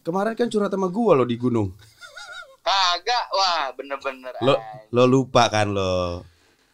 Kemarin 0.00 0.32
kan 0.32 0.48
curhat 0.48 0.72
sama 0.72 0.88
gua 0.88 1.12
lo 1.12 1.28
di 1.28 1.36
gunung. 1.36 1.76
Kagak, 2.64 3.26
wah 3.36 3.68
bener-bener. 3.76 4.32
Lo 4.40 4.56
lo 4.92 5.04
lupa 5.04 5.52
kan 5.52 5.68
lo. 5.68 6.24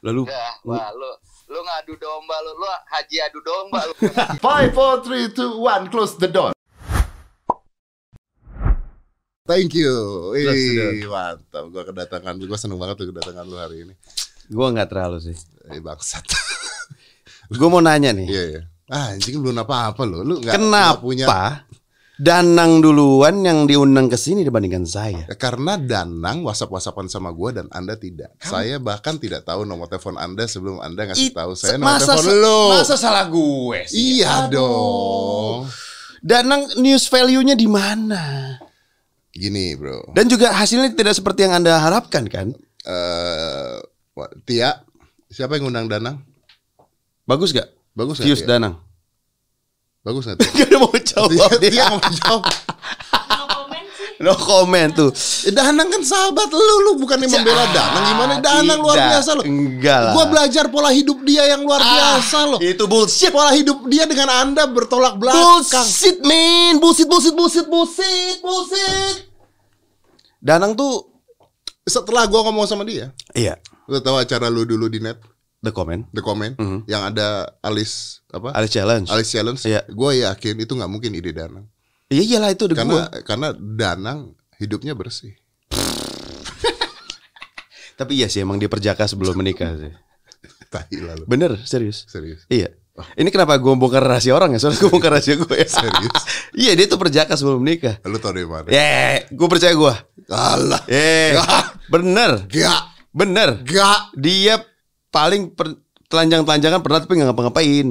Lo 0.02 0.10
lupa. 0.14 0.30
Udah, 0.30 0.54
wah 0.62 0.88
lu 0.94 1.10
lu 1.46 1.58
ngadu 1.62 1.94
domba 1.98 2.36
lu, 2.42 2.52
lu 2.54 2.66
haji 2.90 3.16
adu 3.22 3.38
domba 3.42 3.82
lu. 3.82 3.94
Five, 4.46 4.70
four, 4.74 5.02
three, 5.02 5.26
two, 5.34 5.58
one, 5.58 5.90
close 5.90 6.14
the 6.18 6.30
door. 6.30 6.54
Thank 9.46 9.78
you. 9.78 9.94
Wih, 10.34 11.06
mantap. 11.06 11.66
Gua 11.70 11.82
kedatangan 11.82 12.34
lu. 12.38 12.46
Gua 12.46 12.58
seneng 12.58 12.78
banget 12.78 13.02
tuh 13.02 13.10
kedatangan 13.10 13.42
lu 13.46 13.58
hari 13.58 13.90
ini. 13.90 13.94
Gua 14.50 14.70
nggak 14.70 14.90
terlalu 14.90 15.18
sih. 15.22 15.36
Eh, 15.70 15.82
bangsat. 15.82 16.22
Gua 17.58 17.68
mau 17.70 17.82
nanya 17.82 18.14
nih. 18.14 18.26
Iya, 18.26 18.44
iya. 18.54 18.62
Ah, 18.86 19.10
anjing 19.14 19.42
belum 19.42 19.66
apa-apa 19.66 20.06
lu. 20.06 20.22
Lu 20.22 20.38
nggak 20.38 20.54
Kenapa 20.54 21.02
punya 21.02 21.26
Danang 22.16 22.80
duluan 22.80 23.44
yang 23.44 23.68
diundang 23.68 24.08
ke 24.08 24.16
sini 24.16 24.40
dibandingkan 24.40 24.88
saya? 24.88 25.28
Ya, 25.28 25.36
Karena 25.36 25.76
Danang 25.76 26.48
WhatsApp-WhatsAppan 26.48 27.12
sama 27.12 27.28
gua 27.28 27.52
dan 27.52 27.68
Anda 27.68 27.92
tidak. 28.00 28.32
Saya 28.40 28.80
bahkan 28.80 29.20
tidak 29.20 29.44
tahu 29.44 29.68
nomor 29.68 29.84
telepon 29.92 30.16
Anda 30.16 30.48
sebelum 30.48 30.80
Anda 30.80 31.12
ngasih 31.12 31.28
It- 31.28 31.36
tahu 31.36 31.52
saya 31.52 31.76
nomor 31.76 32.00
masa 32.00 32.16
telepon 32.16 32.36
lu. 32.40 32.60
Masa 32.72 32.94
salah 32.96 33.24
gue 33.28 33.78
sih? 33.84 34.24
Iya 34.24 34.48
Aduh. 34.48 34.56
dong. 34.56 35.58
Danang 36.24 36.72
news 36.80 37.04
value-nya 37.12 37.52
di 37.52 37.68
mana? 37.68 38.56
Gini, 39.28 39.76
Bro. 39.76 40.16
Dan 40.16 40.32
juga 40.32 40.56
hasilnya 40.56 40.96
tidak 40.96 41.12
seperti 41.12 41.44
yang 41.44 41.60
Anda 41.60 41.76
harapkan 41.76 42.24
kan? 42.32 42.56
Eh, 42.80 43.76
wah, 44.16 44.30
Tia, 44.48 44.80
siapa 45.28 45.60
yang 45.60 45.68
ngundang 45.68 45.92
Danang? 45.92 46.24
Bagus 47.28 47.52
gak? 47.52 47.68
Bagus 47.92 48.16
nggak, 48.16 48.24
Views? 48.24 48.40
Danang. 48.48 48.80
Bagus 50.06 50.22
nggak? 50.22 50.38
Tia? 50.38 50.50
Gak 50.62 50.66
ada 50.70 50.76
mau 50.78 50.94
jawab 50.94 51.30
dia. 51.58 51.70
Nggak 51.74 51.88
mau 51.90 52.10
jawab. 52.14 52.44
No 52.46 53.42
comment 53.50 53.86
sih. 53.90 54.08
No 54.22 54.32
comment 54.38 54.90
tuh. 54.94 55.10
Eh, 55.44 55.52
Danang 55.52 55.88
kan 55.90 56.02
sahabat 56.06 56.46
lu, 56.54 56.74
lu 56.86 56.92
bukan 57.02 57.18
yang 57.18 57.32
membela 57.34 57.66
Danang. 57.74 58.04
Gimana 58.06 58.34
Danang 58.38 58.78
luar 58.78 58.96
biasa 59.02 59.30
lo. 59.34 59.42
Enggak 59.42 59.98
lah. 60.06 60.12
Gua 60.14 60.24
belajar 60.30 60.64
pola 60.70 60.94
hidup 60.94 61.18
dia 61.26 61.50
yang 61.50 61.66
luar 61.66 61.82
biasa 61.82 62.38
loh. 62.46 62.58
Itu 62.62 62.86
bullshit. 62.86 63.34
Pola 63.34 63.50
hidup 63.50 63.82
dia 63.90 64.06
dengan 64.06 64.30
Anda 64.30 64.70
bertolak 64.70 65.18
belakang. 65.18 65.66
Bullshit 65.66 66.22
man. 66.22 66.78
Bullshit, 66.78 67.10
bullshit, 67.10 67.34
bullshit, 67.34 67.66
bullshit, 67.66 68.38
bullshit. 68.38 69.16
Danang 70.38 70.78
tuh. 70.78 71.02
Setelah 71.82 72.26
gua 72.26 72.42
ngomong 72.46 72.66
sama 72.66 72.82
dia, 72.82 73.14
Iya. 73.30 73.58
lu 73.86 74.02
tahu 74.02 74.18
acara 74.18 74.50
lu 74.50 74.66
dulu 74.66 74.90
di 74.90 74.98
net, 74.98 75.22
The 75.66 75.74
comment. 75.74 76.06
The 76.14 76.22
Comment, 76.22 76.54
Mhm. 76.54 76.86
yang 76.86 77.02
ada 77.02 77.50
Alis 77.60 78.22
apa? 78.30 78.54
Alice 78.54 78.70
challenge. 78.70 79.10
Alice 79.10 79.28
Challenge. 79.28 79.58
Iya. 79.60 79.82
Gue 79.90 80.22
yakin 80.22 80.54
itu 80.56 80.72
nggak 80.72 80.86
mungkin 80.86 81.10
ide 81.12 81.30
Danang. 81.30 81.66
Iya 82.06 82.22
iyalah 82.22 82.54
itu 82.54 82.64
udah 82.64 82.76
Karena 82.78 82.94
gua. 82.94 83.04
karena 83.26 83.48
Danang 83.52 84.18
hidupnya 84.56 84.94
bersih. 84.94 85.34
Tapi 87.98 88.12
iya 88.14 88.28
sih 88.28 88.40
emang 88.40 88.56
dia 88.56 88.68
perjaka 88.68 89.04
sebelum 89.04 89.34
menikah 89.34 89.72
sih. 89.74 89.92
Tahi 90.72 90.96
lalu. 91.00 91.24
Bener, 91.26 91.52
serius. 91.64 92.04
Serius. 92.06 92.44
Iya. 92.46 92.70
Ini 93.12 93.28
kenapa 93.28 93.58
gue 93.58 93.72
bongkar 93.72 94.00
rahasia 94.00 94.32
orang 94.32 94.54
ya? 94.54 94.58
Soalnya 94.58 94.80
gue 94.80 94.88
bongkar 94.88 95.10
rahasia 95.12 95.36
gue 95.36 95.52
ya. 95.52 95.68
Serius. 95.74 96.20
iya 96.54 96.72
dia 96.72 96.86
tuh 96.86 96.96
perjaka 96.96 97.34
sebelum 97.34 97.60
menikah. 97.60 97.98
Lu 98.04 98.16
tau 98.16 98.32
dari 98.32 98.48
mana? 98.48 98.68
Ya, 98.72 99.24
gue 99.26 99.48
percaya 99.50 99.72
gue. 99.72 99.94
Alah. 100.28 100.80
Eh, 100.88 101.36
bener, 101.88 102.44
Gak. 102.48 102.80
bener. 103.12 103.60
Gak. 103.64 104.00
Dia 104.16 104.60
paling 105.16 105.42
per- 105.50 105.80
telanjang-telanjangan 106.06 106.80
pernah 106.80 107.00
tapi 107.00 107.12
nggak 107.14 107.28
ngapa-ngapain. 107.28 107.88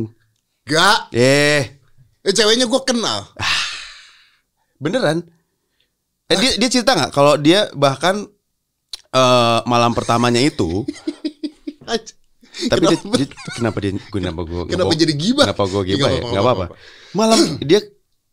Gak. 0.64 1.00
Eh, 1.12 1.82
Eh 2.22 2.32
ceweknya 2.32 2.66
gue 2.66 2.82
kenal. 2.84 3.26
beneran? 4.78 5.26
Eh, 6.26 6.36
dia 6.36 6.52
dia 6.56 6.70
cerita 6.70 6.94
nggak 6.94 7.12
kalau 7.12 7.38
dia 7.38 7.70
bahkan 7.72 8.26
eh, 9.12 9.60
malam 9.64 9.94
pertamanya 9.94 10.42
itu, 10.42 10.84
tapi 12.66 12.82
dia, 12.84 12.98
Kenapa? 12.98 13.16
dia- 13.16 13.30
kenapa 13.54 13.78
dia 13.80 13.92
kenapa 14.10 14.42
gue 14.42 14.62
Kenapa 14.68 14.92
jadi 14.96 15.14
gibah? 15.14 15.46
Kenapa 15.46 15.64
gue 15.66 15.82
Iya, 15.84 15.90
gibah 15.92 16.10
ya? 16.10 16.16
nggak 16.16 16.32
Nggak 16.32 16.44
apa-apa. 16.44 16.66
Malam 17.14 17.40
dia 17.62 17.80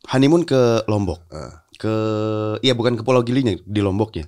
honeymoon 0.08 0.42
ke 0.42 0.60
Lombok. 0.86 1.20
Ah. 1.28 1.62
Ke 1.75 1.94
iya 2.60 2.72
bukan 2.72 2.94
ke 2.94 3.02
Pulau 3.02 3.20
Gilinya 3.20 3.54
di 3.56 3.81
Lomboknya. 3.81 4.26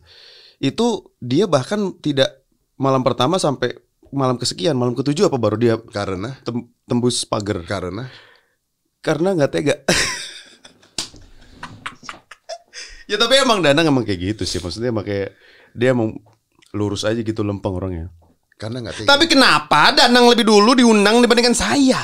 Itu 0.58 1.14
dia 1.18 1.46
bahkan 1.46 1.96
tidak 1.96 2.42
malam 2.76 3.00
pertama 3.00 3.38
sampai 3.38 3.74
malam 4.14 4.38
kesekian, 4.38 4.78
malam 4.78 4.94
ketujuh 4.94 5.26
apa 5.26 5.36
baru 5.36 5.58
dia 5.58 5.74
Karena 5.90 6.38
tem- 6.46 6.70
tembus 6.86 7.26
pagar 7.26 7.66
karena 7.66 8.06
karena 9.02 9.36
nggak 9.36 9.52
tega. 9.52 9.74
ya 13.10 13.20
tapi 13.20 13.36
emang 13.36 13.60
Danang 13.60 13.84
emang 13.84 14.06
kayak 14.06 14.32
gitu 14.32 14.48
sih, 14.48 14.62
maksudnya 14.62 14.88
emang 14.88 15.04
kayak 15.04 15.36
dia 15.76 15.92
emang 15.92 16.16
lurus 16.72 17.04
aja 17.04 17.20
gitu 17.20 17.44
lempeng 17.44 17.76
orangnya. 17.76 18.08
karena 18.54 18.80
nggak 18.80 19.02
tega. 19.02 19.08
Tapi 19.10 19.26
kenapa 19.26 19.90
Danang 19.92 20.30
lebih 20.30 20.46
dulu 20.46 20.78
diundang 20.78 21.18
dibandingkan 21.18 21.52
saya? 21.52 22.00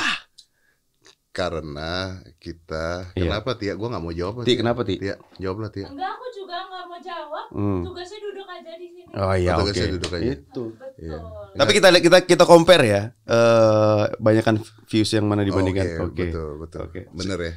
Karena 1.30 1.92
kita 2.36 3.14
Iya. 3.14 3.22
kenapa 3.24 3.54
Tia? 3.54 3.74
Gue 3.74 3.86
nggak 3.86 4.02
mau 4.02 4.10
jawab. 4.10 4.34
lah, 4.36 4.44
Ti, 4.44 4.52
kenapa, 4.54 4.80
Ti? 4.82 4.94
Tia, 4.98 5.14
jawab 5.38 5.58
lah 5.60 5.70
Tia. 5.70 5.86
Enggak, 5.86 6.10
aku 6.10 6.26
juga 6.32 6.56
nggak 6.60 6.84
mau 6.84 6.98
jawab. 7.00 7.46
Hmm. 7.50 7.80
Tugasnya 7.84 8.18
duduk 8.20 8.46
aja 8.46 8.72
di 8.74 8.88
sini. 8.88 9.10
Oh 9.12 9.34
iya 9.34 9.52
oke. 9.56 9.70
saya 9.72 9.90
duduk 9.90 10.10
aja. 10.10 10.24
Itu. 10.28 10.62
Betul. 10.72 10.98
Iya. 11.00 11.18
Tapi 11.52 11.70
kita 11.72 11.88
lihat- 11.88 12.04
kita 12.04 12.18
kita 12.26 12.44
compare 12.44 12.84
ya. 12.84 13.02
Eh 13.24 14.02
banyakan 14.18 14.58
views 14.84 15.10
yang 15.10 15.24
mana 15.24 15.42
dibandingkan. 15.42 15.86
Oke. 16.02 16.28
betul 16.28 16.50
betul. 16.58 16.80
Oke. 16.84 17.00
Bener 17.10 17.38
ya. 17.40 17.52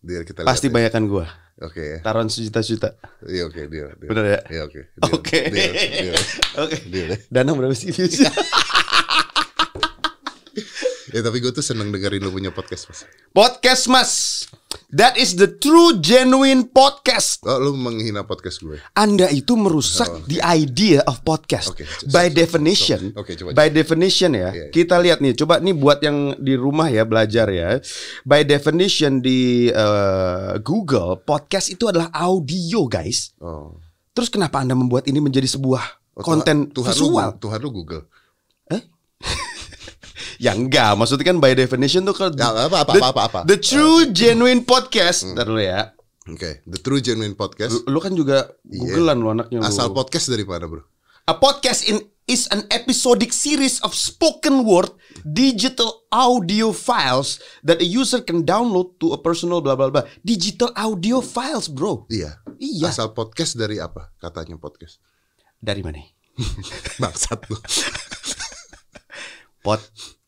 Biar 0.00 0.22
kita 0.22 0.42
Pasti 0.42 0.66
lihat 0.66 0.70
ya. 0.70 0.76
banyakan 0.76 1.02
gua. 1.06 1.26
Oke 1.56 1.80
ya. 1.80 1.98
Taruhan 2.00 2.26
sejuta-juta. 2.26 2.98
Iya 3.24 3.46
oke 3.46 3.62
deal. 3.64 3.94
deal. 3.94 4.10
Bener 4.10 4.24
ya? 4.28 4.40
Iya 4.50 4.62
oke. 4.66 4.80
Oke. 5.08 5.38
Oke. 6.58 6.76
ya. 6.84 7.14
Dana 7.30 7.54
berapa 7.54 7.72
sih 7.72 7.88
views? 7.88 8.18
Ya 11.14 11.22
tapi 11.22 11.38
gue 11.38 11.48
tuh 11.48 11.62
seneng 11.62 11.94
dengerin 11.94 12.18
lu 12.18 12.34
punya 12.34 12.50
podcast 12.50 12.90
mas. 12.90 13.06
podcast 13.30 13.84
Mas. 13.86 14.12
That 14.90 15.14
is 15.14 15.38
the 15.38 15.46
true 15.46 16.02
genuine 16.02 16.66
podcast. 16.66 17.38
Oh 17.42 17.54
lu 17.56 17.70
menghina 17.72 18.26
podcast 18.26 18.58
gue. 18.58 18.82
Anda 18.92 19.30
itu 19.30 19.54
merusak 19.54 20.26
the 20.26 20.42
idea 20.42 21.06
of 21.06 21.22
podcast. 21.22 21.70
Oke, 21.70 21.86
c- 21.86 22.10
by 22.10 22.26
definition. 22.26 23.14
Oke, 23.14 23.38
coba, 23.38 23.54
By 23.54 23.70
definition 23.70 24.34
ya. 24.34 24.50
Iya, 24.50 24.50
iya. 24.50 24.64
Kita 24.68 24.98
lihat 24.98 25.22
nih, 25.22 25.38
coba 25.38 25.62
nih 25.62 25.70
buat 25.72 26.02
yang 26.02 26.34
di 26.36 26.58
rumah 26.58 26.90
ya 26.90 27.06
belajar 27.06 27.46
ya. 27.46 27.78
By 28.26 28.42
definition 28.42 29.22
di 29.22 29.70
eh, 29.70 30.52
Google, 30.66 31.22
podcast 31.22 31.70
itu 31.70 31.86
adalah 31.86 32.10
audio, 32.10 32.90
guys. 32.90 33.30
Oh. 33.38 33.78
Terus 34.10 34.26
kenapa 34.26 34.58
Anda 34.58 34.74
membuat 34.74 35.06
ini 35.06 35.22
menjadi 35.22 35.46
sebuah 35.46 36.02
Oh, 36.14 36.22
konten 36.22 36.70
Tuhan, 36.70 36.74
Tuhan 36.74 36.90
visual? 36.94 37.28
Lu, 37.34 37.38
Tuhan 37.42 37.58
lu 37.58 37.70
Google. 37.70 38.02
Ya 40.44 40.52
enggak, 40.52 40.92
maksudnya 41.00 41.24
kan 41.32 41.40
by 41.40 41.56
definition 41.56 42.04
tuh 42.04 42.12
kan 42.12 42.28
Ya, 42.36 42.52
apa, 42.52 42.84
apa, 42.84 42.92
the, 42.92 43.00
apa, 43.00 43.08
apa, 43.08 43.22
apa. 43.24 43.40
the 43.48 43.56
true 43.56 44.12
genuine 44.12 44.60
podcast. 44.60 45.24
Ntar 45.24 45.48
dulu 45.48 45.64
ya. 45.64 45.96
Oke, 46.24 46.64
The 46.64 46.80
True 46.80 47.04
Genuine 47.04 47.36
Podcast. 47.36 47.84
Lu, 47.84 47.96
lu 47.96 47.98
kan 48.00 48.16
juga 48.16 48.48
Iya. 48.64 48.80
googlean 48.80 49.20
lu 49.20 49.28
anaknya 49.28 49.60
lu. 49.60 49.64
Asal 49.64 49.92
podcast 49.92 50.32
dari 50.32 50.40
mana 50.40 50.64
bro? 50.64 50.80
A 51.28 51.36
podcast 51.36 51.84
in 51.84 52.00
is 52.24 52.48
an 52.48 52.64
episodic 52.72 53.28
series 53.28 53.76
of 53.84 53.92
spoken 53.92 54.64
word 54.64 54.88
digital 55.28 56.08
audio 56.08 56.72
files 56.72 57.36
that 57.60 57.76
a 57.76 57.84
user 57.84 58.24
can 58.24 58.40
download 58.40 58.96
to 58.96 59.12
a 59.12 59.20
personal 59.20 59.60
blah 59.60 59.76
blah 59.76 59.92
blah. 59.92 60.08
Digital 60.24 60.72
audio 60.72 61.20
files, 61.20 61.68
bro. 61.68 62.08
Iya. 62.08 62.40
Iya. 62.56 62.88
Asal 62.88 63.12
podcast 63.12 63.60
dari 63.60 63.76
apa? 63.76 64.08
Katanya 64.16 64.56
podcast. 64.56 65.04
Dari 65.60 65.84
mana? 65.84 66.00
Bangsat 67.04 67.52
lu. 67.52 67.60
Pod 69.60 69.80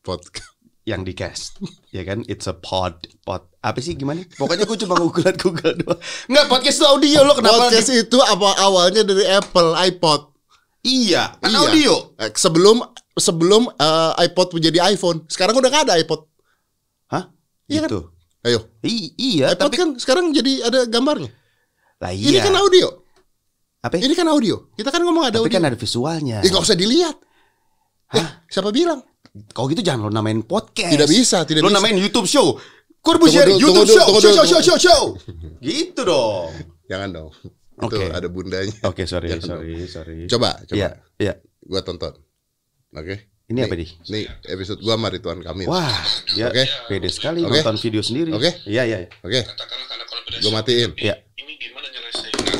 Podcast. 0.07 0.55
yang 0.87 1.03
di 1.03 1.11
cast, 1.11 1.59
ya 1.91 1.99
kan? 2.01 2.23
It's 2.31 2.47
a 2.47 2.55
pod, 2.55 2.95
pod. 3.21 3.43
Apa 3.59 3.83
sih 3.83 3.91
gimana? 3.91 4.23
Pokoknya 4.39 4.63
gue 4.63 4.79
cuma 4.79 4.95
googlean 4.95 5.35
Google 5.35 5.75
doang. 5.75 5.99
Enggak 6.31 6.47
podcast 6.47 6.79
itu 6.79 6.87
audio 6.87 7.19
lo 7.27 7.35
kenapa? 7.35 7.67
Podcast 7.67 7.91
itu 7.91 8.17
apa 8.17 8.55
awalnya 8.57 9.03
dari 9.03 9.27
Apple 9.27 9.75
iPod. 9.83 10.31
Iya, 10.81 11.35
kan 11.35 11.51
Iya. 11.51 11.59
audio. 11.59 11.93
Eh, 12.15 12.31
Sebelum 12.31 12.79
sebelum 13.13 13.67
eh, 13.67 14.11
iPod 14.23 14.55
menjadi 14.55 14.79
iPhone. 14.87 15.27
Sekarang 15.27 15.59
udah 15.59 15.67
gak 15.67 15.91
ada 15.91 15.99
iPod. 15.99 16.23
Hah? 17.11 17.35
Iya 17.67 17.83
kan? 17.83 17.89
Gitu. 17.91 17.99
Ayo. 18.47 18.59
I- 18.87 19.11
iya, 19.19 19.51
iPod 19.51 19.67
tapi 19.67 19.75
kan 19.75 19.89
sekarang 19.99 20.31
jadi 20.31 20.71
ada 20.71 20.87
gambarnya. 20.87 21.35
lah 21.99 22.15
Ini 22.15 22.31
iya. 22.31 22.47
kan 22.47 22.55
audio. 22.55 22.87
Apa? 23.83 23.99
Ini 23.99 24.15
kan 24.15 24.31
audio. 24.31 24.71
Kita 24.71 24.87
kan 24.87 25.03
ngomong 25.03 25.27
ada 25.27 25.43
Tapi 25.43 25.51
audio. 25.51 25.55
kan 25.59 25.67
ada 25.67 25.75
visualnya. 25.75 26.39
Ya 26.39 26.47
nggak 26.47 26.63
usah 26.63 26.79
dilihat. 26.79 27.19
Eh, 28.15 28.27
siapa 28.47 28.71
bilang? 28.71 29.03
Kau 29.51 29.65
gitu 29.67 29.83
jangan 29.83 30.07
lo 30.07 30.11
namain 30.11 30.41
podcast. 30.43 30.91
Tidak 30.91 31.09
bisa, 31.09 31.43
tidak 31.43 31.61
lo 31.63 31.69
bisa. 31.69 31.75
Lo 31.75 31.77
namain 31.79 31.97
YouTube 31.97 32.27
show. 32.27 32.55
Corbusier 33.01 33.47
YouTube 33.47 33.71
tunggu, 33.71 33.87
show, 33.87 34.03
tunggu, 34.03 34.19
show, 34.19 34.33
tunggu, 34.35 34.43
show, 34.43 34.59
show, 34.59 34.77
show, 34.77 34.77
show, 34.77 34.77
show. 34.77 35.03
gitu 35.63 36.01
dong. 36.03 36.51
Jangan 36.91 37.09
dong. 37.15 37.31
Oke. 37.77 37.93
Okay. 37.93 38.07
Ada 38.09 38.27
bundanya. 38.27 38.73
Oke, 38.83 39.03
okay, 39.03 39.05
sorry, 39.05 39.29
Jangan 39.29 39.47
sorry, 39.47 39.73
dong. 39.77 39.91
sorry. 39.91 40.17
Coba, 40.25 40.49
coba. 40.65 40.75
Iya. 40.75 40.89
Yeah, 40.89 40.93
yeah. 41.21 41.35
Gua 41.61 41.81
tonton. 41.85 42.13
Oke. 42.95 43.05
Okay? 43.05 43.17
Ini 43.47 43.63
nih, 43.63 43.63
apa 43.63 43.75
nih? 43.79 43.89
Ini 44.11 44.21
episode 44.51 44.79
gua 44.83 44.99
sama 44.99 45.07
Rituan 45.07 45.39
Kamil. 45.39 45.71
Wah, 45.71 46.03
ya 46.35 46.51
okay. 46.51 46.67
pede 46.91 47.07
sekali 47.07 47.47
okay. 47.47 47.63
nonton 47.63 47.79
video 47.79 48.03
sendiri. 48.03 48.35
Oke. 48.35 48.43
Okay. 48.43 48.53
Iya, 48.67 48.83
iya. 48.83 48.97
Oke. 49.23 49.39
Okay. 49.39 50.41
Gua 50.43 50.51
matiin. 50.59 50.91
Iya. 50.99 51.15
Ini 51.39 51.53
gimana 51.55 51.87
nyelesainnya? 51.87 52.55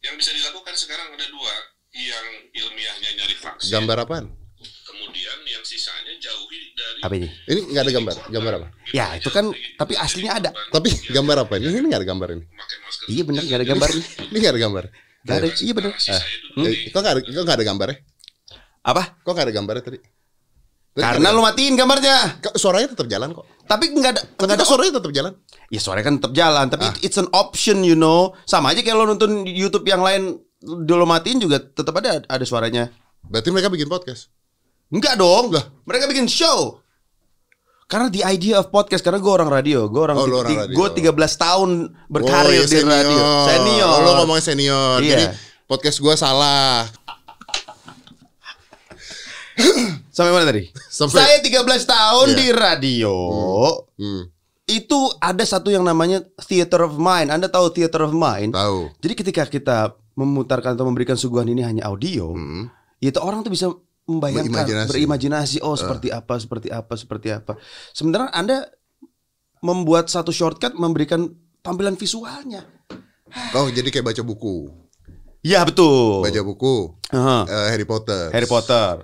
Yang 0.00 0.14
bisa 0.16 0.30
dilakukan 0.32 0.74
sekarang 0.80 1.12
ada 1.12 1.26
dua 1.28 1.54
yang 1.92 2.26
ilmiahnya 2.56 3.10
nyari 3.20 3.36
vaksin. 3.36 3.68
Gambar 3.68 4.08
apaan? 4.08 4.41
Apa 7.02 7.12
ini? 7.18 7.26
Ini 7.44 7.60
nggak 7.68 7.82
ada 7.82 7.92
gambar. 7.92 8.14
Gambar 8.30 8.52
apa? 8.62 8.66
Ya 8.94 9.06
itu 9.18 9.26
kan 9.28 9.50
tapi 9.74 9.98
aslinya 9.98 10.38
ada. 10.38 10.50
Tapi 10.70 10.88
gambar 11.10 11.44
apa 11.44 11.58
ini? 11.58 11.74
Ini 11.74 11.86
nggak 11.90 12.00
ada 12.00 12.08
gambar 12.08 12.28
ini. 12.32 12.44
Iya 13.10 13.22
bener 13.26 13.42
gak 13.42 13.58
ada 13.58 13.66
gambar 13.66 13.88
nih. 13.90 14.04
Ini 14.30 14.36
nggak 14.38 14.52
ada 14.54 14.62
gambar. 14.62 14.84
Gak 15.22 15.36
ada. 15.38 15.46
Iya 15.50 15.72
bener. 15.74 15.90
Sisanya 15.98 16.22
itu 16.22 16.62
Eh, 16.62 16.74
kok 16.88 17.00
nggak 17.02 17.12
ada? 17.12 17.20
Kok 17.24 17.42
nggak 17.42 17.58
ada 17.58 17.66
gambarnya? 17.66 17.98
Apa? 18.82 19.02
Kok 19.18 19.30
nggak 19.34 19.46
ada 19.50 19.54
gambarnya 19.54 19.82
tadi? 19.82 19.98
Tadi 20.92 21.00
Karena 21.00 21.18
nggak 21.24 21.34
lu 21.34 21.42
matiin 21.42 21.74
gambarnya. 21.74 22.16
suaranya 22.54 22.88
tetap 22.92 23.06
jalan 23.08 23.28
kok. 23.32 23.46
Tapi 23.64 23.84
nggak 23.90 24.10
ada 24.12 24.22
nggak 24.36 24.54
ada 24.54 24.66
suaranya 24.66 24.92
tetap 25.00 25.10
jalan. 25.10 25.32
Ya 25.72 25.80
suaranya 25.80 26.04
kan 26.04 26.14
tetap 26.20 26.32
jalan, 26.36 26.66
tapi 26.68 26.84
Ah. 26.84 26.94
it's 27.00 27.16
an 27.16 27.26
option 27.32 27.80
you 27.80 27.96
know. 27.96 28.36
Sama 28.44 28.70
aja 28.70 28.84
kayak 28.84 28.94
lo 28.94 29.08
nonton 29.08 29.42
YouTube 29.42 29.88
yang 29.88 30.04
lain 30.04 30.36
dulu 30.60 31.02
matiin 31.02 31.40
juga 31.40 31.58
tetap 31.58 31.96
ada 31.96 32.22
ada 32.22 32.44
suaranya. 32.44 32.92
Berarti 33.24 33.48
mereka 33.50 33.66
bikin 33.66 33.88
podcast. 33.88 34.28
Enggak 34.92 35.16
dong. 35.16 35.50
Lah. 35.50 35.64
Mereka 35.82 36.06
bikin 36.06 36.28
show. 36.28 36.81
Karena 37.92 38.08
the 38.08 38.24
idea 38.24 38.56
of 38.56 38.72
podcast 38.72 39.04
karena 39.04 39.20
gue 39.20 39.28
orang 39.28 39.46
radio, 39.46 39.84
gue 39.84 40.00
orang, 40.00 40.16
Oh, 40.16 40.24
orang 40.24 40.64
radio. 40.64 40.72
gue 40.72 40.88
13 40.96 41.12
tahun 41.36 41.70
berkarir 42.08 42.48
Oh, 42.56 42.64
iya, 42.64 42.72
di 42.72 42.80
radio. 42.80 43.24
Senior. 43.44 43.84
Oh, 43.86 44.00
lo 44.00 44.10
ngomongin 44.18 44.44
senior. 44.46 44.96
Iya. 44.98 45.10
Jadi 45.12 45.24
podcast 45.66 46.00
gua 46.00 46.14
salah. 46.14 46.88
Sampai 50.08 50.32
mana 50.32 50.44
tadi? 50.44 50.68
Sampai- 50.86 51.20
Saya 51.20 51.36
13 51.40 51.84
tahun 51.84 52.26
Iya. 52.28 52.36
di 52.36 52.46
radio. 52.50 53.14
Hmm, 53.94 54.24
Itu 54.62 54.96
ada 55.18 55.42
satu 55.42 55.68
yang 55.68 55.82
namanya 55.82 56.22
theater 56.40 56.86
of 56.86 56.96
mind. 56.96 57.28
Anda 57.28 57.44
tahu 57.46 57.68
theater 57.70 58.06
of 58.06 58.14
mind? 58.14 58.54
tahu. 58.54 58.88
Jadi 59.00 59.14
ketika 59.14 59.42
kita 59.44 59.78
memutarkan 60.14 60.72
atau 60.72 60.86
memberikan 60.86 61.12
suguhan 61.12 61.44
ini 61.44 61.60
hanya 61.60 61.84
audio, 61.84 62.32
Hmm. 62.32 62.72
itu 62.96 63.18
orang 63.18 63.42
tuh 63.42 63.50
bisa 63.50 63.68
membayangkan, 64.04 64.50
Berimajinasi. 64.66 64.88
berimajinasi, 64.88 65.56
oh 65.60 65.74
seperti 65.74 66.08
apa, 66.08 66.34
seperti 66.36 66.68
apa, 66.68 66.92
seperti 66.92 67.28
apa. 67.30 67.52
Sementara 67.90 68.28
Anda 68.30 68.66
membuat 69.58 70.06
satu 70.06 70.30
shortcut 70.30 70.74
memberikan 70.74 71.30
tampilan 71.60 71.94
visualnya. 71.94 72.66
Oh, 73.56 73.64
jadi 73.66 73.88
kayak 73.88 74.06
baca 74.06 74.22
buku. 74.22 74.68
Ya 75.40 75.64
betul. 75.64 76.20
Baca 76.20 76.40
buku 76.44 76.92
Aha. 77.10 77.48
eh, 77.48 77.68
Harry 77.72 77.82
Potter. 77.82 78.28
Harry 78.28 78.44
Potter. 78.44 79.00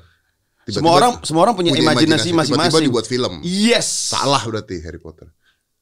Tiba-tiba 0.63 0.77
semua 0.77 0.93
orang 0.93 1.13
semua 1.25 1.43
orang 1.43 1.57
punya, 1.57 1.73
imajinasi 1.73 2.29
Tiba-tiba 2.29 2.61
masing-masing. 2.61 2.85
dibuat 2.85 3.07
film. 3.09 3.33
Yes. 3.41 4.13
Salah 4.13 4.45
berarti 4.45 4.85
Harry 4.85 5.01
Potter. 5.01 5.33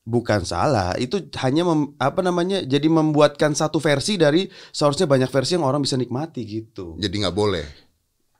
Bukan 0.06 0.46
salah, 0.46 0.94
itu 0.94 1.18
hanya 1.42 1.66
mem- 1.66 1.98
apa 1.98 2.22
namanya? 2.22 2.62
Jadi 2.62 2.86
membuatkan 2.86 3.50
satu 3.50 3.82
versi 3.82 4.14
dari 4.14 4.46
seharusnya 4.70 5.10
banyak 5.10 5.26
versi 5.26 5.58
yang 5.58 5.66
orang 5.66 5.82
bisa 5.82 5.98
nikmati 5.98 6.46
gitu. 6.46 6.94
Jadi 6.94 7.26
nggak 7.26 7.34
boleh. 7.34 7.66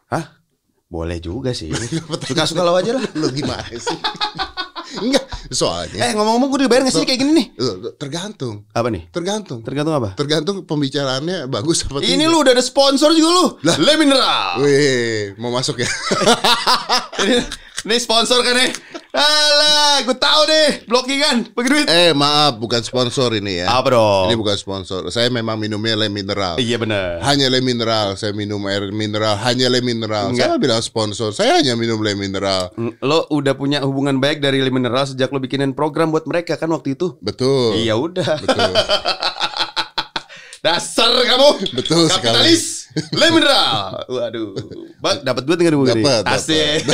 Hah? 0.06 0.38
Boleh 0.87 1.19
juga 1.19 1.50
sih. 1.50 1.71
Suka-suka 2.31 2.62
lo 2.62 2.79
aja 2.79 2.94
lah. 2.94 3.03
Lu 3.19 3.31
gimana 3.35 3.67
sih? 3.71 3.99
Enggak, 4.97 5.27
soalnya 5.50 5.99
Eh 6.09 6.15
ngomong-ngomong 6.15 6.49
gue 6.56 6.61
dibayar 6.65 6.87
gak 6.87 6.94
sih 6.94 7.05
kayak 7.05 7.21
gini 7.21 7.33
nih? 7.37 7.47
tergantung. 7.99 8.65
Apa 8.71 8.88
nih? 8.88 9.11
Tergantung. 9.11 9.61
Tergantung 9.61 9.93
apa? 9.93 10.15
Tergantung 10.15 10.62
pembicaraannya 10.62 11.50
bagus 11.50 11.85
apa 11.85 12.00
Ini 12.00 12.17
tidak. 12.25 12.31
lu 12.31 12.37
udah 12.41 12.53
ada 12.55 12.65
sponsor 12.65 13.11
juga 13.12 13.29
lu. 13.35 13.47
Le 13.67 13.93
Mineral. 13.99 14.62
Wih, 14.62 15.35
mau 15.43 15.50
masuk 15.50 15.83
ya? 15.83 15.91
ini, 17.84 17.96
sponsor 17.99 18.40
kan 18.40 18.56
nih. 18.56 18.73
Alah, 19.12 20.00
gue 20.02 20.12
tahu 20.12 20.40
deh. 20.44 20.70
Blockingan, 20.84 21.52
bagi 21.52 21.69
duit. 21.69 21.87
eh, 21.87 22.12
maaf, 22.12 22.56
bukan 22.56 22.81
sponsor 22.81 23.32
ini 23.32 23.61
ya. 23.61 23.69
Apa 23.70 23.93
dong? 23.93 24.28
Ini 24.28 24.34
bukan 24.34 24.56
sponsor. 24.56 25.08
Saya 25.08 25.28
memang 25.28 25.56
minumnya 25.56 25.93
le 25.94 26.06
mineral. 26.06 26.56
Iya 26.56 26.76
benar. 26.76 27.20
Hanya 27.20 27.49
le 27.49 27.61
mineral. 27.61 28.12
Saya 28.14 28.32
minum 28.32 28.61
air 28.64 28.88
mineral. 28.88 29.37
Hanya 29.38 29.69
le 29.69 29.81
mineral. 29.81 30.32
Enggak. 30.32 30.49
Saya 30.49 30.58
bilang 30.58 30.81
sponsor. 30.81 31.31
Saya 31.32 31.61
hanya 31.61 31.73
minum 31.75 32.00
le 32.00 32.12
mineral. 32.12 32.73
Lo 33.00 33.25
udah 33.28 33.52
punya 33.52 33.81
hubungan 33.81 34.19
baik 34.19 34.38
dari 34.38 34.61
Le 34.61 34.69
Mineral 34.69 35.05
sejak 35.05 35.28
lo 35.28 35.38
bikinin 35.38 35.73
program 35.73 36.12
buat 36.12 36.25
mereka 36.25 36.56
kan 36.56 36.69
waktu 36.69 36.93
itu. 36.93 37.17
Betul. 37.20 37.81
Iya 37.81 37.96
udah. 37.96 38.37
Betul. 38.37 38.73
Dasar 40.64 41.12
kamu. 41.14 41.50
Betul 41.73 42.11
sekali. 42.11 42.55
Le 43.20 43.26
Mineral. 43.28 44.08
Waduh. 44.08 44.56
Bang, 45.04 45.20
dapat 45.20 45.43
duit 45.44 45.58
nggak 45.60 45.72
nih? 45.72 46.00
Dapat, 46.00 46.22
Asik. 46.32 46.81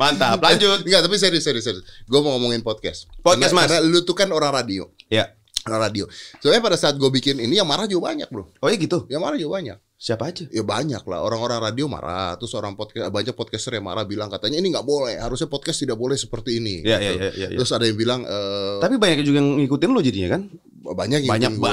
Mantap. 0.00 0.40
Lanjut. 0.40 0.84
Enggak, 0.84 1.00
tapi 1.08 1.16
serius, 1.16 1.44
serius, 1.44 1.64
serius. 1.64 1.84
Gue 2.04 2.20
mau 2.20 2.36
ngomongin 2.36 2.60
podcast. 2.60 3.08
Podcast, 3.20 3.52
karena, 3.52 3.64
Mas. 3.64 3.70
Karena 3.72 3.88
lu 3.88 4.04
tuh 4.04 4.16
kan 4.16 4.28
orang 4.32 4.52
radio. 4.52 4.88
Ya. 5.08 5.32
Orang 5.68 5.88
radio. 5.88 6.04
Soalnya 6.40 6.62
pada 6.62 6.76
saat 6.80 6.96
gue 6.96 7.08
bikin 7.08 7.40
ini 7.40 7.60
yang 7.60 7.68
marah 7.68 7.88
juga 7.88 8.12
banyak, 8.12 8.28
bro. 8.28 8.48
Oh 8.60 8.68
ya 8.68 8.76
gitu. 8.76 9.08
Yang 9.08 9.20
marah 9.20 9.36
juga 9.40 9.52
banyak. 9.60 9.78
Siapa 9.96 10.28
aja? 10.28 10.44
Ya 10.52 10.60
banyak 10.60 11.00
lah 11.08 11.24
orang-orang 11.24 11.72
radio 11.72 11.88
marah, 11.88 12.36
terus 12.36 12.52
orang 12.52 12.76
podcast 12.76 13.08
banyak 13.08 13.32
podcaster 13.32 13.80
yang 13.80 13.88
marah 13.88 14.04
bilang 14.04 14.28
katanya 14.28 14.60
ini 14.60 14.68
nggak 14.68 14.84
boleh, 14.84 15.16
harusnya 15.16 15.48
podcast 15.48 15.80
tidak 15.80 15.96
boleh 15.96 16.20
seperti 16.20 16.60
ini. 16.60 16.84
Iya, 16.84 17.00
gitu. 17.00 17.00
iya, 17.00 17.12
iya, 17.16 17.30
iya, 17.32 17.48
iya. 17.48 17.56
Terus 17.56 17.72
ada 17.72 17.88
yang 17.88 17.96
bilang 17.96 18.20
eh, 18.28 18.76
Tapi 18.84 19.00
banyak 19.00 19.24
juga 19.24 19.40
yang 19.40 19.56
ngikutin 19.56 19.90
lo 19.96 20.04
jadinya 20.04 20.28
kan? 20.36 20.42
banyak 20.84 21.24
banyak 21.24 21.52
gue. 21.56 21.72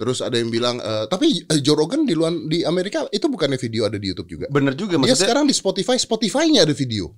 Terus 0.00 0.24
ada 0.24 0.32
yang 0.34 0.48
bilang 0.48 0.80
eh, 0.80 1.04
tapi 1.06 1.44
eh, 1.44 1.60
Joe 1.60 1.76
Rogan 1.76 2.08
di 2.08 2.16
luar 2.16 2.32
di 2.48 2.64
Amerika 2.64 3.04
itu 3.12 3.28
bukannya 3.28 3.60
video 3.60 3.84
ada 3.84 4.00
di 4.00 4.08
YouTube 4.08 4.32
juga. 4.32 4.46
Bener 4.48 4.72
juga 4.72 4.96
Dia 4.96 5.04
maksudnya. 5.04 5.20
sekarang 5.20 5.44
di 5.44 5.52
Spotify, 5.52 6.00
Spotify-nya 6.00 6.64
ada 6.64 6.72
video. 6.72 7.12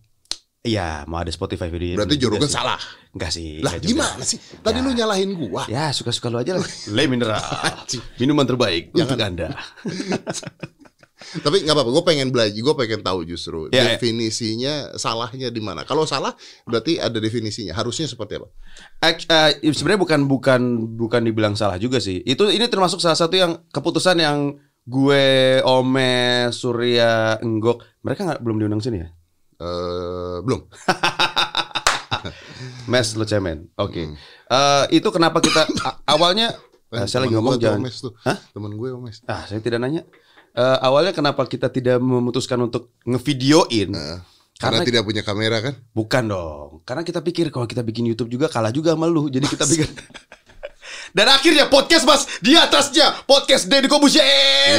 Iya, 0.62 1.02
mau 1.06 1.18
ada 1.18 1.30
Spotify 1.30 1.66
video. 1.66 1.94
Berarti 1.94 2.18
Joe 2.18 2.30
Rogan 2.30 2.46
salah. 2.46 2.78
Enggak 3.10 3.30
sih. 3.30 3.62
Lah 3.62 3.78
gimana 3.78 4.22
sih? 4.22 4.38
Tadi 4.38 4.78
Ya. 4.78 4.84
lu 4.86 4.90
nyalahin 4.94 5.30
gua. 5.34 5.62
Ya, 5.66 5.90
suka-suka 5.90 6.26
lo 6.26 6.38
aja 6.38 6.54
lah. 6.54 6.62
Le 6.94 7.02
Mineral. 7.06 7.38
Minuman 8.18 8.46
terbaik 8.46 8.90
untuk 8.90 9.18
Anda. 9.18 9.54
Tapi 11.40 11.62
nggak 11.62 11.74
apa-apa, 11.74 11.90
gue 11.90 12.04
pengen 12.04 12.28
belajar, 12.28 12.54
gue 12.54 12.74
pengen 12.76 13.00
tahu 13.00 13.20
justru 13.24 13.68
Ya, 13.70 13.86
ya. 13.86 13.96
definisinya 13.96 14.94
salahnya 14.96 15.48
di 15.48 15.60
mana. 15.62 15.82
Kalau 15.82 16.04
salah 16.04 16.34
berarti 16.64 16.98
ada 16.98 17.16
definisinya. 17.16 17.72
Harusnya 17.72 18.06
seperti 18.06 18.38
apa? 18.38 18.48
Eh, 19.02 19.72
sebenarnya 19.72 20.00
bukan 20.00 20.20
bukan 20.26 20.60
bukan 20.98 21.20
dibilang 21.24 21.54
salah 21.54 21.78
juga 21.78 21.98
sih. 21.98 22.20
Itu 22.22 22.48
ini 22.48 22.66
termasuk 22.66 22.98
salah 22.98 23.16
satu 23.16 23.34
yang 23.34 23.52
keputusan 23.70 24.18
yang 24.18 24.38
gue, 24.82 25.62
Ome, 25.62 26.50
Surya, 26.50 27.38
Enggok, 27.38 27.86
mereka 28.02 28.26
nggak 28.26 28.40
belum 28.42 28.56
diundang 28.58 28.82
sini 28.82 28.98
ya? 29.02 29.08
Eh 29.62 30.36
belum. 30.42 30.60
Mes 32.90 33.08
lo 33.14 33.24
cemen. 33.24 33.70
Oke. 33.78 34.14
Eh, 34.50 34.84
itu 34.92 35.08
kenapa 35.10 35.38
kita 35.42 35.66
awalnya 36.06 36.54
eh, 36.92 37.06
saya 37.06 37.26
lagi 37.26 37.34
ngomong 37.34 37.58
jangan. 37.58 37.80
Omes 37.82 37.98
tuh. 37.98 38.12
Hah? 38.26 38.36
Temen 38.52 38.74
gue 38.74 38.88
Omes. 38.92 39.22
Ah, 39.26 39.46
saya 39.46 39.62
tidak 39.62 39.82
nanya. 39.82 40.02
Eh, 40.52 40.78
awalnya 40.84 41.10
kenapa 41.10 41.44
kita 41.44 41.68
tidak 41.68 41.96
memutuskan 41.96 42.60
untuk 42.60 42.92
ngevideoin? 43.02 43.88
Eh, 43.88 44.18
karena 44.60 44.78
Karena- 44.78 44.84
tidak 44.84 45.02
punya 45.02 45.22
kamera 45.24 45.58
kan? 45.58 45.74
Bukan 45.90 46.24
dong. 46.28 46.68
Karena 46.84 47.02
kita 47.02 47.18
pikir 47.18 47.48
kalau 47.48 47.64
kita 47.64 47.80
bikin 47.80 48.04
YouTube 48.04 48.28
juga 48.28 48.46
kalah 48.46 48.68
juga 48.68 48.92
sama 48.92 49.08
lu. 49.08 49.26
Jadi 49.26 49.48
kita 49.48 49.64
bikin 49.64 49.88
Dan 51.16 51.28
akhirnya 51.28 51.68
podcast 51.68 52.04
Mas 52.04 52.24
di 52.40 52.52
atasnya 52.52 53.24
podcast 53.24 53.68
Deddy 53.68 53.84
Kobusier. 53.84 54.24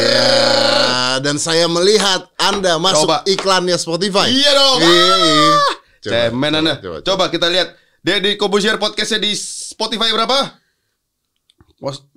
Ya, 0.01 1.21
dan 1.21 1.37
saya 1.37 1.65
melihat 1.65 2.25
Anda 2.37 2.77
masuk 2.77 3.05
Coba. 3.05 3.21
iklannya 3.23 3.77
Spotify. 3.77 4.29
Iya 4.29 4.51
dong. 4.51 4.79
Iya, 4.81 4.89
iya. 4.89 5.53
Coba, 5.99 6.13
Cemen 6.29 6.49
coba, 6.49 6.57
Anda. 6.59 6.73
coba, 6.77 6.97
Coba, 7.01 7.23
kita 7.29 7.47
lihat 7.49 7.67
Deddy 8.01 8.33
Kobusier 8.35 8.77
podcastnya 8.77 9.21
di 9.21 9.33
Spotify 9.33 10.09
berapa? 10.09 10.57
Po- 11.77 12.11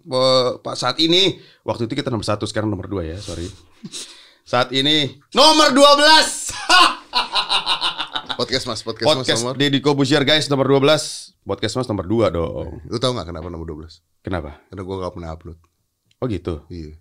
Pak 0.62 0.76
saat 0.76 0.96
ini 0.96 1.36
waktu 1.66 1.85
itu 1.85 1.94
kita 1.94 2.08
nomor 2.08 2.23
satu 2.23 2.46
sekarang 2.46 2.70
nomor 2.70 2.87
dua 2.87 3.02
ya 3.04 3.18
sorry. 3.18 3.50
Saat 4.46 4.70
ini 4.70 5.18
nomor 5.35 5.75
12 5.75 6.54
Podcast 8.38 8.64
Mas, 8.64 8.80
podcast, 8.80 9.02
Mas 9.02 9.16
Podcast 9.18 9.40
nomor. 9.42 9.54
Deddy 9.56 9.80
Kobusier 9.80 10.23
guys 10.23 10.46
nomor 10.46 10.70
12 10.70 11.35
Podcast 11.42 11.75
Mas 11.75 11.88
nomor 11.88 12.06
2 12.06 12.30
dong 12.30 12.78
Lu 12.85 12.96
tahu 12.96 13.16
nggak 13.16 13.26
kenapa 13.26 13.49
nomor 13.49 13.66
12? 13.66 13.99
Kenapa? 14.23 14.62
Karena 14.68 14.82
gue 14.82 14.96
gak 14.99 15.14
pernah 15.14 15.30
upload. 15.32 15.58
Oh 16.18 16.26
gitu 16.26 16.62
Iya. 16.68 16.94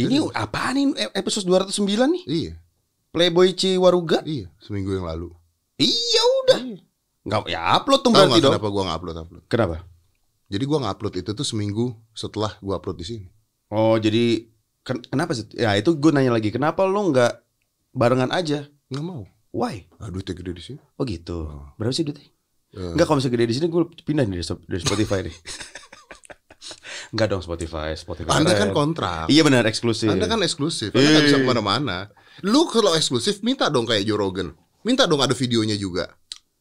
Ini 0.00 0.16
apaan 0.32 0.74
nih 0.74 0.86
e- 0.98 1.14
episode 1.14 1.44
209 1.44 1.86
nih 1.86 2.22
Iya, 2.26 2.52
Playboy 3.12 3.52
Ciwaruga 3.52 4.24
iya. 4.24 4.48
Seminggu 4.58 4.90
yang 4.90 5.06
lalu. 5.06 5.30
Iya 5.76 6.22
udah 6.42 6.58
Nggak 7.20 7.40
ya 7.46 7.60
upload 7.76 8.00
tuh 8.00 8.10
berarti 8.10 8.40
dong 8.40 8.52
kenapa 8.56 8.66
gue 8.66 8.82
gak 8.82 8.96
upload 8.96 9.16
upload? 9.18 9.42
Kenapa? 9.46 9.76
Jadi 10.48 10.64
gue 10.66 10.78
gak 10.80 10.92
upload 10.96 11.14
itu 11.14 11.30
tuh 11.30 11.46
seminggu 11.46 11.94
setelah 12.10 12.56
gue 12.58 12.74
upload 12.74 12.96
di 12.96 13.06
sini. 13.06 13.26
Oh 13.70 13.96
jadi 13.96 14.50
ken- 14.82 15.02
Kenapa 15.02 15.32
sih? 15.32 15.46
Ya 15.54 15.74
itu 15.74 15.94
gue 15.94 16.10
nanya 16.10 16.34
lagi 16.34 16.50
Kenapa 16.50 16.82
lo 16.84 17.00
nggak 17.08 17.32
barengan 17.90 18.30
aja? 18.30 18.66
Nggak 18.90 19.04
mau. 19.04 19.22
Why? 19.50 19.86
Ah, 19.98 20.10
duitnya 20.10 20.34
gede 20.34 20.52
di 20.52 20.62
sini. 20.62 20.80
Oh 20.94 21.02
gitu 21.02 21.46
Berapa 21.74 21.90
sih 21.90 22.02
duitnya? 22.02 22.26
Eh, 22.70 22.94
Enggak 22.94 23.06
kalau 23.06 23.18
misalnya 23.18 23.34
gede 23.34 23.46
di 23.46 23.54
sini 23.58 23.66
gue 23.66 23.82
pindah 24.06 24.24
nih 24.26 24.38
dari, 24.42 24.78
Spotify 24.78 25.18
nih. 25.26 25.34
Enggak 27.10 27.26
dong 27.26 27.42
Spotify, 27.42 27.90
Spotify. 27.98 28.30
Anda 28.30 28.54
kan 28.54 28.70
kontrak. 28.70 29.26
Iya 29.26 29.42
benar 29.42 29.66
eksklusif. 29.66 30.06
Anda 30.06 30.30
kan 30.30 30.38
eksklusif. 30.38 30.94
Anda 30.94 31.08
nggak 31.10 31.24
bisa 31.26 31.36
Iya. 31.38 31.42
ke 31.42 31.48
mana-mana. 31.50 31.96
Lu 32.46 32.70
kalau 32.70 32.94
eksklusif 32.94 33.42
minta 33.42 33.66
dong 33.66 33.90
kayak 33.90 34.06
Joe 34.06 34.14
Rogan. 34.14 34.54
Minta 34.86 35.10
dong 35.10 35.18
ada 35.18 35.34
videonya 35.34 35.74
juga. 35.74 36.06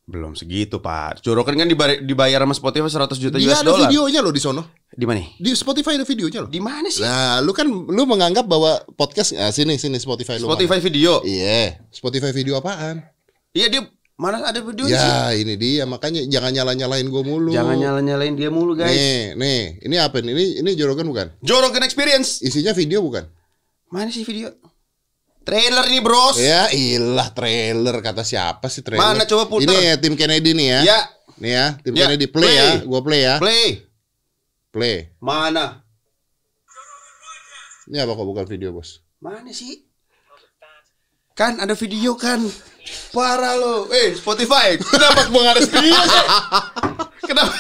Belum 0.10 0.34
segitu 0.34 0.82
Pak. 0.82 1.22
Joe 1.22 1.38
Rogan 1.38 1.54
kan 1.54 1.70
dibayar, 1.70 2.02
dibayar 2.02 2.42
sama 2.42 2.58
Spotify 2.58 2.90
100 2.90 3.14
juta 3.22 3.38
Dia 3.38 3.54
US 3.54 3.62
ada 3.62 3.70
dollar. 3.70 3.86
videonya 3.86 4.20
loh 4.26 4.34
di 4.34 4.42
sono. 4.42 4.66
Di 4.90 5.06
mana? 5.06 5.22
Di 5.38 5.54
Spotify 5.54 6.02
ada 6.02 6.06
videonya 6.10 6.40
loh. 6.42 6.50
Di 6.50 6.58
mana 6.58 6.90
sih? 6.90 7.06
Nah, 7.06 7.38
lu 7.46 7.54
kan 7.54 7.70
lu 7.70 8.04
menganggap 8.10 8.50
bahwa 8.50 8.82
podcast 8.98 9.38
ah, 9.38 9.54
sini 9.54 9.78
sini 9.78 10.02
Spotify 10.02 10.42
lu. 10.42 10.50
Spotify 10.50 10.82
video. 10.82 11.22
Iya, 11.22 11.78
Spotify 11.94 12.34
video 12.34 12.58
apaan? 12.58 13.06
Iya 13.54 13.70
dia 13.70 13.82
mana 14.20 14.42
ada 14.44 14.60
video 14.60 14.90
sih? 14.90 14.98
Ya, 14.98 15.32
ini 15.32 15.56
dia 15.56 15.86
makanya 15.86 16.26
jangan 16.26 16.52
nyala-nyalain 16.52 17.08
gue 17.08 17.24
mulu. 17.24 17.54
Jangan 17.54 17.78
nyala-nyalain 17.78 18.34
dia 18.34 18.50
mulu 18.50 18.74
guys. 18.76 18.92
Nih, 18.92 19.38
nih, 19.38 19.62
ini 19.86 19.96
apa 20.02 20.20
nih? 20.20 20.34
Ini 20.34 20.46
ini 20.66 20.70
jorokan 20.74 21.06
bukan? 21.06 21.28
Jorokan 21.46 21.86
Experience. 21.86 22.42
Isinya 22.42 22.74
video 22.74 23.00
bukan? 23.06 23.30
Mana 23.94 24.10
sih 24.10 24.26
video? 24.26 24.52
Trailer 25.50 25.86
nih 25.90 26.02
bros. 26.06 26.38
Ya, 26.38 26.70
ilah 26.70 27.34
trailer 27.34 27.96
kata 28.06 28.22
siapa 28.22 28.70
sih 28.70 28.86
trailer? 28.86 29.02
Mana, 29.02 29.26
coba 29.26 29.50
puter. 29.50 29.66
Ini 29.66 29.76
ya 29.82 29.96
tim 29.98 30.14
Kennedy 30.14 30.54
nih 30.54 30.68
ya. 30.70 30.82
Ya, 30.86 31.00
Nih 31.40 31.52
ya, 31.58 31.66
tim 31.82 31.94
Ya, 31.98 32.06
Kennedy 32.06 32.28
play, 32.30 32.46
play. 32.46 32.56
ya. 32.56 32.70
Gua 32.86 33.02
play 33.02 33.22
ya. 33.26 33.36
play. 33.42 33.68
Play. 34.70 34.96
Mana? 35.18 35.82
Ini 37.90 38.06
apa 38.06 38.14
kok 38.14 38.28
bukan 38.30 38.46
video, 38.46 38.70
Bos? 38.70 39.02
Mana 39.18 39.50
sih? 39.50 39.82
Kan 41.34 41.58
ada 41.58 41.74
video 41.74 42.14
kan. 42.14 42.38
Parah 43.10 43.58
lo. 43.58 43.90
Eh, 43.90 44.14
Spotify. 44.14 44.78
Kenapa 44.78 45.26
gua 45.34 45.42
nggak 45.50 45.56
ada 45.58 45.64
video 45.66 45.98
sih? 46.06 46.26
Kenapa? 47.26 47.54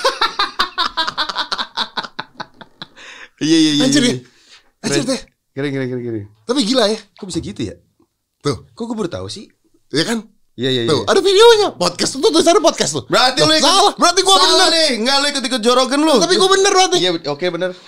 Iya 3.39 3.57
iya 3.57 3.71
iya. 3.79 3.83
Anjir 3.87 4.03
iya. 4.03 4.13
ya. 4.13 4.17
Anjir 4.83 5.03
Keren. 5.07 5.21
Keren 5.51 5.71
keren 5.71 5.87
keren. 5.89 6.25
Tapi 6.43 6.59
gila 6.63 6.87
ya. 6.87 6.99
Kok 7.13 7.25
bisa 7.25 7.39
gitu 7.39 7.61
ya? 7.63 7.75
Tuh, 8.39 8.63
Kok 8.71 8.83
gue 8.85 8.95
baru 8.95 9.11
tahu 9.11 9.27
sih? 9.27 9.49
ya 9.89 10.05
kan? 10.05 10.21
Iya 10.53 10.69
iya 10.69 10.81
iya. 10.83 10.91
Tuh, 10.91 11.07
ada 11.07 11.19
videonya. 11.19 11.71
Podcast 11.71 12.13
tuh 12.13 12.29
tulisannya 12.29 12.59
podcast 12.59 12.91
tuh. 12.91 13.03
Berarti 13.07 13.39
Tuh, 13.39 13.47
lu 13.47 13.55
salah. 13.57 13.95
Berarti 13.95 14.19
gua 14.21 14.35
salah 14.35 14.67
bener. 14.67 14.75
nih. 14.75 14.89
Enggak 14.99 15.15
lu 15.15 15.25
ikut 15.31 15.43
ikut 15.47 15.61
jorogen 15.63 16.01
lu. 16.03 16.15
Tapi 16.19 16.33
gua 16.35 16.49
bener 16.51 16.71
berarti. 16.71 16.97
Iya 16.99 17.09
oke 17.25 17.45
bener. 17.47 17.71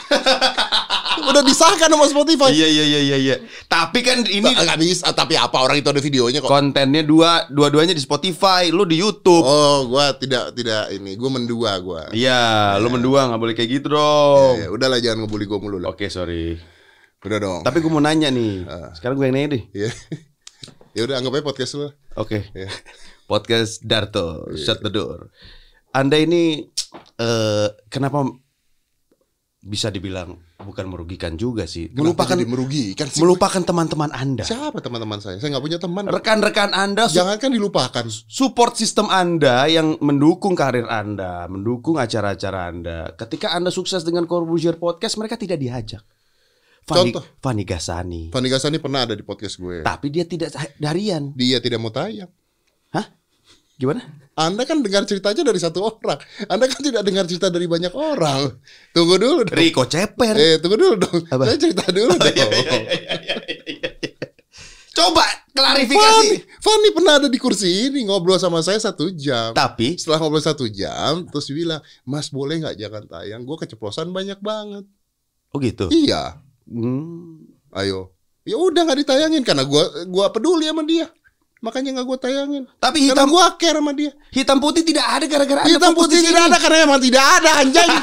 Udah 1.21 1.43
disahkan 1.43 1.91
sama 1.91 2.07
Spotify. 2.07 2.49
iya 2.49 2.65
iya 2.65 2.83
iya 2.87 2.99
iya 3.03 3.17
iya. 3.19 3.35
Tapi 3.67 3.99
kan 3.99 4.23
ini 4.23 4.47
Nggak 4.47 4.79
bisa, 4.79 5.11
tapi 5.11 5.35
apa 5.35 5.59
orang 5.59 5.77
itu 5.77 5.91
ada 5.91 5.99
videonya 5.99 6.39
kok. 6.39 6.47
kontennya 6.47 7.03
dua 7.03 7.43
dua-duanya 7.47 7.91
di 7.91 7.99
Spotify, 7.99 8.71
lu 8.71 8.87
di 8.87 8.95
YouTube. 8.97 9.43
Oh, 9.43 9.91
gua 9.91 10.15
tidak 10.15 10.55
tidak 10.55 10.87
ini, 10.89 11.19
gua 11.19 11.29
mendua 11.29 11.75
gua. 11.77 12.01
Iya, 12.09 12.79
lu 12.79 12.87
mendua 12.87 13.27
nggak 13.27 13.37
boleh 13.37 13.53
kayak 13.53 13.69
gitu 13.69 13.91
dong. 13.91 14.53
Ya, 14.57 14.67
udahlah 14.71 14.97
jangan 14.97 15.27
ngebully 15.27 15.43
gua 15.43 15.59
mulu 15.59 15.77
lah. 15.77 15.91
Oke 15.91 16.07
sorry. 16.07 16.55
Udah 17.21 17.37
dong. 17.37 17.61
Tapi 17.61 17.77
gue 17.79 17.91
mau 17.91 18.01
nanya 18.01 18.27
nih. 18.27 18.65
Ah. 18.65 18.89
Sekarang 18.91 19.15
gue 19.15 19.25
yang 19.25 19.35
nanya 19.35 19.49
deh. 19.53 19.63
Iya. 19.71 19.89
ya 20.97 21.01
udah 21.05 21.15
anggap 21.17 21.37
aja 21.37 21.45
podcast 21.45 21.71
lu. 21.75 21.87
Oke. 22.15 22.49
Ya. 22.51 22.69
Podcast 23.31 23.79
Darto, 23.81 24.43
Iya. 24.51 24.59
shut 24.59 24.83
the 24.83 24.91
door. 24.91 25.31
Anda 25.91 26.19
ini 26.19 26.67
eh 27.15 27.67
kenapa 27.87 28.27
bisa 29.57 29.87
dibilang 29.87 30.35
bukan 30.57 30.89
merugikan 30.89 31.37
juga 31.37 31.63
sih? 31.63 31.87
Kenapa 31.87 32.27
Melupakan 32.27 32.37
merugikan 32.43 33.07
sih? 33.07 33.21
melupakan 33.23 33.61
teman-teman 33.61 34.11
Anda. 34.11 34.43
Siapa 34.43 34.83
teman-teman 34.83 35.23
saya? 35.23 35.39
Saya 35.39 35.55
nggak 35.55 35.63
punya 35.63 35.79
teman. 35.79 36.03
Rekan-rekan 36.09 36.75
Anda 36.75 37.07
su- 37.07 37.23
Jangankan 37.23 37.55
dilupakan. 37.55 38.03
support 38.27 38.75
sistem 38.75 39.07
Anda 39.07 39.63
yang 39.69 39.95
mendukung 40.01 40.59
karir 40.59 40.89
Anda, 40.91 41.47
mendukung 41.47 41.95
acara-acara 41.95 42.67
Anda. 42.67 43.15
Ketika 43.15 43.55
Anda 43.55 43.71
sukses 43.71 44.03
dengan 44.03 44.27
Corbusier 44.27 44.75
Podcast, 44.75 45.15
mereka 45.15 45.39
tidak 45.39 45.55
diajak. 45.55 46.03
Fani, 46.81 47.13
Contoh. 47.13 47.23
Fani 47.39 47.63
Gasani. 47.63 48.23
Fani 48.33 48.47
Gasani 48.49 48.77
pernah 48.81 49.05
ada 49.05 49.13
di 49.13 49.21
podcast 49.21 49.55
gue. 49.55 49.85
Tapi 49.85 50.07
dia 50.09 50.25
tidak 50.25 50.51
harian. 50.81 51.31
Dia 51.37 51.61
tidak 51.61 51.77
mau 51.77 51.93
tayang. 51.93 52.27
Hah? 52.91 53.05
Gimana? 53.77 54.01
Anda 54.33 54.65
kan 54.65 54.81
dengar 54.81 55.05
ceritanya 55.05 55.45
dari 55.45 55.59
satu 55.61 55.85
orang. 55.85 56.17
Anda 56.49 56.65
kan 56.65 56.81
tidak 56.81 57.05
dengar 57.05 57.25
cerita 57.29 57.53
dari 57.53 57.69
banyak 57.69 57.93
orang. 57.93 58.57
Tunggu 58.93 59.15
dulu 59.17 59.45
dong. 59.45 59.53
Riko 59.57 59.85
Ceper. 59.85 60.33
Eh, 60.33 60.55
tunggu 60.57 60.77
dulu 60.77 60.95
dong. 60.97 61.17
Apa? 61.29 61.49
Saya 61.49 61.57
cerita 61.61 61.85
dulu 61.89 62.17
dong. 62.17 62.33
Coba 64.91 65.23
Fanny, 65.23 65.87
klarifikasi. 65.87 66.27
Fanny 66.59 66.89
pernah 66.91 67.13
ada 67.15 67.27
di 67.31 67.39
kursi 67.39 67.87
ini 67.87 68.03
ngobrol 68.03 68.35
sama 68.35 68.59
saya 68.59 68.75
satu 68.75 69.07
jam. 69.15 69.55
Tapi 69.55 69.95
Setelah 69.95 70.19
ngobrol 70.19 70.43
satu 70.43 70.67
jam, 70.67 71.23
terus 71.31 71.47
bilang, 71.47 71.79
Mas 72.03 72.27
boleh 72.27 72.59
nggak 72.59 72.75
jangan 72.75 73.03
tayang? 73.07 73.41
Gue 73.47 73.55
keceplosan 73.55 74.11
banyak 74.11 74.41
banget. 74.43 74.83
oh 75.51 75.59
gitu. 75.59 75.87
Iya, 75.91 76.39
Hmm. 76.71 77.51
ayo. 77.75 78.15
Ya 78.41 78.55
udah 78.55 78.81
nggak 78.87 78.99
ditayangin 79.03 79.43
karena 79.43 79.67
gua 79.67 79.83
gua 80.07 80.31
peduli 80.31 80.65
sama 80.65 80.81
dia. 80.81 81.11
Makanya 81.61 81.93
nggak 81.93 82.07
gua 82.07 82.17
tayangin. 82.17 82.63
Tapi 82.79 83.05
Karena 83.05 83.21
hitam 83.21 83.27
gua 83.29 83.53
care 83.53 83.77
sama 83.77 83.91
dia. 83.93 84.11
hitam 84.33 84.57
putih 84.57 84.81
tidak 84.81 85.05
ada 85.05 85.25
gara-gara 85.29 85.61
Hitam 85.69 85.93
putih 85.93 86.17
di 86.17 86.25
tidak 86.25 86.49
ada 86.49 86.57
karena 86.57 86.77
emang 86.89 86.97
tidak 86.97 87.21
ada 87.37 87.49
anjing. 87.61 87.91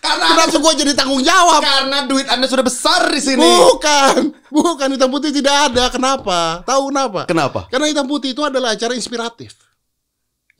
Karena 0.00 0.32
Kenapa 0.32 0.56
gua 0.56 0.72
jadi 0.72 0.92
tanggung 0.96 1.20
jawab? 1.20 1.60
karena 1.60 2.08
duit 2.08 2.24
Anda 2.24 2.48
sudah 2.48 2.64
besar 2.64 3.12
di 3.12 3.20
sini. 3.20 3.44
Bukan, 3.44 4.32
bukan 4.48 4.88
hitam 4.96 5.12
putih 5.12 5.28
tidak 5.28 5.68
ada. 5.68 5.92
Kenapa? 5.92 6.64
Tahu 6.64 6.88
kenapa? 6.88 7.20
Kenapa? 7.28 7.60
Karena 7.68 7.84
hitam 7.84 8.08
putih 8.08 8.32
itu 8.32 8.40
adalah 8.40 8.72
acara 8.72 8.96
inspiratif. 8.96 9.52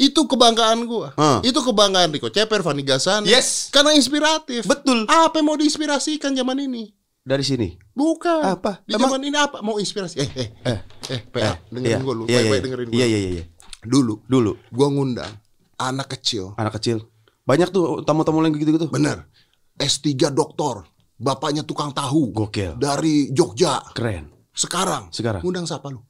Itu 0.01 0.25
kebanggaan 0.25 0.89
gua. 0.89 1.13
Hmm. 1.13 1.45
Itu 1.45 1.61
kebanggaan 1.61 2.09
Riko 2.09 2.33
Ceper, 2.33 2.65
Fani 2.65 2.81
Gasani. 2.81 3.29
Yes. 3.29 3.69
Karena 3.69 3.93
inspiratif. 3.93 4.65
Betul. 4.65 5.05
Apa 5.05 5.37
yang 5.37 5.47
mau 5.47 5.61
diinspirasikan 5.61 6.33
zaman 6.33 6.57
ini? 6.59 6.89
Dari 7.21 7.45
sini. 7.45 7.77
Bukan. 7.93 8.41
Apa? 8.41 8.81
Di 8.83 8.97
Emang- 8.97 9.13
zaman 9.13 9.21
ini 9.23 9.37
apa? 9.37 9.61
Mau 9.61 9.77
inspirasi? 9.77 10.17
Eh, 10.19 10.31
eh, 10.33 10.49
Eh. 10.65 10.79
eh, 11.11 11.21
PA, 11.23 11.61
dengerin 11.69 11.85
Iya. 11.93 11.99
gua 12.01 12.15
lu. 12.15 12.25
Iya, 12.25 12.41
Baik-baik 12.41 12.49
iya, 12.51 12.65
dengerin 12.65 12.87
gua. 12.89 12.97
Iya 12.97 13.07
iya 13.07 13.19
iya. 13.19 13.31
iya. 13.37 13.45
Dulu, 13.81 14.15
Dulu 14.25 14.53
gua 14.73 14.89
ngundang 14.89 15.33
anak 15.77 16.09
kecil. 16.11 16.57
anak 16.57 16.81
kecil. 16.81 17.05
Banyak 17.45 17.69
tuh 17.69 18.01
tamu-tamu 18.01 18.41
yang 18.41 18.57
gitu-gitu. 18.57 18.89
Bener. 18.89 19.29
S3 19.77 20.33
doktor. 20.33 20.89
Bapaknya 21.21 21.61
tukang 21.61 21.93
tahu. 21.93 22.33
Gokil. 22.33 22.81
Dari 22.81 23.29
Jogja. 23.29 23.85
Keren. 23.93 24.33
Sekarang. 24.57 25.13
Sekarang. 25.13 25.45
Ngundang 25.45 25.69
siapa 25.69 25.93
lu? 25.93 26.01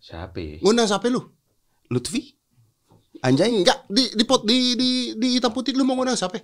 Siapa? 0.00 0.64
Ngundang 0.64 0.88
siapa 0.88 1.04
lu? 1.12 1.20
Lutfi? 1.92 2.39
Anjay? 3.18 3.50
Enggak, 3.52 3.84
di 3.86 4.08
di 4.10 4.22
pot 4.22 4.46
di 4.46 4.72
di 4.74 4.90
di 5.12 5.28
hitam 5.34 5.50
putih 5.50 5.74
lu 5.74 5.82
mau 5.82 5.92
ngundang 5.94 6.14
siapa? 6.14 6.38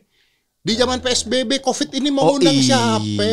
Di 0.60 0.74
zaman 0.74 0.98
PSBB 0.98 1.62
Covid 1.62 1.94
ini 1.94 2.10
mau 2.10 2.26
Oh 2.26 2.30
ngundang 2.34 2.52
iya. 2.52 2.66
siapa? 2.98 3.30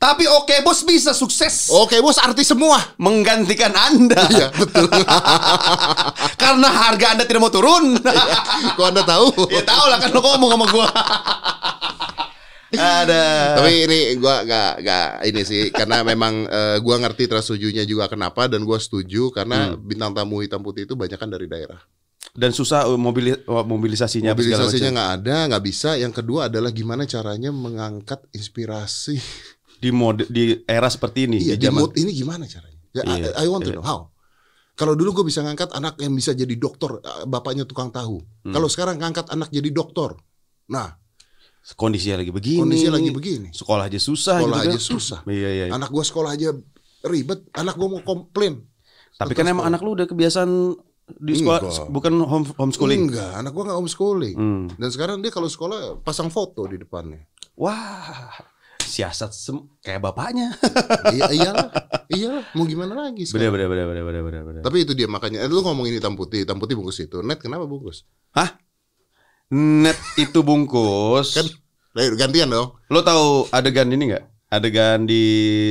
Tapi 0.00 0.24
oke 0.24 0.64
bos 0.64 0.80
bisa 0.80 1.12
sukses 1.12 1.68
Oke, 1.68 2.00
bos 2.00 2.16
artis 2.16 2.48
semua. 2.48 2.80
menggantikan 2.96 3.68
Anda. 3.70 4.24
Iya, 4.32 4.48
betul. 4.48 4.88
Karena 6.40 6.68
harga 6.72 7.06
Anda 7.12 7.28
tidak 7.28 7.44
mau 7.44 7.52
turun. 7.52 8.00
Kok 8.80 8.86
Anda 8.88 9.04
tahu? 9.04 9.52
ya 9.52 9.60
tahu 9.60 9.84
lah 9.86 10.00
kan 10.00 10.08
lo 10.08 10.20
ngomong 10.20 10.50
sama 10.50 10.66
gua. 10.72 10.88
Ada. 12.70 13.58
Tapi 13.58 13.72
ini 13.84 13.98
gua 14.16 14.40
gak, 14.40 14.72
gak 14.80 15.08
ini 15.26 15.42
sih 15.42 15.62
karena 15.68 16.00
memang 16.00 16.46
eh, 16.46 16.76
gua 16.80 16.96
ngerti 16.96 17.26
tersetujunya 17.26 17.82
juga 17.82 18.06
kenapa 18.06 18.46
dan 18.46 18.62
gua 18.62 18.78
setuju 18.78 19.28
karena 19.28 19.74
Hmm. 19.74 19.84
bintang 19.84 20.14
tamu 20.14 20.40
hitam 20.40 20.62
putih 20.62 20.86
itu 20.86 20.96
banyak 20.96 21.18
kan 21.18 21.28
dari 21.28 21.44
daerah. 21.44 21.76
Dan 22.30 22.50
susah 22.54 22.86
uh, 22.86 22.94
mobili- 22.94 23.38
uh, 23.46 23.66
mobilisasinya 23.66 24.32
Mobilisasinya 24.32 24.90
nggak 24.94 25.10
ada, 25.22 25.36
nggak 25.50 25.64
bisa. 25.66 25.98
Yang 25.98 26.22
kedua 26.22 26.46
adalah 26.46 26.70
gimana 26.70 27.02
caranya 27.04 27.50
mengangkat 27.50 28.22
inspirasi 28.30 29.18
di 29.80 29.90
mode 29.90 30.28
di 30.28 30.60
era 30.68 30.86
seperti 30.86 31.24
ini 31.26 31.38
Iya, 31.40 31.56
di 31.56 31.60
di 31.60 31.66
zaman 31.66 31.80
mood 31.82 31.92
ini 31.96 32.10
gimana 32.12 32.44
caranya? 32.46 32.80
Ya, 32.92 33.02
Iya, 33.06 33.32
I, 33.38 33.44
I 33.44 33.46
want 33.48 33.64
to 33.66 33.72
iya. 33.72 33.78
know 33.80 33.86
how. 33.86 34.00
Kalau 34.76 34.96
dulu 34.96 35.20
gue 35.20 35.26
bisa 35.28 35.44
ngangkat 35.44 35.76
anak 35.76 36.00
yang 36.00 36.16
bisa 36.16 36.32
jadi 36.32 36.56
dokter, 36.56 36.88
eh, 37.04 37.24
bapaknya 37.28 37.68
tukang 37.68 37.92
tahu. 37.92 38.22
Hmm. 38.46 38.54
Kalau 38.54 38.68
sekarang 38.70 38.96
ngangkat 38.96 39.28
anak 39.28 39.52
jadi 39.52 39.68
dokter, 39.68 40.16
nah 40.70 40.96
kondisinya 41.76 42.24
lagi 42.24 42.32
begini 42.32 42.58
kondisinya 42.66 42.96
lagi 42.96 43.12
begini. 43.12 43.48
sekolah 43.52 43.86
aja 43.86 44.00
susah 44.00 44.40
Sekolah 44.40 44.58
gitu 44.64 44.70
aja 44.72 44.78
kan. 44.80 44.80
susah. 44.80 45.18
iya 45.30 45.50
iya 45.52 45.64
Anak 45.70 45.92
gue 45.92 46.00
sekolah 46.02 46.30
aja 46.32 46.48
ribet, 47.04 47.44
anak 47.52 47.74
gue 47.76 47.88
mau 47.88 48.00
komplain. 48.02 48.64
tapi 49.20 49.36
kan 49.36 49.44
emang 49.44 49.68
sekolah. 49.68 49.68
anak 49.68 49.80
lu 49.84 49.90
udah 49.92 50.06
kebiasaan 50.08 50.50
di 51.12 51.34
sekolah 51.34 51.60
Enggak. 51.60 51.86
bukan 51.88 52.12
home 52.20 52.46
homeschooling 52.52 53.02
Enggak, 53.06 53.32
anak 53.34 53.50
gue 53.50 53.62
nggak 53.62 53.78
homeschooling. 53.78 54.36
Hmm. 54.36 54.64
Dan 54.72 54.88
sekarang 54.88 55.16
dia 55.18 55.28
kalau 55.28 55.46
sekolah 55.46 55.80
pasang 55.98 56.28
foto 56.28 56.64
di 56.64 56.76
depannya. 56.76 57.24
wah 57.54 58.30
siasat 58.80 59.30
sem- 59.30 59.70
kayak 59.78 60.00
bapaknya 60.00 60.50
iya, 61.14 61.30
iyalah, 61.30 61.68
iyalah. 62.08 62.44
Mau 62.52 62.64
gimana 62.64 62.94
lagi? 62.98 63.22
sekarang? 63.22 63.54
bener 63.54 63.66
bener 63.66 63.86
bener 63.86 64.02
bener 64.02 64.22
bener 64.22 64.42
bener 64.42 64.62
Tapi 64.62 64.76
itu 64.80 64.92
dia 64.92 65.06
makanya. 65.06 65.40
Eh, 65.40 65.48
lu 65.48 65.60
ngomongin 65.60 65.94
hitam 65.94 66.12
putih, 66.12 66.42
hitam 66.42 66.56
putih 66.56 66.74
bungkus 66.74 66.98
itu. 66.98 67.20
Net 67.20 67.38
kenapa 67.38 67.64
bungkus? 67.64 68.02
hah 68.30 68.58
net 69.48 69.98
itu 70.16 70.40
bungkus 70.40 71.34
Kan, 71.34 71.46
ayo, 71.96 72.14
gantian 72.14 72.46
dong. 72.48 72.78
lo 72.86 73.00
tahu 73.00 73.50
adegan 73.50 73.86
ini 73.88 74.08
nggak 74.08 74.24
adegan 74.48 75.02
di 75.04 75.22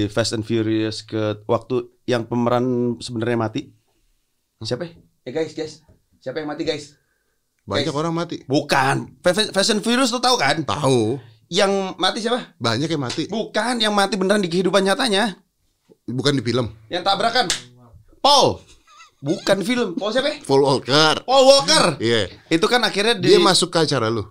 Fast 0.07 0.31
and 0.31 0.43
Furious 0.43 1.01
ke 1.01 1.43
waktu 1.45 1.87
yang 2.05 2.23
pemeran 2.23 2.63
sebenarnya 2.97 3.35
mati 3.37 3.61
siapa 4.59 4.83
ya? 4.83 4.95
Eh 5.29 5.31
guys 5.31 5.53
guys 5.53 5.85
siapa 6.17 6.41
yang 6.41 6.49
mati 6.49 6.65
guys 6.65 6.97
Banyak 7.61 7.85
Guys. 7.85 7.93
orang 7.95 8.09
mati. 8.11 8.41
bukan 8.43 9.13
Fa- 9.21 9.53
Fast 9.53 9.69
and 9.69 9.85
Furious 9.85 10.09
lo 10.09 10.17
tahu 10.17 10.35
kan 10.35 10.65
Tahu, 10.65 11.21
yang 11.47 11.69
mati 11.95 12.17
siapa 12.19 12.57
banyak 12.57 12.89
yang 12.89 12.97
mati. 12.99 13.29
bukan 13.29 13.77
yang 13.77 13.93
mati 13.93 14.17
beneran 14.17 14.41
di 14.41 14.49
kehidupan 14.49 14.81
nyatanya 14.81 15.37
Bukan 16.03 16.33
di 16.33 16.41
film. 16.41 16.73
yang 16.89 17.05
tabrakan 17.05 17.45
Paul 18.17 18.57
bukan 19.21 19.61
film 19.61 19.93
Paul 19.93 20.09
siapa? 20.09 20.41
Paul 20.41 20.65
Walker. 20.65 21.13
Paul 21.21 21.43
Walker 21.45 21.85
Iya. 22.01 22.33
itu 22.49 22.65
kan 22.65 22.81
akhirnya 22.81 23.13
di, 23.13 23.29
Dia 23.29 23.39
masuk 23.39 23.69
ke 23.69 23.79
acara 23.79 24.09
lu. 24.09 24.25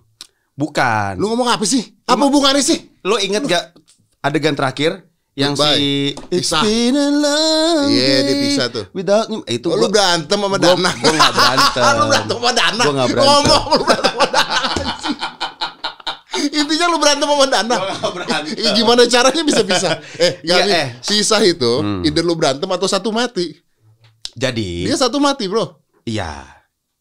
Bukan. 0.53 1.15
Lu 1.15 1.31
ngomong 1.31 1.47
apa 1.47 1.63
sih? 1.63 1.95
Apa 2.03 2.27
hubungannya 2.27 2.59
sih? 2.59 2.91
Lo 3.01 3.15
inget 3.15 3.47
gak 3.47 3.71
adegan 4.19 4.51
terakhir 4.51 5.07
yang 5.39 5.55
Goodbye. 5.55 5.79
si 5.79 5.89
It's 6.29 6.51
Pisah. 6.51 6.61
been 6.61 6.93
a 6.93 7.07
long 7.09 7.87
Iya, 7.87 8.03
dia 8.03 8.27
day 8.27 8.35
pisah 8.43 8.67
tuh. 8.67 8.83
Without 8.91 9.25
you. 9.25 9.39
Eh, 9.47 9.55
itu 9.55 9.67
Oh, 9.67 9.73
lu 9.73 9.87
gua, 9.87 9.95
berantem 9.95 10.35
sama 10.35 10.47
gua, 10.51 10.59
Dana. 10.59 10.91
gua 10.91 11.11
gak 11.15 11.31
berantem. 11.39 11.83
lu 11.95 12.05
berantem 12.05 12.35
sama 12.35 12.51
Dana. 12.51 12.81
Gua 12.83 12.93
nggak 12.93 13.07
berantem. 13.07 13.23
Ngomong 13.25 13.63
lu 13.71 13.83
berantem 13.85 14.11
sama 14.11 14.27
Dana. 14.27 14.57
Intinya 16.39 16.85
lu 16.87 16.97
berantem 16.97 17.27
sama 17.27 17.45
Dana. 17.47 17.75
Gua 17.77 18.09
berantem. 18.11 18.51
Eh, 18.53 18.71
Gimana 18.73 19.01
caranya 19.05 19.41
bisa 19.41 19.61
pisah? 19.63 19.93
Eh, 20.19 20.31
gak, 20.41 20.59
eh. 20.67 20.87
pisah 21.01 21.41
itu, 21.41 21.71
either 22.03 22.21
lu 22.21 22.35
berantem 22.35 22.67
atau 22.67 22.85
satu 22.85 23.09
mati. 23.09 23.55
Jadi, 24.33 24.87
Dia 24.87 24.95
satu 24.95 25.17
mati, 25.17 25.47
bro. 25.47 25.79
iya. 26.03 26.58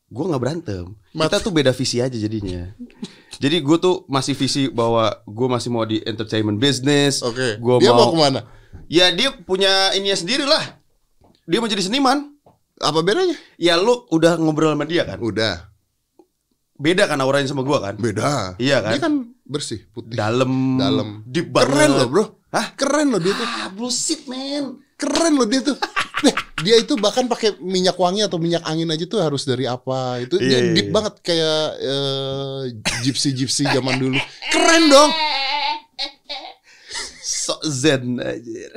Gue 0.08 0.24
nggak 0.24 0.40
berantem. 0.40 0.84
Mat- 1.12 1.28
Kita 1.28 1.44
tuh 1.44 1.52
beda 1.52 1.70
visi 1.70 2.00
aja 2.00 2.12
jadinya. 2.12 2.72
Jadi 3.42 3.60
gue 3.60 3.76
tuh 3.78 4.02
masih 4.08 4.34
visi 4.34 4.66
bahwa 4.66 5.12
gue 5.22 5.46
masih 5.46 5.68
mau 5.68 5.84
di 5.84 6.00
entertainment 6.02 6.58
business. 6.58 7.22
Oke. 7.22 7.60
Gua 7.60 7.78
Dia 7.78 7.92
mau 7.92 8.08
mau, 8.08 8.10
ke 8.10 8.18
mana? 8.18 8.40
Ya 8.88 9.12
dia 9.12 9.30
punya 9.30 9.92
ininya 9.92 10.16
sendiri 10.16 10.42
lah. 10.42 10.80
Dia 11.44 11.60
mau 11.60 11.68
jadi 11.68 11.80
seniman. 11.80 12.34
Apa 12.78 13.00
bedanya? 13.00 13.36
Ya 13.54 13.76
lu 13.76 14.08
udah 14.08 14.36
ngobrol 14.36 14.72
sama 14.72 14.84
dia 14.84 15.04
kan? 15.04 15.18
Udah, 15.18 15.70
Beda 16.78 17.10
kan 17.10 17.18
auranya 17.18 17.50
sama 17.50 17.66
gua 17.66 17.82
kan? 17.82 17.98
beda. 17.98 18.54
Iya 18.56 18.78
kan? 18.78 18.90
Dia 18.94 19.00
kan 19.02 19.14
bersih, 19.42 19.82
putih. 19.90 20.14
Dalam, 20.14 20.78
Dalam. 20.78 21.08
deep 21.26 21.50
banget. 21.50 21.74
Keren 21.74 21.90
loh, 21.90 22.06
bro. 22.06 22.24
Hah? 22.48 22.66
Keren 22.78 23.06
loh 23.10 23.18
dia 23.18 23.34
tuh. 23.34 23.42
Ah, 23.44 23.66
bullshit, 23.74 24.22
man. 24.30 24.78
Keren 24.98 25.32
loh 25.34 25.46
dia 25.46 25.62
tuh. 25.62 25.78
Dia 26.58 26.74
itu 26.74 26.98
bahkan 26.98 27.30
pakai 27.30 27.54
minyak 27.62 27.94
wangi 27.94 28.18
atau 28.18 28.34
minyak 28.34 28.66
angin 28.66 28.90
aja 28.90 29.06
tuh 29.06 29.22
harus 29.22 29.46
dari 29.46 29.62
apa? 29.62 30.18
Itu 30.18 30.42
dia 30.42 30.58
Iya, 30.58 30.58
iya, 30.58 30.74
deep 30.74 30.90
iya. 30.90 30.92
banget 30.92 31.14
kayak 31.22 31.62
eh, 31.78 32.60
gypsy-gypsy 33.06 33.62
zaman 33.70 33.94
dulu. 33.94 34.18
Keren 34.50 34.90
dong. 34.90 35.10
So 37.22 37.62
zen 37.62 38.18
aja. 38.18 38.74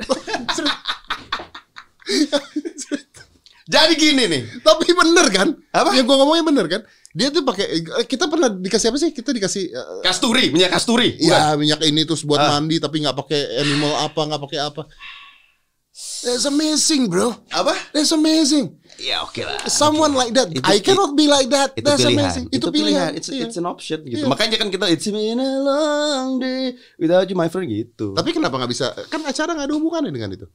Jadi 3.62 3.92
gini 3.94 4.24
nih. 4.26 4.42
Tapi 4.60 4.90
bener 4.90 5.26
kan? 5.30 5.48
Apa? 5.70 5.94
Yang 5.94 6.06
gua 6.06 6.16
ngomongnya 6.22 6.44
bener 6.44 6.66
kan? 6.68 6.82
Dia 7.12 7.28
tuh 7.28 7.42
pakai 7.42 7.66
eh, 7.78 8.06
kita 8.06 8.26
pernah 8.26 8.46
dikasih 8.46 8.88
apa 8.90 8.98
sih? 8.98 9.10
Kita 9.10 9.30
dikasih 9.30 9.64
eh, 9.70 10.00
Kasturi, 10.02 10.54
minyak 10.54 10.70
kasturi. 10.70 11.18
bukan? 11.18 11.28
ya 11.28 11.54
minyak 11.54 11.80
ini 11.82 12.02
terus 12.02 12.22
buat 12.22 12.38
Ah. 12.38 12.56
mandi 12.56 12.78
tapi 12.78 13.02
nggak 13.02 13.16
pakai 13.16 13.40
animal 13.58 13.92
apa 14.02 14.20
nggak 14.22 14.42
pakai 14.46 14.58
apa. 14.62 14.82
That's 16.22 16.46
amazing, 16.46 17.10
bro. 17.10 17.34
Apa? 17.50 17.74
That's 17.90 18.10
amazing. 18.10 18.78
Ya 18.96 19.26
oke 19.26 19.42
lah. 19.42 19.58
Someone 19.66 20.14
like 20.14 20.30
that. 20.32 20.48
Itu- 20.48 20.62
I 20.62 20.78
cannot 20.78 21.18
be 21.18 21.26
like 21.26 21.50
that. 21.50 21.74
itu 21.74 21.82
That's 21.82 21.98
pilihan. 22.00 22.22
amazing. 22.22 22.44
Itu, 22.48 22.66
pilihan. 22.70 23.10
It's, 23.12 23.26
Iya. 23.26 23.50
it's 23.50 23.58
an 23.58 23.66
option 23.66 24.06
gitu. 24.06 24.22
Iya. 24.22 24.30
Makanya 24.30 24.56
kan 24.56 24.70
kita 24.70 24.86
it's 24.86 25.04
been 25.04 25.36
a 25.36 25.52
long 25.58 26.38
day 26.38 26.78
without 26.96 27.26
you 27.26 27.34
my 27.34 27.50
friend 27.50 27.66
gitu. 27.66 28.14
Tapi 28.14 28.30
kenapa 28.30 28.54
nggak 28.54 28.70
bisa? 28.70 28.94
Kan 29.10 29.26
acara 29.26 29.50
nggak 29.52 29.66
ada 29.66 29.74
hubungannya 29.74 30.14
dengan 30.14 30.30
itu. 30.30 30.46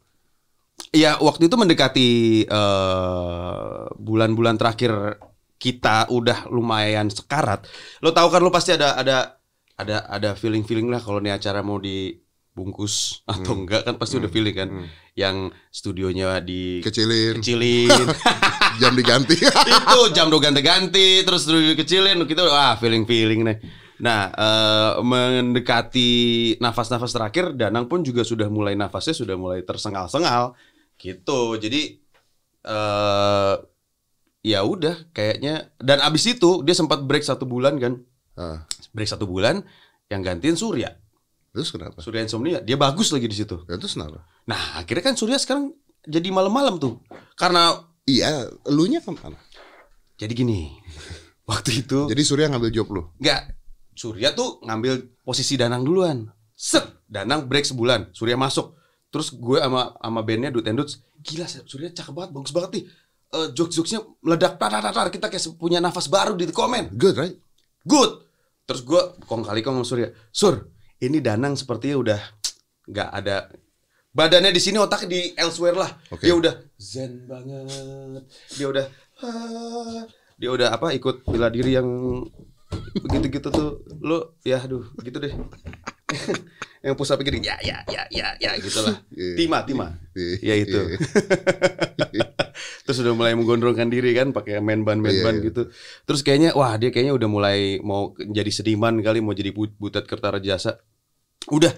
Iya, 0.90 1.20
waktu 1.20 1.52
itu 1.52 1.56
mendekati 1.60 2.10
eh, 2.48 3.82
bulan-bulan 3.94 4.56
terakhir 4.56 5.20
kita 5.58 6.08
udah 6.08 6.48
lumayan 6.48 7.10
sekarat. 7.10 7.66
Lo 8.00 8.14
tahu 8.14 8.30
kan 8.30 8.40
lo 8.40 8.54
pasti 8.54 8.72
ada 8.72 8.96
ada 8.96 9.42
ada 9.76 10.06
ada 10.08 10.30
feeling-feeling 10.34 10.88
lah 10.88 11.02
kalau 11.02 11.20
nih 11.20 11.36
acara 11.36 11.60
mau 11.60 11.82
dibungkus 12.58 13.22
atau 13.30 13.54
enggak 13.54 13.86
kan 13.86 14.02
pasti 14.02 14.18
udah 14.18 14.34
feeling 14.34 14.58
kan. 14.58 14.70
Yang 15.14 15.54
studionya 15.70 16.42
di 16.42 16.82
Kecilin, 16.82 17.38
kecilin. 17.38 17.94
jam 18.82 18.98
diganti. 18.98 19.38
itu 19.78 20.02
jam 20.18 20.34
do 20.34 20.42
ganti-ganti 20.42 21.22
terus 21.22 21.46
studio 21.46 21.78
kecilin 21.78 22.18
kita 22.26 22.42
wah 22.50 22.74
feeling-feeling 22.82 23.46
nih. 23.46 23.58
Nah, 24.02 24.34
eh, 24.34 24.92
mendekati 25.06 26.10
nafas-nafas 26.58 27.14
terakhir 27.14 27.54
Danang 27.54 27.86
pun 27.86 28.02
juga 28.02 28.26
sudah 28.26 28.50
mulai 28.50 28.74
nafasnya 28.74 29.14
sudah 29.14 29.38
mulai 29.38 29.62
tersengal-sengal 29.62 30.58
gitu. 30.98 31.62
Jadi 31.62 32.02
eh 32.66 33.56
ya 34.42 34.60
udah 34.66 35.12
kayaknya 35.14 35.70
dan 35.78 36.02
abis 36.02 36.34
itu 36.34 36.66
dia 36.66 36.74
sempat 36.74 37.06
break 37.06 37.22
satu 37.22 37.46
bulan 37.46 37.78
kan. 37.78 38.02
Ah, 38.38 38.66
Break 38.94 39.10
satu 39.10 39.26
bulan 39.26 39.66
yang 40.10 40.22
gantiin 40.22 40.54
Surya. 40.58 40.94
Terus 41.58 41.74
kenapa? 41.74 41.98
Surya 42.06 42.22
Insomnia. 42.22 42.62
Dia 42.62 42.78
bagus 42.78 43.10
lagi 43.10 43.26
di 43.26 43.34
situ. 43.34 43.66
Ya, 43.66 43.82
terus 43.82 43.98
kenapa? 43.98 44.22
Nah, 44.46 44.78
akhirnya 44.78 45.02
kan 45.12 45.16
Surya 45.18 45.42
sekarang 45.42 45.74
jadi 46.06 46.30
malam-malam 46.30 46.78
tuh. 46.78 47.02
Karena 47.34 47.82
Iya, 48.08 48.48
elunya 48.64 49.04
ke 49.04 49.12
mana? 49.12 49.36
jadi 50.16 50.32
gini. 50.34 50.72
Waktu 51.50 51.84
itu 51.86 52.08
Jadi 52.12 52.22
Surya 52.24 52.48
ngambil 52.52 52.72
job 52.72 52.88
lu. 52.92 53.04
Enggak. 53.20 53.56
Surya 53.98 54.32
tuh 54.38 54.62
ngambil 54.64 55.18
posisi 55.26 55.58
Danang 55.58 55.82
duluan. 55.84 56.30
Set, 56.54 56.86
Danang 57.10 57.50
break 57.50 57.66
sebulan. 57.66 58.14
Surya 58.14 58.38
masuk. 58.38 58.78
Terus 59.08 59.32
gue 59.32 59.58
sama 59.58 59.96
sama 59.98 60.22
bandnya 60.22 60.52
Dut 60.52 60.68
and 60.68 60.78
Duts, 60.78 61.00
gila 61.24 61.48
Surya 61.48 61.90
cakep 61.96 62.12
banget, 62.12 62.32
bagus 62.36 62.52
banget 62.52 62.72
nih. 62.76 62.84
Eh 63.28 63.48
jokes-jokesnya 63.56 64.04
meledak, 64.20 64.60
tar, 64.60 64.72
tar, 64.72 64.92
tar. 64.92 65.08
kita 65.08 65.32
kayak 65.32 65.44
punya 65.56 65.80
nafas 65.80 66.12
baru 66.12 66.36
di 66.36 66.48
komen. 66.52 66.92
Good, 66.96 67.16
right? 67.16 67.36
Good. 67.88 68.28
Terus 68.68 68.82
gue 68.84 69.02
kong 69.24 69.48
kali 69.48 69.64
kong 69.64 69.80
sama 69.80 69.88
Surya, 69.88 70.08
Sur, 70.28 70.68
ini 71.02 71.18
Danang 71.22 71.54
sepertinya 71.54 71.98
udah 72.02 72.20
nggak 72.88 73.10
ada 73.14 73.52
badannya 74.16 74.50
di 74.50 74.62
sini 74.64 74.82
otaknya 74.82 75.08
di 75.14 75.22
elsewhere 75.38 75.78
lah. 75.78 75.92
Oke. 76.10 76.26
Dia 76.26 76.34
udah 76.34 76.54
zen 76.82 77.30
banget. 77.30 78.24
Dia 78.58 78.68
udah 78.72 78.86
ah, 79.22 80.02
dia 80.42 80.50
udah 80.50 80.68
apa 80.74 80.94
ikut 80.98 81.22
bela 81.30 81.54
diri 81.54 81.78
yang 81.78 81.88
begitu-gitu 83.06 83.50
tuh. 83.54 83.86
Lu 84.02 84.38
ya 84.42 84.58
aduh 84.64 84.90
gitu 85.06 85.22
deh. 85.22 85.34
yang 86.86 86.96
pusat 86.96 87.20
pikir 87.20 87.44
ya 87.44 87.60
ya 87.60 87.84
ya 87.90 88.08
ya 88.08 88.28
ya 88.40 88.52
gitu 88.58 88.80
lah. 88.80 88.96
Iya. 89.18 89.36
Tima 89.36 89.58
Tima. 89.68 89.88
Iya. 90.16 90.36
Ya 90.40 90.56
itu. 90.56 90.80
Terus 92.88 92.98
udah 93.04 93.14
mulai 93.14 93.34
menggondrongkan 93.36 93.92
diri 93.92 94.16
kan 94.16 94.32
pakai 94.32 94.64
main 94.64 94.88
ban 94.88 94.98
main 94.98 95.20
Iya, 95.20 95.24
ban 95.24 95.36
iya. 95.38 95.46
gitu. 95.52 95.62
Terus 96.08 96.22
kayaknya 96.24 96.56
wah 96.56 96.80
dia 96.80 96.90
kayaknya 96.90 97.14
udah 97.14 97.30
mulai 97.30 97.58
mau 97.84 98.16
jadi 98.16 98.48
sediman 98.48 99.04
kali 99.04 99.20
mau 99.20 99.36
jadi 99.36 99.52
but- 99.52 99.76
butet 99.76 100.08
kertara 100.08 100.40
jasa. 100.40 100.80
Udah 101.52 101.72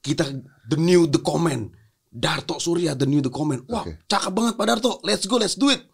kita 0.00 0.24
the 0.66 0.78
new 0.80 1.04
the 1.04 1.20
comment. 1.20 1.72
Darto 2.08 2.56
Surya 2.56 2.96
the 2.96 3.04
new 3.04 3.20
the 3.20 3.28
comment. 3.28 3.60
Wah, 3.68 3.84
Oke. 3.84 4.00
cakep 4.08 4.32
banget 4.32 4.54
Pak 4.56 4.66
Darto. 4.66 4.92
Let's 5.04 5.28
go, 5.28 5.36
let's 5.36 5.52
do 5.52 5.68
it. 5.68 5.84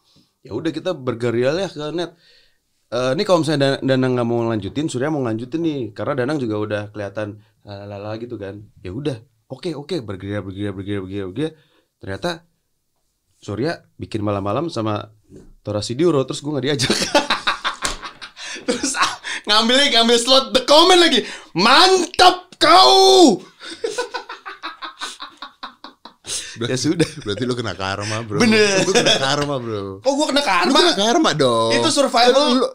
Ya 0.47 0.55
udah 0.55 0.71
kita 0.71 0.95
bergerilya 0.95 1.67
ke 1.67 1.91
net. 1.91 2.15
Eh, 2.93 3.11
ini 3.17 3.25
kalau 3.25 3.41
misalnya 3.43 3.81
Dan- 3.81 3.99
Danang 3.99 4.13
nggak 4.15 4.29
mau 4.29 4.45
lanjutin, 4.45 4.87
Surya 4.87 5.09
mau 5.09 5.25
lanjutin 5.25 5.65
nih, 5.65 5.97
karena 5.97 6.13
Danang 6.23 6.37
juga 6.37 6.61
udah 6.61 6.83
kelihatan 6.93 7.41
lalala 7.67 8.19
gitu 8.19 8.39
kan. 8.39 8.63
Ya 8.83 8.91
udah, 8.91 9.23
oke 9.51 9.75
oke 9.75 10.03
bergerilya 10.03 10.43
bergerilya 10.43 10.73
bergerilya 10.75 11.03
bergerilya, 11.03 11.27
bergerilya. 11.31 11.51
Ternyata 12.03 12.31
Surya 13.43 13.75
bikin 13.99 14.23
malam-malam 14.23 14.71
sama 14.71 15.11
Tora 15.67 15.83
Sidioro, 15.83 16.23
terus 16.23 16.47
gue 16.47 16.55
nggak 16.55 16.67
diajak. 16.67 16.95
terus 18.71 18.95
ah, 18.95 19.19
ngambilnya 19.51 19.99
ngambil 19.99 20.19
slot 20.19 20.55
the 20.55 20.63
comment 20.63 21.03
lagi. 21.03 21.27
Mantap 21.59 22.55
kau. 22.63 23.43
ya 26.61 26.77
sudah. 26.77 27.09
Berarti 27.25 27.43
lu 27.49 27.55
kena 27.57 27.73
karma, 27.73 28.21
bro. 28.27 28.39
Bener. 28.43 28.85
Lu 28.85 28.93
kena 28.93 29.17
karma, 29.17 29.57
bro. 29.57 30.01
Oh 30.05 30.13
gue 30.19 30.27
kena 30.33 30.43
Lu 30.43 30.49
karma. 30.49 30.79
kena 30.79 30.95
karma 30.97 31.31
dong. 31.33 31.73
Itu 31.73 31.89
survival. 31.89 32.59
Lu, 32.59 32.67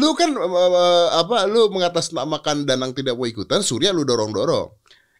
lu 0.00 0.08
kan 0.12 0.30
uh, 0.36 1.08
apa? 1.16 1.48
Lu 1.48 1.72
mengatasnamakan 1.72 2.68
Danang 2.68 2.92
tidak 2.92 3.16
mau 3.16 3.24
ikutan, 3.24 3.64
Surya 3.64 3.90
lu 3.94 4.04
dorong-dorong. 4.04 4.70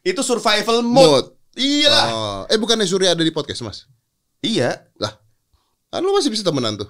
Itu 0.03 0.20
survival 0.20 0.83
Mode. 0.83 1.07
mode. 1.07 1.29
Iya. 1.57 1.96
Oh. 2.12 2.40
Eh 2.48 2.59
bukannya 2.59 2.88
Surya 2.88 3.14
ada 3.14 3.22
di 3.22 3.31
podcast, 3.31 3.62
Mas? 3.62 3.79
Iya. 4.42 4.88
Lah. 4.98 5.14
Kan 5.92 6.03
lu 6.03 6.12
masih 6.16 6.33
bisa 6.33 6.42
temenan 6.42 6.81
tuh. 6.81 6.88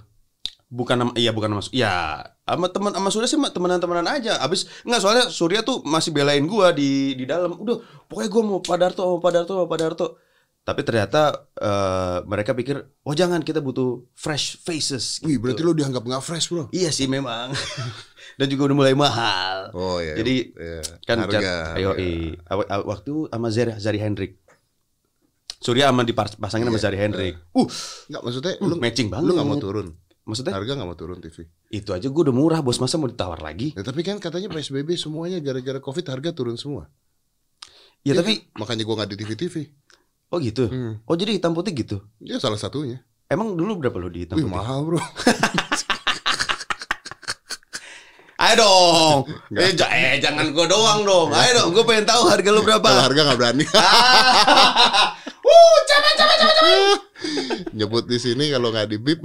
Bukan 0.72 0.96
nama, 0.96 1.12
iya 1.20 1.36
bukan 1.36 1.52
nama 1.52 1.60
ya 1.68 2.24
sama 2.48 2.66
teman 2.72 2.90
sama 2.90 3.08
Surya 3.12 3.28
sih 3.28 3.38
temenan-temenan 3.38 4.06
aja. 4.08 4.40
Abis 4.42 4.66
nggak 4.82 5.00
soalnya 5.04 5.24
Surya 5.30 5.60
tuh 5.62 5.84
masih 5.86 6.10
belain 6.10 6.42
gua 6.48 6.74
di 6.74 7.14
di 7.14 7.24
dalam. 7.28 7.54
Udah, 7.54 7.80
pokoknya 8.08 8.28
gua 8.32 8.42
mau 8.42 8.58
Pak 8.64 8.76
Darto, 8.80 9.02
mau 9.04 9.20
Darto, 9.30 9.54
mau 9.62 9.76
Darto. 9.78 10.06
Tapi 10.62 10.80
ternyata 10.82 11.20
eh, 11.52 12.18
mereka 12.22 12.54
pikir, 12.54 12.78
oh 13.02 13.12
jangan 13.12 13.42
kita 13.42 13.58
butuh 13.58 14.06
fresh 14.14 14.62
faces. 14.62 15.18
Wih, 15.20 15.34
gitu. 15.34 15.42
berarti 15.42 15.60
lu 15.60 15.74
dianggap 15.74 16.02
nggak 16.02 16.22
fresh, 16.22 16.48
bro. 16.48 16.70
Iya 16.70 16.88
sih 16.88 17.10
memang. 17.10 17.50
Dan 18.38 18.46
juga 18.46 18.70
udah 18.70 18.76
mulai 18.78 18.94
mahal. 18.94 19.74
Oh 19.74 19.98
iya. 19.98 20.14
Jadi 20.14 20.54
iya. 20.54 20.80
kan 21.02 21.18
harga. 21.20 21.38
cat- 21.38 21.74
ayo 21.76 21.98
i- 21.98 22.38
aw- 22.46 22.62
aw- 22.64 22.86
waktu 22.86 23.26
sama 23.26 23.48
Zari, 23.50 23.72
Zari 23.76 23.98
Hendrik. 23.98 24.38
Surya 25.58 25.90
sama 25.90 26.02
dipasangin 26.02 26.66
sama 26.66 26.74
Iya, 26.74 26.84
Zari 26.86 26.98
Hendrik. 26.98 27.34
Uh, 27.54 27.66
Nggak 28.10 28.22
maksudnya 28.22 28.52
uh, 28.58 28.66
lu 28.66 28.74
matching 28.78 29.08
banget. 29.10 29.26
lu 29.26 29.32
nggak 29.34 29.46
mau 29.46 29.58
turun. 29.58 29.88
Maksudnya 30.22 30.54
Harga 30.54 30.72
nggak 30.78 30.86
mau 30.86 30.94
turun 30.94 31.18
TV. 31.18 31.50
itu 31.68 31.90
aja 31.90 32.06
gue 32.06 32.22
udah 32.22 32.30
murah 32.30 32.62
bos 32.62 32.78
masa 32.78 32.94
mau 32.94 33.10
ditawar 33.10 33.42
lagi. 33.42 33.74
Ya, 33.74 33.82
tapi 33.82 34.06
kan 34.06 34.22
katanya 34.22 34.46
PSBB 34.46 34.94
semuanya 34.94 35.42
gara-gara 35.42 35.78
Covid 35.78 36.06
harga 36.06 36.30
turun 36.30 36.54
semua. 36.54 36.86
Ya 38.02 38.14
Iya 38.14 38.22
tapi 38.22 38.32
kan? 38.42 38.58
makanya 38.58 38.82
gua 38.82 38.94
nggak 38.98 39.10
di 39.10 39.18
TV-TV. 39.18 39.54
Oh 40.32 40.38
gitu. 40.40 40.64
Hmm. 40.66 40.98
Oh 41.04 41.14
jadi 41.14 41.36
hitam 41.36 41.52
putih 41.52 41.76
gitu. 41.76 42.00
Ya 42.18 42.40
salah 42.40 42.56
satunya. 42.56 43.04
Emang 43.28 43.52
dulu 43.54 43.76
berapa 43.78 43.96
lo 43.96 44.08
di 44.08 44.24
hitam 44.24 44.36
Wih, 44.36 44.44
putih? 44.44 44.56
mahal, 44.56 44.80
bro. 44.82 45.00
Ayo 48.42 48.54
dong. 48.58 49.18
Eh, 49.54 49.70
eh, 49.70 50.18
jangan 50.18 50.50
gue 50.50 50.66
doang 50.66 51.06
dong. 51.06 51.30
Ayo 51.30 51.62
dong, 51.62 51.70
gue 51.70 51.84
pengen 51.86 52.10
tahu 52.10 52.26
harga 52.26 52.50
lu 52.50 52.66
berapa. 52.66 52.82
Kalau 52.82 53.02
harga 53.06 53.20
nggak 53.22 53.38
berani. 53.38 53.64
Wuh, 55.46 55.76
cepet, 55.86 56.14
cepet, 56.18 56.36
cepet, 56.36 56.56
cepet. 56.58 56.78
Nyebut 57.78 58.02
di 58.02 58.18
sini 58.18 58.50
kalau 58.50 58.74
nggak 58.74 58.90
di 58.90 58.98
bip. 58.98 59.22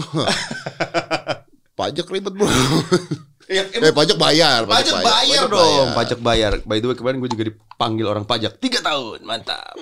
pajak 1.73 2.05
ribet 2.09 2.33
bro. 2.33 2.45
Ya, 3.49 3.65
eh 3.65 3.89
pajak 3.89 4.21
bayar. 4.21 4.69
Pajak 4.69 5.01
bayar 5.01 5.41
Pajak 5.41 5.49
dong, 5.49 5.65
bayar. 5.65 5.97
pajak 5.97 6.19
bayar. 6.21 6.51
By 6.61 6.77
the 6.77 6.87
way 6.87 6.95
kemarin 6.95 7.17
gue 7.17 7.29
juga 7.33 7.43
dipanggil 7.49 8.05
orang 8.05 8.21
pajak 8.23 8.61
tiga 8.61 8.85
tahun, 8.85 9.25
mantap. 9.25 9.73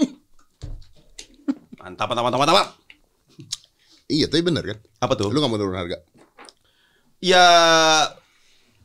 Mantap, 1.86 2.10
mantap, 2.10 2.24
mantap, 2.26 2.40
mantap. 2.42 2.68
Iya 4.10 4.26
tapi 4.26 4.42
bener 4.42 4.64
kan. 4.66 4.78
Apa 5.06 5.14
tuh? 5.14 5.30
Lu 5.30 5.38
nggak 5.38 5.52
mau 5.54 5.62
turun 5.62 5.78
harga. 5.78 6.02
Ya 7.22 7.46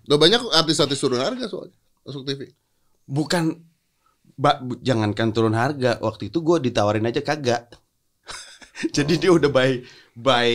Udah 0.04 0.18
banyak 0.18 0.42
artis-artis 0.52 0.98
turun 0.98 1.20
harga 1.22 1.46
soalnya 1.46 1.76
masuk 2.02 2.26
TV. 2.26 2.50
bukan, 3.06 3.62
ba, 4.34 4.58
bu- 4.58 4.80
jangankan 4.82 5.30
turun 5.30 5.54
harga. 5.54 5.96
Waktu 6.02 6.28
itu 6.32 6.42
gue 6.42 6.58
ditawarin 6.66 7.06
aja 7.06 7.22
kagak. 7.22 7.70
Jadi 8.96 9.20
dia 9.20 9.30
udah 9.30 9.48
by 9.52 9.80
by 10.16 10.50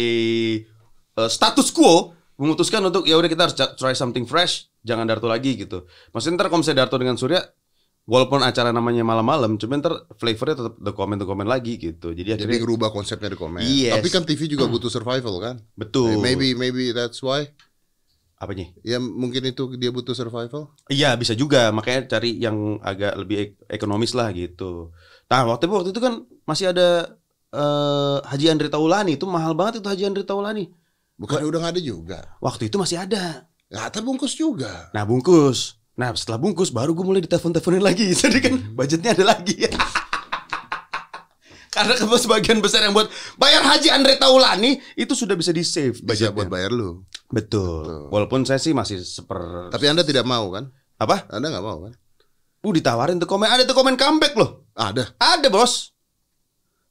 uh, 1.15 1.29
status 1.29 1.71
quo 1.71 2.11
memutuskan 2.35 2.83
untuk 2.83 3.07
ya 3.07 3.15
udah 3.15 3.29
kita 3.31 3.47
harus 3.47 3.55
try 3.79 3.95
something 3.95 4.27
fresh, 4.27 4.67
jangan 4.83 5.07
Darto 5.07 5.29
lagi 5.31 5.55
gitu. 5.55 5.87
Maksudnya 6.11 6.35
ntar 6.41 6.47
kalau 6.51 6.59
misalnya 6.65 6.83
Darto 6.83 6.99
dengan 6.99 7.15
Surya 7.15 7.39
walaupun 8.05 8.41
acara 8.41 8.69
namanya 8.69 9.01
malam-malam, 9.01 9.57
cuman 9.57 9.81
ntar 9.81 9.93
flavornya 10.15 10.55
tetap 10.61 10.73
the 10.77 10.93
comment 10.93 11.17
the 11.17 11.25
comment 11.25 11.49
lagi 11.49 11.75
gitu. 11.75 12.13
Jadi 12.13 12.33
Jadi 12.33 12.45
akhirnya 12.45 12.59
ngerubah 12.61 12.89
konsepnya 12.89 13.33
di 13.33 13.37
komen. 13.37 13.61
Yes. 13.65 13.97
Tapi 13.97 14.07
kan 14.13 14.23
TV 14.23 14.45
juga 14.45 14.65
butuh 14.65 14.89
survival 14.89 15.35
kan. 15.41 15.55
betul. 15.73 16.21
Maybe 16.21 16.53
maybe 16.53 16.93
that's 16.93 17.19
why. 17.19 17.49
apanya? 18.35 18.67
Ya 18.83 18.99
mungkin 18.99 19.41
itu 19.47 19.63
dia 19.79 19.89
butuh 19.89 20.11
survival. 20.11 20.75
Iya 20.91 21.15
bisa 21.15 21.31
juga 21.33 21.71
makanya 21.71 22.19
cari 22.19 22.35
yang 22.35 22.77
agak 22.83 23.15
lebih 23.15 23.37
ek- 23.41 23.57
ekonomis 23.79 24.11
lah 24.11 24.29
gitu. 24.35 24.91
Nah 25.31 25.47
waktu 25.47 25.65
itu 25.65 25.73
waktu 25.73 25.89
itu 25.95 26.01
kan 26.03 26.13
masih 26.43 26.75
ada 26.75 27.15
eh, 27.49 28.17
Haji 28.21 28.45
Andri 28.51 28.67
Taulani 28.67 29.15
itu 29.15 29.23
mahal 29.25 29.55
banget 29.55 29.79
itu 29.79 29.87
Haji 29.87 30.03
Andri 30.11 30.23
Taulani. 30.27 30.67
Bukan 31.15 31.47
udah 31.47 31.59
nggak 31.63 31.73
ada 31.79 31.81
juga. 31.81 32.19
Waktu 32.43 32.67
itu 32.67 32.75
masih 32.75 32.99
ada. 32.99 33.47
Nggak 33.71 33.87
terbungkus 33.97 34.35
juga. 34.35 34.91
Nah 34.91 35.07
bungkus. 35.07 35.79
Nah 35.95 36.11
setelah 36.11 36.37
bungkus 36.37 36.69
baru 36.69 36.91
gue 36.91 37.03
mulai 37.03 37.21
ditelepon-teleponin 37.23 37.79
lagi. 37.79 38.11
Jadi 38.21 38.37
kan 38.39 38.53
budgetnya 38.73 39.15
ada 39.15 39.25
lagi. 39.31 39.55
Karena 41.71 41.91
ke- 41.91 42.07
sebagian 42.17 42.63
besar 42.63 42.87
yang 42.87 42.95
buat 42.95 43.11
bayar 43.35 43.59
Haji 43.61 43.91
Andre 43.91 44.15
Taulani 44.15 44.79
itu 44.95 45.11
sudah 45.11 45.35
bisa 45.35 45.51
di 45.51 45.59
save 45.59 45.99
Bisa 45.99 46.31
budgetnya. 46.31 46.31
buat 46.31 46.47
bayar 46.47 46.71
lu. 46.71 47.03
Betul. 47.27 48.07
Walaupun 48.07 48.47
saya 48.47 48.55
sih 48.57 48.71
masih 48.71 49.03
seper 49.03 49.67
Tapi 49.69 49.85
anda 49.85 50.03
tidak 50.03 50.23
mau 50.23 50.47
kan? 50.51 50.71
apa? 50.95 51.27
Anda 51.27 51.51
nggak 51.51 51.65
mau 51.65 51.83
kan? 51.83 51.93
Uh 52.63 52.71
ditawarin 52.71 53.19
tuh 53.19 53.27
komen 53.27 53.45
ada 53.45 53.61
tuh 53.61 53.75
komen 53.75 53.93
comeback 53.93 54.33
loh. 54.33 54.71
Ada. 54.71 55.11
Ada 55.19 55.51
bos. 55.51 55.91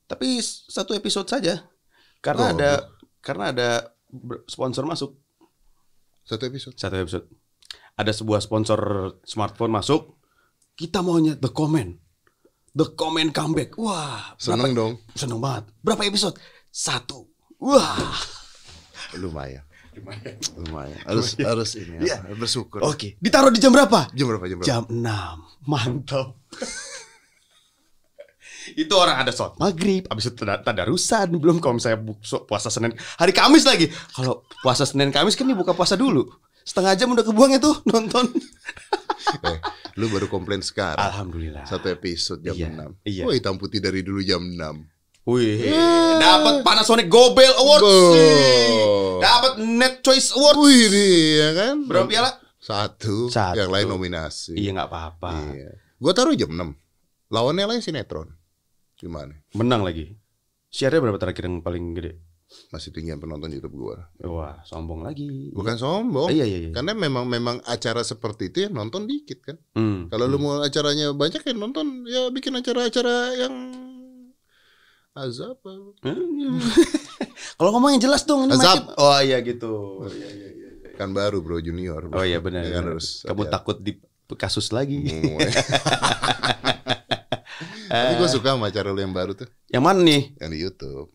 Tapi 0.05 0.39
satu 0.45 0.93
episode 0.93 1.25
saja. 1.27 1.65
Karena 2.21 2.45
Oh. 2.45 2.53
ada 2.53 2.71
karena 3.19 3.45
ada 3.51 3.69
sponsor 4.45 4.85
masuk 4.85 5.17
Satu 6.23 6.45
episode. 6.45 6.77
satu 6.77 6.97
episode. 6.97 7.25
Ada 7.95 8.11
sebuah 8.11 8.43
sponsor 8.43 8.81
smartphone 9.23 9.71
masuk. 9.71 10.19
Kita 10.75 10.99
maunya 11.01 11.39
the 11.39 11.51
comment. 11.55 11.95
The 12.75 12.91
comment 12.99 13.31
comeback. 13.31 13.79
Wah, 13.79 14.35
Seneng 14.35 14.75
dong. 14.75 14.93
seneng 15.15 15.39
banget. 15.39 15.71
Berapa 15.79 16.03
episode? 16.03 16.35
Satu. 16.75 17.31
Wah. 17.63 17.95
Lumayan. 19.15 19.63
Lumayan. 20.59 20.99
Harus 21.07 21.39
harus 21.39 21.71
ini. 21.79 22.03
Iya. 22.03 22.27
ya, 22.27 22.35
Bersyukur. 22.35 22.83
Oke, 22.83 23.15
ditaruh 23.23 23.55
di 23.55 23.63
jam 23.63 23.71
berapa? 23.71 24.11
Jam 24.11 24.27
berapa 24.27 24.45
jam 24.51 24.57
berapa? 24.59 24.67
Jam 24.67 24.83
6. 24.91 25.71
Mantap. 25.71 26.35
itu 28.75 28.95
orang 28.97 29.21
ada 29.21 29.29
sholat 29.29 29.61
maghrib, 29.61 30.09
habis 30.09 30.33
itu 30.33 30.41
tada- 30.41 30.65
tadarusan, 30.65 31.37
belum 31.37 31.61
kalau 31.61 31.77
so- 32.25 32.49
puasa 32.49 32.73
Senin, 32.73 32.97
hari 33.21 33.37
Kamis 33.37 33.69
lagi. 33.69 33.93
Kalau 34.17 34.49
puasa 34.65 34.89
Senin 34.89 35.13
Kamis 35.13 35.37
kan 35.37 35.45
nih 35.45 35.55
buka 35.57 35.77
puasa 35.77 36.01
dulu. 36.01 36.25
Setengah 36.65 36.97
jam 36.97 37.13
udah 37.13 37.23
kebuang 37.23 37.53
itu 37.55 37.71
nonton. 37.87 38.27
Eh, 39.25 39.57
lu 39.97 40.13
baru 40.13 40.29
komplain 40.29 40.61
sekarang. 40.61 41.01
Alhamdulillah. 41.01 41.65
Satu 41.65 41.89
episode 41.89 42.45
jam 42.45 42.53
Iya, 42.53 42.69
6. 42.69 43.09
iya. 43.09 43.25
Oh, 43.25 43.33
hitam 43.33 43.57
putih 43.57 43.81
dari 43.81 44.05
dulu 44.05 44.21
jam 44.21 44.45
6. 44.45 44.85
Wih, 45.25 45.65
dapat 46.21 46.61
Panasonic 46.61 47.09
Gobel 47.09 47.49
Award 47.51 47.83
Bo. 47.83 48.13
sih. 48.13 48.69
Dapat 49.19 49.53
Net 49.65 50.05
Choice 50.05 50.37
Award. 50.37 50.57
Wih, 50.61 50.77
ini 50.87 51.09
ya 51.35 51.51
kan? 51.57 51.77
Berapa 51.89 52.05
piala? 52.05 52.31
Satu. 52.61 53.33
Satu. 53.33 53.57
Yang 53.57 53.71
lain 53.73 53.87
nominasi. 53.89 54.53
Iya 54.55 54.77
nggak 54.77 54.89
apa-apa. 54.93 55.31
Iya. 55.51 55.73
Gua 55.97 56.13
taruh 56.13 56.37
jam 56.37 56.53
6. 56.53 56.77
Lawannya 57.33 57.65
lain 57.65 57.81
sinetron. 57.81 58.29
Gimana? 58.95 59.41
Menang 59.57 59.89
lagi. 59.89 60.13
Share-nya 60.69 61.01
berapa 61.01 61.17
terakhir 61.17 61.49
yang 61.49 61.65
paling 61.65 61.97
gede? 61.97 62.21
Masih 62.71 62.91
tinggian 62.95 63.19
penonton 63.19 63.51
YouTube 63.51 63.75
gua. 63.79 64.11
Wah, 64.23 64.61
sombong 64.67 65.03
lagi. 65.03 65.51
Bukan 65.51 65.75
sombong. 65.79 66.29
Eh, 66.31 66.43
iya 66.43 66.47
iya 66.47 66.59
iya. 66.69 66.71
Karena 66.75 66.93
memang 66.95 67.25
memang 67.27 67.59
acara 67.65 68.05
seperti 68.05 68.53
itu 68.53 68.69
yang 68.69 68.75
nonton 68.77 69.09
dikit 69.09 69.43
kan. 69.43 69.57
Hmm. 69.75 70.07
Kalau 70.13 70.29
lu 70.29 70.39
mau 70.39 70.61
acaranya 70.63 71.11
banyak 71.15 71.41
ya 71.43 71.55
nonton 71.57 72.07
ya 72.07 72.29
bikin 72.31 72.55
acara-acara 72.55 73.35
yang 73.39 73.55
azab. 75.15 75.59
Hmm. 76.03 76.59
Kalau 77.59 77.71
ngomongnya 77.75 78.11
jelas 78.11 78.27
dong 78.27 78.47
ini 78.51 78.55
Azab. 78.59 78.99
Oh 78.99 79.19
iya 79.23 79.39
gitu. 79.43 80.05
Iya 80.11 80.29
iya 80.31 80.49
iya. 80.51 80.71
Kan 80.99 81.15
baru 81.15 81.43
bro 81.43 81.59
junior. 81.63 82.07
bro. 82.07 82.23
Oh 82.23 82.25
iya 82.27 82.39
benar. 82.43 82.67
Ya 82.67 82.83
kan, 82.83 82.95
harus 82.95 83.23
Kamu 83.23 83.47
hati-hati. 83.47 83.55
takut 83.55 83.77
di 83.83 83.93
kasus 84.35 84.71
lagi. 84.75 85.01
Hmm. 85.07 85.39
Tapi 87.95 88.19
gue 88.19 88.27
suka 88.27 88.59
sama 88.59 88.75
acara 88.75 88.91
lu 88.91 88.99
yang 88.99 89.15
baru 89.15 89.39
tuh 89.39 89.47
Yang 89.71 89.85
mana 89.87 90.01
nih? 90.03 90.35
Yang 90.43 90.51
di 90.51 90.59
Youtube 90.67 91.09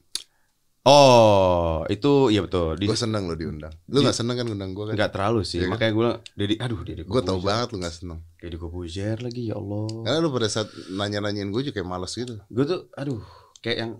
Oh, 0.87 1.83
itu 1.91 2.31
iya 2.31 2.39
betul. 2.39 2.79
Di 2.79 2.87
Gue 2.87 2.95
seneng 2.95 3.27
lo 3.27 3.35
diundang 3.35 3.75
Lu 3.91 3.99
gak 3.99 4.15
seneng 4.15 4.39
kan 4.39 4.47
undang 4.47 4.71
gue 4.71 4.87
kan 4.89 4.95
nggak 4.95 5.11
terlalu 5.11 5.43
sih. 5.43 5.59
Iya 5.59 5.67
kan? 5.67 5.71
Makanya 5.75 5.91
gue 5.91 6.03
bilang, 6.07 6.19
Dedi, 6.33 6.55
aduh 6.55 6.79
Dedi 6.87 7.01
Gue 7.03 7.21
tau 7.21 7.39
banget 7.43 7.67
lu 7.75 7.77
gak 7.83 7.93
seneng 7.93 8.19
Dedi 8.39 8.55
Kobuzier 8.55 9.19
lagi 9.19 9.51
ya 9.51 9.59
Allah. 9.59 9.85
Karena 10.07 10.17
lu 10.23 10.31
pada 10.31 10.47
saat 10.47 10.71
nanya-nanyain 10.89 11.51
gue 11.51 11.61
juga 11.67 11.75
kayak 11.77 11.89
males 11.89 12.13
gitu 12.15 12.39
Gue 12.47 12.63
tuh 12.63 12.87
aduh 12.95 13.19
kayak 13.59 13.77
yang 13.77 13.91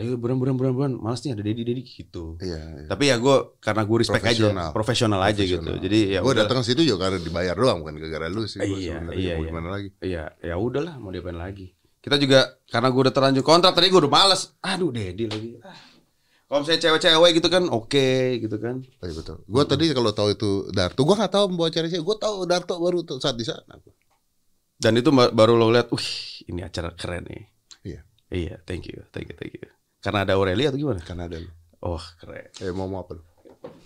ayo 0.00 0.16
buruan 0.16 0.40
buruan 0.40 0.56
buruan 0.56 0.72
buruan 0.72 0.92
malas 0.96 1.20
nih 1.20 1.36
ada 1.36 1.42
Dedi 1.44 1.60
Dedi 1.60 1.82
gitu. 1.84 2.38
Iya, 2.40 2.56
iya. 2.56 2.88
Tapi 2.88 3.04
ya 3.10 3.20
gue 3.20 3.36
karena 3.60 3.82
gue 3.84 3.96
respect 4.00 4.22
Profesional. 4.24 4.68
aja, 4.70 4.72
profesional 4.72 5.20
aja 5.20 5.42
gitu. 5.44 5.72
Jadi 5.76 5.98
ya 6.16 6.20
Gue 6.24 6.32
datang 6.32 6.62
ke 6.62 6.70
situ 6.70 6.86
juga 6.86 7.10
karena 7.10 7.18
dibayar 7.20 7.52
doang 7.52 7.82
Bukan 7.84 7.98
gara-gara 7.98 8.30
lu 8.30 8.46
sih 8.46 8.62
gua 8.62 8.78
Iya, 8.78 8.96
iya, 9.12 9.34
Mau 9.36 9.44
iya. 9.44 9.48
gimana 9.50 9.68
lagi 9.68 9.88
Iya, 10.00 10.24
ya 10.40 10.54
udahlah 10.56 10.96
mau 10.96 11.10
diapain 11.12 11.36
lagi. 11.36 11.74
Kita 12.00 12.16
juga 12.16 12.56
karena 12.66 12.88
gue 12.88 13.00
udah 13.04 13.14
terlanjur 13.14 13.44
kontrak 13.44 13.76
tadi 13.76 13.92
gue 13.92 14.00
udah 14.00 14.12
males. 14.12 14.56
Aduh 14.64 14.88
Dedi 14.88 15.28
lagi. 15.28 15.60
Ah. 15.60 15.76
Kalau 16.50 16.66
misalnya 16.66 16.82
cewek-cewek 16.82 17.30
gitu 17.38 17.46
kan 17.46 17.62
oke 17.70 18.08
gitu 18.42 18.56
kan. 18.58 18.82
Oh, 18.82 19.06
iya 19.06 19.14
betul 19.14 19.36
Gue 19.46 19.62
tadi 19.62 19.84
kalau 19.94 20.10
tahu 20.10 20.34
itu 20.34 20.50
Darto 20.74 21.06
Gue 21.06 21.14
gak 21.14 21.30
tahu 21.30 21.46
membawa 21.46 21.70
acara 21.70 21.86
sih 21.86 22.02
Gue 22.02 22.18
tahu 22.18 22.42
Darto 22.42 22.74
baru 22.82 23.06
tuh 23.06 23.22
saat 23.22 23.38
di 23.38 23.46
sana 23.46 23.78
Dan 24.74 24.98
itu 24.98 25.14
ba- 25.14 25.30
baru 25.30 25.54
lo 25.54 25.70
lihat, 25.70 25.94
wih 25.94 26.10
ini 26.50 26.66
acara 26.66 26.90
keren 26.90 27.22
nih. 27.30 27.44
Iya 27.86 28.00
Iya, 28.34 28.54
thank 28.66 28.90
you, 28.90 28.98
thank 29.14 29.30
you, 29.30 29.36
thank 29.38 29.54
you. 29.54 29.70
Karena 30.02 30.26
ada 30.26 30.34
Aurelia 30.34 30.74
atau 30.74 30.80
gimana? 30.80 30.98
Karena 30.98 31.30
ada 31.30 31.38
lu 31.38 31.50
Oh 31.78 32.02
keren, 32.18 32.50
Eh 32.58 32.74
mau 32.74 32.90
ngomong 32.90 33.00
apa 33.06 33.12
lu? 33.14 33.22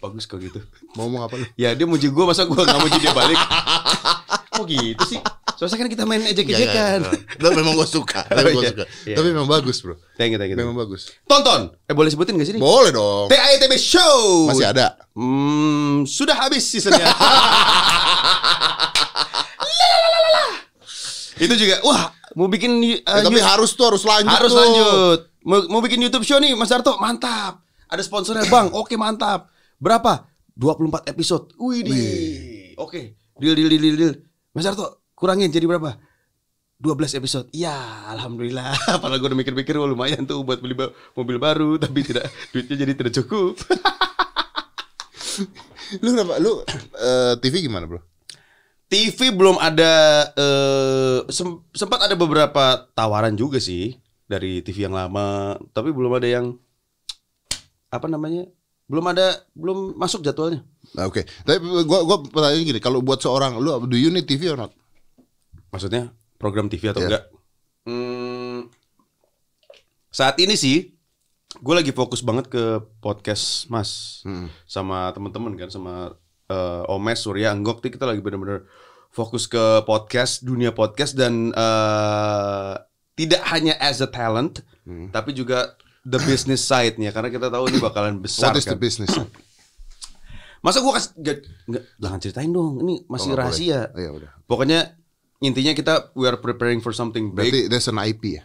bagus 0.00 0.24
kok 0.24 0.38
gitu. 0.38 0.62
Mau 0.94 1.05
ngomong 1.05 1.27
apa 1.27 1.35
lu? 1.37 1.44
Ya 1.61 1.74
dia 1.74 1.85
muji 1.85 2.09
gue 2.09 2.24
masa 2.24 2.48
gue 2.48 2.57
gak 2.57 2.81
muji 2.81 2.96
dia 2.96 3.12
balik. 3.12 3.37
Kok 4.55 4.64
gitu 4.70 5.05
sih? 5.05 5.20
Soalnya 5.54 5.76
kan 5.76 5.88
kita 5.88 6.04
main 6.04 6.22
ejek-ejekan. 6.24 6.98
Tapi 7.38 7.54
memang 7.54 7.74
gue 7.74 7.86
suka 7.86 8.26
Tapi 8.38 8.50
gue 8.52 8.62
iya. 8.62 8.70
suka 8.74 8.84
Iya. 9.06 9.16
Tapi 9.18 9.28
memang 9.30 9.48
bagus 9.48 9.80
bro 9.80 9.94
Thank 10.18 10.34
you, 10.34 10.38
thank 10.38 10.50
you. 10.50 10.58
Memang 10.58 10.74
bagus 10.74 11.14
Tonton. 11.24 11.74
Eh 11.86 11.94
boleh 11.94 12.10
sebutin 12.10 12.34
gak 12.34 12.46
sih? 12.46 12.54
Boleh 12.58 12.90
dong 12.90 13.30
TAITB 13.30 13.74
Show. 13.78 14.50
Masih 14.50 14.66
ada 14.68 14.98
Hmm, 15.14 16.02
sudah 16.10 16.34
habis 16.34 16.66
seasonnya. 16.66 17.06
Itu 21.34 21.54
juga, 21.58 21.82
wah, 21.82 22.14
mau 22.38 22.46
bikin 22.46 22.78
uh, 22.78 22.98
Eh, 23.02 23.22
Tapi 23.26 23.38
harus 23.42 23.74
tuh 23.74 23.90
harus 23.90 24.02
lanjut 24.06 24.30
harus 24.30 24.50
tuh. 24.54 24.58
lanjut. 24.58 25.18
Mau, 25.44 25.58
mau 25.68 25.80
bikin 25.82 26.00
YouTube 26.00 26.24
show 26.24 26.38
nih, 26.40 26.54
Mas 26.56 26.70
Darto, 26.70 26.96
mantap. 26.96 27.60
Ada 27.90 28.00
sponsornya, 28.00 28.46
Bang. 28.48 28.70
Oke, 28.80 28.96
mantap. 28.96 29.50
Berapa? 29.76 30.24
24 30.56 31.10
episode. 31.10 31.50
Wih, 31.58 32.74
Oke. 32.78 33.18
Deal, 33.36 33.54
deal, 33.58 33.68
deal, 33.68 33.82
deal, 33.82 33.96
deal. 33.98 34.14
Mas 34.54 34.64
Darto, 34.64 35.03
kurangin 35.14 35.50
jadi 35.50 35.66
berapa? 35.66 35.98
12 36.85 37.16
episode. 37.16 37.46
Ya, 37.55 37.72
alhamdulillah. 38.12 38.74
Padahal 39.00 39.18
gue 39.22 39.29
udah 39.31 39.40
mikir-mikir, 39.40 39.79
wah 39.79 39.88
lumayan 39.88 40.27
tuh 40.27 40.42
buat 40.44 40.61
beli 40.61 40.77
mobil 41.16 41.38
baru, 41.40 41.79
tapi 41.83 42.05
tidak 42.05 42.29
duitnya 42.50 42.77
jadi 42.77 42.92
tidak 42.92 43.14
cukup. 43.22 43.57
Lu 46.05 46.09
kenapa? 46.12 46.37
Lu 46.42 46.61
eh, 46.98 47.35
TV 47.40 47.64
gimana 47.64 47.88
bro? 47.88 48.03
TV 48.85 49.33
belum 49.35 49.59
ada 49.59 49.92
eh 50.38 51.18
sem- 51.33 51.59
sempat 51.74 52.07
ada 52.07 52.14
beberapa 52.14 52.87
tawaran 52.94 53.35
juga 53.35 53.59
sih 53.59 53.98
dari 54.29 54.62
TV 54.62 54.87
yang 54.87 54.94
lama, 54.94 55.59
tapi 55.74 55.90
belum 55.90 56.14
ada 56.14 56.29
yang 56.31 56.55
apa 57.90 58.07
namanya? 58.07 58.46
Belum 58.87 59.03
ada 59.11 59.42
belum 59.57 59.98
masuk 59.98 60.22
jadwalnya. 60.22 60.62
Nah, 60.94 61.11
Oke, 61.11 61.27
tapi 61.42 61.59
gua 61.88 62.07
gua 62.07 62.22
pertanyaan 62.22 62.62
gini, 62.62 62.79
kalau 62.79 63.03
buat 63.03 63.18
seorang 63.18 63.59
lu 63.59 63.72
do 63.88 63.98
you 63.98 64.14
need 64.14 64.29
TV 64.29 64.53
or 64.53 64.61
not? 64.61 64.70
Maksudnya 65.74 66.14
program 66.37 66.70
TV 66.70 66.87
atau 66.88 67.02
Iya. 67.02 67.06
enggak? 67.10 67.24
Hmm, 67.84 68.70
saat 70.08 70.38
ini 70.38 70.54
sih 70.54 70.94
gue 71.54 71.74
lagi 71.74 71.90
fokus 71.90 72.18
banget 72.20 72.46
ke 72.46 72.62
podcast 72.98 73.66
Mas 73.66 74.22
Hmm. 74.22 74.46
sama 74.64 75.10
teman-teman 75.10 75.54
kan 75.54 75.68
sama 75.68 76.14
eh, 76.44 76.82
Omes 76.87 77.18
Surya 77.18 77.50
Anggok 77.50 77.80
tuh 77.80 77.88
kita 77.88 78.04
lagi 78.04 78.20
bener-bener 78.20 78.68
fokus 79.08 79.46
ke 79.46 79.58
podcast 79.82 80.42
dunia 80.42 80.70
podcast 80.70 81.12
dan 81.12 81.50
eh, 81.50 82.74
tidak 83.14 83.42
hanya 83.48 83.74
as 83.78 83.98
a 83.98 84.06
talent 84.06 84.62
Hmm. 84.82 85.08
tapi 85.08 85.32
juga 85.32 85.72
the 86.04 86.20
business 86.20 86.60
side-nya 86.60 87.08
karena 87.08 87.28
kita 87.28 87.48
tahu 87.48 87.64
ini 87.66 87.78
bakalan 87.78 88.18
besar 88.18 88.52
What 88.52 88.60
is 88.60 88.66
the 88.66 88.76
kan. 88.76 88.78
business? 88.78 89.12
Masa 90.60 90.80
gue 90.80 90.92
kasih 90.92 91.10
nggak 91.16 91.82
jangan 91.98 92.18
ceritain 92.18 92.48
dong 92.48 92.80
ini 92.80 93.04
masih 93.04 93.32
Oh, 93.32 93.37
rahasia. 93.37 93.88
Oh, 93.88 93.98
ya 93.98 94.10
udah. 94.10 94.30
Pokoknya 94.44 94.96
intinya 95.44 95.72
kita 95.72 95.92
we 96.12 96.24
are 96.24 96.37
preparing 96.37 96.80
for 96.80 96.90
something 96.90 97.30
big. 97.30 97.52
Berarti 97.52 97.61
there's 97.68 97.87
an 97.87 97.98
IP 97.98 98.35
ya? 98.35 98.44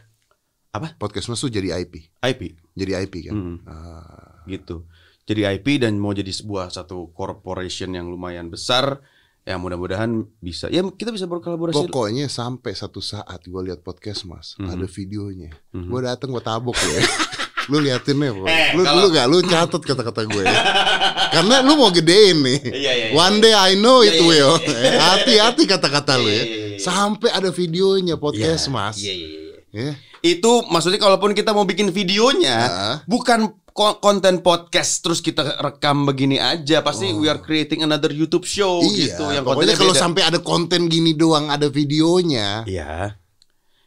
Apa? 0.69 0.93
Podcast 0.93 1.27
Mas 1.27 1.39
tuh 1.39 1.49
jadi 1.49 1.73
IP. 1.73 2.11
IP. 2.19 2.41
Jadi 2.75 2.91
IP 2.93 3.13
kan? 3.25 3.33
Hmm. 3.33 3.57
Ah, 3.65 4.43
gitu. 4.45 4.85
Jadi 5.23 5.41
IP 5.47 5.79
dan 5.79 5.95
mau 5.95 6.11
jadi 6.11 6.29
sebuah 6.29 6.69
satu 6.69 7.09
corporation 7.11 7.89
yang 7.89 8.05
lumayan 8.05 8.49
besar, 8.49 8.97
ya 9.41 9.55
mudah-mudahan 9.55 10.09
bisa. 10.37 10.67
Ya 10.67 10.81
kita 10.83 11.09
bisa 11.09 11.25
berkolaborasi. 11.25 11.85
Pokoknya 11.85 12.25
sampai 12.25 12.73
satu 12.73 12.99
saat 12.99 13.41
gue 13.43 13.61
lihat 13.63 13.79
podcast 13.79 14.25
Mas, 14.25 14.53
Mhm. 14.55 14.69
ada 14.69 14.85
videonya. 14.85 15.49
Mhm. 15.71 15.85
Gue 15.85 16.01
dateng 16.03 16.29
gue 16.29 16.41
tabok 16.41 16.73
ya. 16.75 17.01
lu 17.69 17.77
liatin 17.79 18.17
pokoknya. 18.17 18.49
Eh, 18.49 18.69
lu 18.73 18.81
kalau- 18.81 18.97
lu 18.99 19.07
gak 19.09 19.25
lu 19.25 19.37
catat 19.43 19.81
kata-kata 19.83 20.21
gue 20.25 20.41
ya. 20.41 20.57
Karena 21.37 21.61
lu 21.61 21.77
mau 21.77 21.89
gedein 21.89 22.41
nih. 22.41 22.59
Iya, 22.65 22.73
iya, 22.73 22.91
iya. 22.93 23.07
One 23.13 23.37
day 23.37 23.53
I 23.53 23.77
know 23.77 24.01
Iya, 24.01 24.09
it 24.09 24.15
iya, 24.17 24.25
will. 24.25 24.53
iya. 24.65 24.97
Hati-hati 25.13 25.63
kata-kata 25.65 26.17
lu 26.17 26.25
ya. 26.25 26.43
Iya, 26.79 26.81
iya, 26.81 26.95
iya. 26.95 26.95
Sampai 26.95 27.29
ada 27.29 27.49
videonya 27.49 28.15
podcast 28.15 28.67
Mas. 28.67 28.95
Iya, 28.97 29.11
iya, 29.11 29.27
iya. 29.27 29.57
Ya. 29.69 29.91
Itu 30.21 30.65
maksudnya 30.65 30.97
kalaupun 30.97 31.31
kita 31.31 31.51
mau 31.51 31.61
bikin 31.61 31.89
videonya, 31.89 32.57
Ah. 32.57 32.95
bukan 33.05 33.39
ko- 33.69 33.95
konten 33.97 34.39
podcast 34.39 34.99
terus 34.99 35.19
kita 35.19 35.45
rekam 35.57 36.03
begini 36.03 36.35
aja. 36.35 36.79
Pasti 36.79 37.13
we 37.13 37.25
are 37.25 37.37
creating 37.37 37.79
another 37.81 38.09
YouTube 38.09 38.43
show 38.43 38.77
Oh. 38.77 38.83
Iya, 38.83 39.13
gitu 39.13 39.23
yang 39.29 39.43
pokoknya 39.43 39.75
kalau 39.75 39.91
beda. 39.91 40.01
sampai 40.01 40.23
ada 40.23 40.39
konten 40.39 40.87
gini 40.87 41.13
doang 41.13 41.47
ada 41.47 41.69
videonya. 41.69 42.65
Iya. 42.65 43.13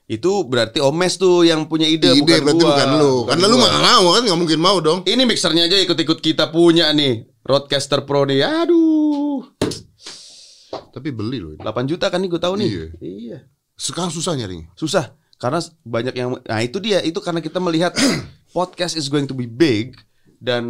Itu 0.05 0.44
berarti 0.44 0.76
Omes 0.78 1.16
tuh 1.16 1.42
yang 1.42 1.64
punya 1.66 1.85
ide, 1.85 2.12
Ide 2.12 2.20
bukan 2.20 2.40
berarti 2.44 2.61
gua. 2.61 2.70
bukan 2.70 2.88
lu. 2.94 3.12
Bukan 3.18 3.28
Karena 3.33 3.44
lu 3.44 3.55
gua. 3.55 3.62
mah 3.62 3.70
nggak 3.72 3.83
mau 3.83 4.07
kan 4.11 4.22
nggak 4.22 4.38
mungkin 4.38 4.61
mau 4.61 4.76
dong. 4.78 4.98
Ini 5.02 5.22
mixernya 5.24 5.62
aja 5.66 5.76
ikut-ikut 5.78 6.18
kita 6.20 6.44
punya 6.48 6.92
nih. 6.92 7.14
Roadcaster 7.42 8.05
Pro 8.05 8.22
nih. 8.22 8.38
Aduh. 8.44 8.91
Tapi 10.92 11.09
beli 11.11 11.40
loh. 11.40 11.52
8 11.57 11.88
juta 11.88 12.12
kan 12.12 12.20
nih 12.20 12.28
gue 12.28 12.40
tahu 12.40 12.55
nih. 12.61 12.68
Iya. 12.68 12.87
Iya. 13.00 13.38
Sekarang 13.74 14.12
susah 14.12 14.37
nyarinya. 14.37 14.68
Susah 14.76 15.16
karena 15.42 15.59
banyak 15.83 16.14
yang 16.14 16.38
nah 16.46 16.62
itu 16.62 16.78
dia 16.78 17.02
itu 17.02 17.18
karena 17.18 17.42
kita 17.42 17.59
melihat 17.59 17.90
podcast 18.57 18.94
is 18.94 19.11
going 19.11 19.26
to 19.26 19.35
be 19.35 19.50
big 19.50 19.98
dan 20.38 20.62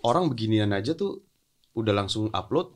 orang 0.00 0.32
beginian 0.32 0.72
aja 0.72 0.96
tuh 0.96 1.20
udah 1.76 1.92
langsung 1.92 2.32
upload 2.32 2.72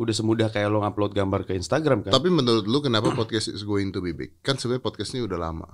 udah 0.00 0.14
semudah 0.14 0.48
kayak 0.48 0.72
lo 0.72 0.80
ngupload 0.80 1.12
gambar 1.12 1.44
ke 1.44 1.52
Instagram 1.58 2.06
kan. 2.06 2.14
Tapi 2.14 2.30
menurut 2.32 2.64
lu 2.64 2.78
kenapa 2.80 3.12
podcast 3.12 3.52
is 3.52 3.66
going 3.66 3.92
to 3.92 4.00
be 4.00 4.14
big? 4.16 4.38
Kan 4.40 4.56
sebenarnya 4.56 4.86
podcast 4.86 5.12
ini 5.12 5.28
udah 5.28 5.36
lama. 5.36 5.68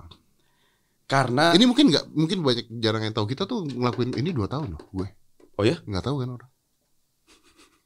karena 1.05 1.53
Ini 1.53 1.69
mungkin 1.69 1.93
nggak 1.93 2.05
mungkin 2.17 2.41
banyak 2.41 2.65
jarang 2.81 3.05
yang 3.05 3.13
tahu 3.13 3.29
kita 3.29 3.45
tuh 3.45 3.61
ngelakuin 3.69 4.17
ini 4.17 4.33
dua 4.33 4.49
tahun 4.49 4.73
loh 4.73 4.81
gue. 4.89 5.07
oh 5.61 5.63
ya. 5.63 5.77
Nggak 5.85 6.03
tahu 6.09 6.25
kan 6.25 6.29
orang. 6.41 6.49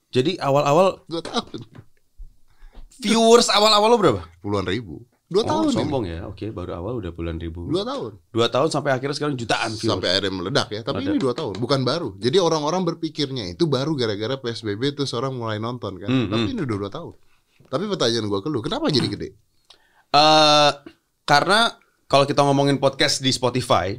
Jadi 0.09 0.39
awal-awal 0.41 1.03
Dua 1.05 1.21
tahun. 1.21 1.59
Viewers 2.99 3.47
awal-awal 3.47 3.89
lo 3.89 3.97
berapa? 3.97 4.21
Puluhan 4.39 4.63
ribu. 4.63 5.03
Dua 5.29 5.45
Oh, 5.45 5.47
tahun. 5.47 5.63
ini. 5.69 5.77
sombong 5.77 6.03
ya. 6.05 6.19
Oke, 6.25 6.49
baru 6.49 6.73
awal 6.73 6.97
udah 6.97 7.13
puluhan 7.13 7.37
ribu. 7.37 7.69
Dua 7.69 7.85
tahun. 7.85 8.17
Dua 8.33 8.49
tahun 8.49 8.67
sampai 8.67 8.91
akhirnya 8.91 9.13
sekarang 9.13 9.37
jutaan 9.37 9.71
viewers. 9.71 9.93
Sampai 9.93 10.09
akhirnya 10.09 10.33
meledak 10.33 10.67
ya. 10.69 10.81
Tapi 10.81 10.99
Meledak. 10.99 11.13
ini 11.13 11.19
dua 11.19 11.33
tahun. 11.33 11.53
Bukan 11.55 11.79
baru. 11.83 12.09
Jadi 12.17 12.37
orang-orang 12.37 12.81
berpikirnya 12.83 13.45
itu 13.47 13.63
baru 13.65 13.93
gara-gara 13.93 14.35
PSBB 14.35 14.95
terus 14.95 15.13
orang 15.13 15.31
mulai 15.31 15.57
nonton 15.57 15.95
kan. 15.95 16.09
Hmm, 16.09 16.27
Tapi 16.27 16.49
ini 16.49 16.61
udah 16.61 16.77
dua 16.79 16.89
tahun. 16.89 17.13
Tapi 17.69 17.83
pertanyaan 17.85 18.25
gue 18.25 18.39
ke 18.41 18.49
lu, 18.49 18.59
kenapa 18.59 18.89
jadi 18.89 19.05
gede? 19.07 19.29
Eh, 20.09 20.71
karena 21.23 21.77
kalau 22.05 22.25
kita 22.25 22.41
ngomongin 22.41 22.81
podcast 22.81 23.21
di 23.21 23.29
Spotify, 23.29 23.93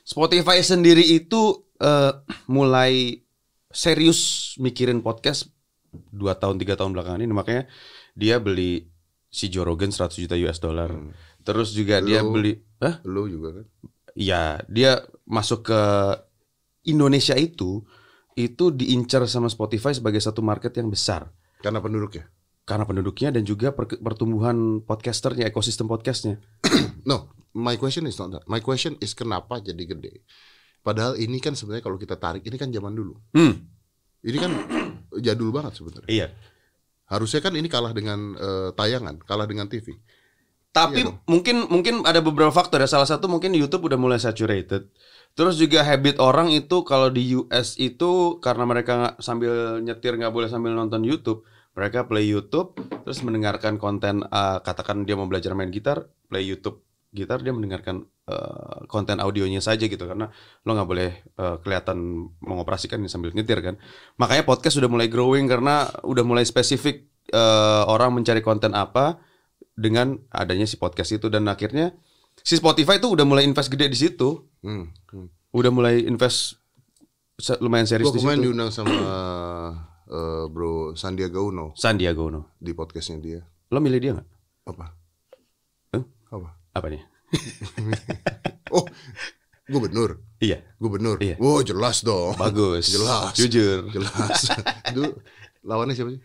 Spotify 0.00 0.56
sendiri 0.58 1.04
itu 1.04 1.52
eh, 1.76 2.12
mulai 2.46 3.20
serius 3.68 4.54
mikirin 4.56 4.98
podcast 4.98 5.52
dua 6.08 6.34
tahun 6.34 6.58
tiga 6.58 6.74
tahun 6.74 6.94
belakangan 6.94 7.20
ini 7.20 7.32
makanya 7.32 7.64
dia 8.14 8.38
beli 8.38 8.88
si 9.28 9.48
Joe 9.48 9.68
Rogan 9.68 9.92
100 9.92 10.14
juta 10.18 10.34
US 10.40 10.58
dollar. 10.58 10.88
Terus 11.44 11.72
juga 11.72 12.00
dia 12.00 12.20
beli, 12.20 12.60
Hah? 12.80 13.00
Lu 13.04 13.28
juga 13.28 13.60
kan? 13.60 13.66
Iya, 14.12 14.60
dia 14.66 15.00
masuk 15.24 15.68
ke 15.68 15.80
Indonesia 16.84 17.36
itu 17.36 17.84
itu 18.38 18.70
diincar 18.70 19.26
sama 19.26 19.50
Spotify 19.50 19.90
sebagai 19.90 20.22
satu 20.22 20.46
market 20.46 20.70
yang 20.78 20.86
besar 20.86 21.26
Karena 21.58 21.82
penduduk 21.82 22.14
ya? 22.14 22.24
karena 22.62 22.84
penduduknya 22.84 23.32
dan 23.32 23.48
juga 23.48 23.72
per- 23.72 23.96
pertumbuhan 23.96 24.84
podcasternya, 24.84 25.48
ekosistem 25.48 25.88
podcastnya. 25.88 26.36
No, 27.08 27.32
my 27.56 27.80
question 27.80 28.04
is 28.04 28.20
not 28.20 28.28
that. 28.28 28.44
My 28.44 28.60
question 28.60 29.00
is 29.00 29.16
kenapa 29.16 29.56
jadi 29.56 29.88
gede? 29.88 30.20
Padahal 30.84 31.16
ini 31.16 31.40
kan 31.40 31.56
sebenarnya 31.56 31.80
kalau 31.80 31.96
kita 31.96 32.20
tarik 32.20 32.44
ini 32.44 32.60
kan 32.60 32.68
zaman 32.68 32.92
dulu. 32.92 33.16
Hmm, 33.32 33.64
Ini 34.20 34.36
kan 34.36 34.52
jadul 35.16 35.50
banget 35.54 35.80
sebenarnya. 35.80 36.10
iya. 36.10 36.28
Harusnya 37.08 37.40
kan 37.40 37.56
ini 37.56 37.68
kalah 37.72 37.96
dengan 37.96 38.36
eh, 38.36 38.70
tayangan, 38.76 39.24
kalah 39.24 39.48
dengan 39.48 39.64
TV. 39.64 39.96
Tapi 40.68 41.00
Iya 41.00 41.08
dong. 41.08 41.16
mungkin 41.24 41.56
mungkin 41.72 41.94
ada 42.04 42.20
beberapa 42.20 42.52
faktor 42.52 42.84
ya. 42.84 42.88
Salah 42.88 43.08
satu 43.08 43.24
mungkin 43.26 43.56
YouTube 43.56 43.88
udah 43.88 43.96
mulai 43.96 44.20
saturated. 44.20 44.92
Terus 45.32 45.56
juga 45.56 45.80
habit 45.86 46.20
orang 46.20 46.52
itu 46.52 46.84
kalau 46.84 47.08
di 47.08 47.32
US 47.38 47.80
itu 47.80 48.42
karena 48.44 48.68
mereka 48.68 49.16
sambil 49.22 49.80
nyetir 49.80 50.18
nggak 50.18 50.34
boleh 50.34 50.48
sambil 50.50 50.74
nonton 50.76 51.00
YouTube, 51.06 51.46
mereka 51.72 52.04
play 52.04 52.26
YouTube 52.26 52.74
terus 53.06 53.22
mendengarkan 53.24 53.78
konten 53.80 54.26
uh, 54.28 54.58
katakan 54.60 55.06
dia 55.06 55.14
mau 55.16 55.30
belajar 55.30 55.54
main 55.56 55.70
gitar, 55.72 56.10
play 56.28 56.44
YouTube 56.44 56.84
gitar 57.18 57.42
dia 57.42 57.50
mendengarkan 57.50 58.06
uh, 58.24 58.86
konten 58.86 59.18
audionya 59.18 59.58
saja 59.58 59.82
gitu 59.84 60.06
karena 60.06 60.30
lo 60.62 60.70
nggak 60.70 60.86
boleh 60.88 61.10
uh, 61.34 61.58
kelihatan 61.58 62.30
mengoperasikan 62.38 63.02
sambil 63.06 63.34
nyetir 63.34 63.58
kan. 63.58 63.74
Makanya 64.16 64.46
podcast 64.46 64.78
sudah 64.78 64.86
mulai 64.86 65.10
growing 65.10 65.50
karena 65.50 65.90
udah 66.06 66.22
mulai 66.22 66.46
spesifik 66.46 67.10
uh, 67.34 67.82
orang 67.90 68.14
mencari 68.14 68.38
konten 68.38 68.72
apa 68.72 69.18
dengan 69.74 70.22
adanya 70.30 70.64
si 70.64 70.78
podcast 70.78 71.10
itu 71.10 71.26
dan 71.26 71.46
akhirnya 71.46 71.98
si 72.38 72.54
Spotify 72.54 72.96
itu 72.96 73.10
udah 73.10 73.26
mulai 73.26 73.42
invest 73.42 73.66
gede 73.68 73.90
di 73.90 73.98
situ, 73.98 74.46
Hmm. 74.62 74.90
hmm. 75.10 75.26
udah 75.54 75.70
mulai 75.70 76.02
invest 76.02 76.58
lumayan 77.58 77.86
serius 77.86 78.10
di 78.10 78.18
kemarin 78.18 78.38
situ. 78.38 78.46
diundang 78.50 78.70
sama 78.74 78.94
eh, 80.10 80.44
Bro 80.50 80.98
Sandiaga 80.98 81.38
Uno 81.38 81.70
Sandiaga 81.78 82.18
Uno. 82.18 82.58
di 82.58 82.74
podcastnya 82.74 83.18
dia. 83.18 83.40
Lo 83.70 83.78
milih 83.78 84.00
dia 84.02 84.12
nggak? 84.18 84.28
Apa? 84.66 84.86
Apa? 86.78 86.88
Nih? 86.88 87.02
Oh, 88.68 88.84
gubernur. 89.64 90.20
Iya, 90.38 90.60
Gubernur. 90.76 91.16
Iya. 91.20 91.40
Oh, 91.40 91.64
jelas 91.64 92.04
dong. 92.04 92.36
bagus. 92.36 92.92
Jelas. 92.92 93.32
Jujur. 93.32 93.88
Jelas. 93.88 94.44
Dulu 94.94 95.08
lawannya 95.64 95.96
siapa 95.96 96.12
sih? 96.12 96.20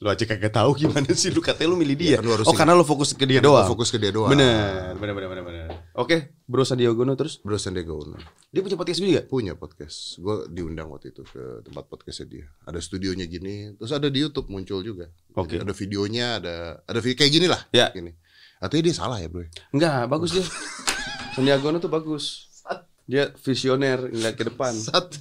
Lo 0.00 0.08
aja 0.08 0.24
kagak 0.24 0.56
tahu 0.56 0.80
gimana 0.80 1.12
sih 1.12 1.28
lu 1.28 1.44
katanya 1.44 1.68
lu 1.68 1.76
milih 1.76 1.92
dia. 1.92 2.16
kan 2.16 2.24
lu 2.24 2.32
harus 2.32 2.48
oh, 2.48 2.56
karena 2.56 2.72
lo 2.72 2.88
fokus 2.88 3.12
ke 3.12 3.28
dia 3.28 3.44
doang. 3.44 3.68
Fokus 3.68 3.92
ke 3.92 4.00
dia 4.00 4.08
doang. 4.08 4.32
Bener, 4.32 4.96
bener, 4.96 5.12
bener, 5.12 5.28
bener, 5.28 5.44
bener. 5.44 5.66
Oke, 5.92 6.40
Bro 6.48 6.64
Sandiaga 6.64 6.96
Uno 7.04 7.12
terus 7.20 7.36
Bro 7.44 7.60
Sandiaga 7.60 7.92
Uno. 7.92 8.16
dia 8.48 8.64
punya 8.64 8.80
podcast 8.80 8.96
juga. 9.04 9.20
punya 9.28 9.52
podcast. 9.60 10.16
Gue 10.16 10.48
diundang 10.48 10.88
waktu 10.88 11.12
itu 11.12 11.20
ke 11.20 11.60
tempat 11.60 11.84
podcastnya 11.92 12.32
dia. 12.32 12.44
Ada 12.64 12.80
studionya 12.80 13.28
gini, 13.28 13.76
terus 13.76 13.92
ada 13.92 14.08
di 14.08 14.24
YouTube 14.24 14.48
muncul 14.48 14.80
juga. 14.80 15.12
Oke. 15.36 15.60
Jadi 15.60 15.68
ada 15.68 15.74
videonya, 15.76 16.26
ada 16.40 16.54
ada 16.80 16.98
vi- 17.04 17.12
kayak 17.12 17.32
gini 17.36 17.44
lah. 17.44 17.60
Ya. 17.68 17.92
Gini. 17.92 18.16
Artinya 18.60 18.82
dia 18.84 18.94
salah 18.94 19.16
ya 19.16 19.28
bro? 19.32 19.48
Enggak, 19.72 20.04
bagus 20.04 20.36
dia. 20.36 20.44
Sandiaga 21.32 21.72
Uno 21.72 21.80
tuh 21.80 21.88
bagus. 21.88 22.52
Dia 23.08 23.32
visioner, 23.42 24.12
ngeliat 24.12 24.36
ke 24.36 24.44
depan. 24.46 24.76
Sat. 24.76 25.16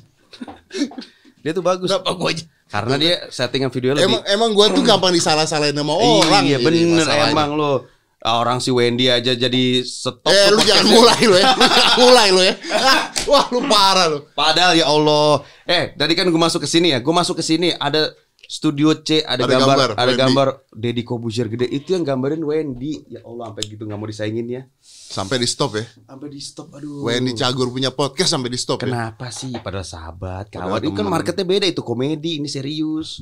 Dia 1.39 1.55
tuh 1.55 1.63
bagus. 1.63 1.87
Kenapa 1.87 2.11
gue 2.19 2.29
aja? 2.35 2.45
Karena 2.69 2.95
dia 3.01 3.15
settingan 3.33 3.73
video 3.73 3.97
lebih 3.97 4.05
Emang 4.05 4.21
emang 4.29 4.49
gue 4.53 4.65
tuh 4.77 4.83
gampang 4.85 5.09
disalah-salahin 5.09 5.73
sama 5.73 5.95
orang. 5.97 6.45
Iya 6.45 6.61
ini 6.61 6.65
bener 6.67 7.01
masalahnya. 7.01 7.33
emang 7.33 7.51
lo 7.57 7.71
Orang 8.19 8.59
si 8.59 8.69
Wendy 8.69 9.07
aja 9.07 9.31
jadi 9.31 9.79
stop 9.87 10.27
Eh 10.27 10.51
lu 10.51 10.59
jangan 10.61 10.85
mulai 10.91 11.21
lu 11.23 11.37
ya. 11.39 11.49
Mulai 12.03 12.27
lu 12.35 12.41
ya. 12.43 12.53
Ah, 12.75 13.01
Wah 13.31 13.47
lu 13.47 13.63
parah 13.63 14.05
lu. 14.11 14.19
Padahal 14.35 14.75
ya 14.75 14.85
Allah 14.91 15.39
Eh 15.63 15.95
tadi 15.95 16.13
kan 16.19 16.27
gue 16.27 16.35
masuk 16.37 16.67
ke 16.67 16.69
sini 16.69 16.91
ya 16.91 16.99
Gue 16.99 17.15
masuk 17.15 17.39
ke 17.39 17.43
sini 17.47 17.71
Ada 17.71 18.11
Studio 18.49 18.97
C 19.05 19.21
ada, 19.21 19.45
Ada 19.45 19.61
gambar, 19.61 19.61
gambar, 19.61 19.89
ada 19.93 20.09
Wendy. 20.09 20.21
gambar 20.25 20.47
Deddy 20.73 21.03
Kobusier 21.05 21.45
gede 21.53 21.69
itu 21.69 21.93
yang 21.93 22.01
gambarin 22.01 22.41
Wendy. 22.41 22.97
Ya 23.05 23.21
Allah 23.21 23.53
sampai 23.53 23.63
gitu 23.69 23.85
nggak 23.85 23.99
mau 24.01 24.09
disaingin 24.09 24.49
ya. 24.49 24.61
Sampai 24.81 25.37
di 25.37 25.45
stop 25.45 25.77
ya. 25.77 25.85
Sampai 25.85 26.33
di 26.33 26.41
stop 26.41 26.73
aduh. 26.73 27.05
Wendy 27.05 27.37
Cagur 27.37 27.69
punya 27.69 27.93
podcast 27.93 28.33
sampai 28.33 28.49
di 28.49 28.57
stop 28.57 28.81
ya. 28.81 28.89
Kenapa 28.89 29.29
sih? 29.29 29.53
Padahal 29.53 29.85
sahabat, 29.85 30.49
kawan. 30.49 30.81
Ini 30.81 30.97
kan 30.97 31.05
marketnya 31.05 31.45
beda 31.45 31.69
itu 31.69 31.85
komedi, 31.85 32.41
ini 32.41 32.49
serius. 32.49 33.21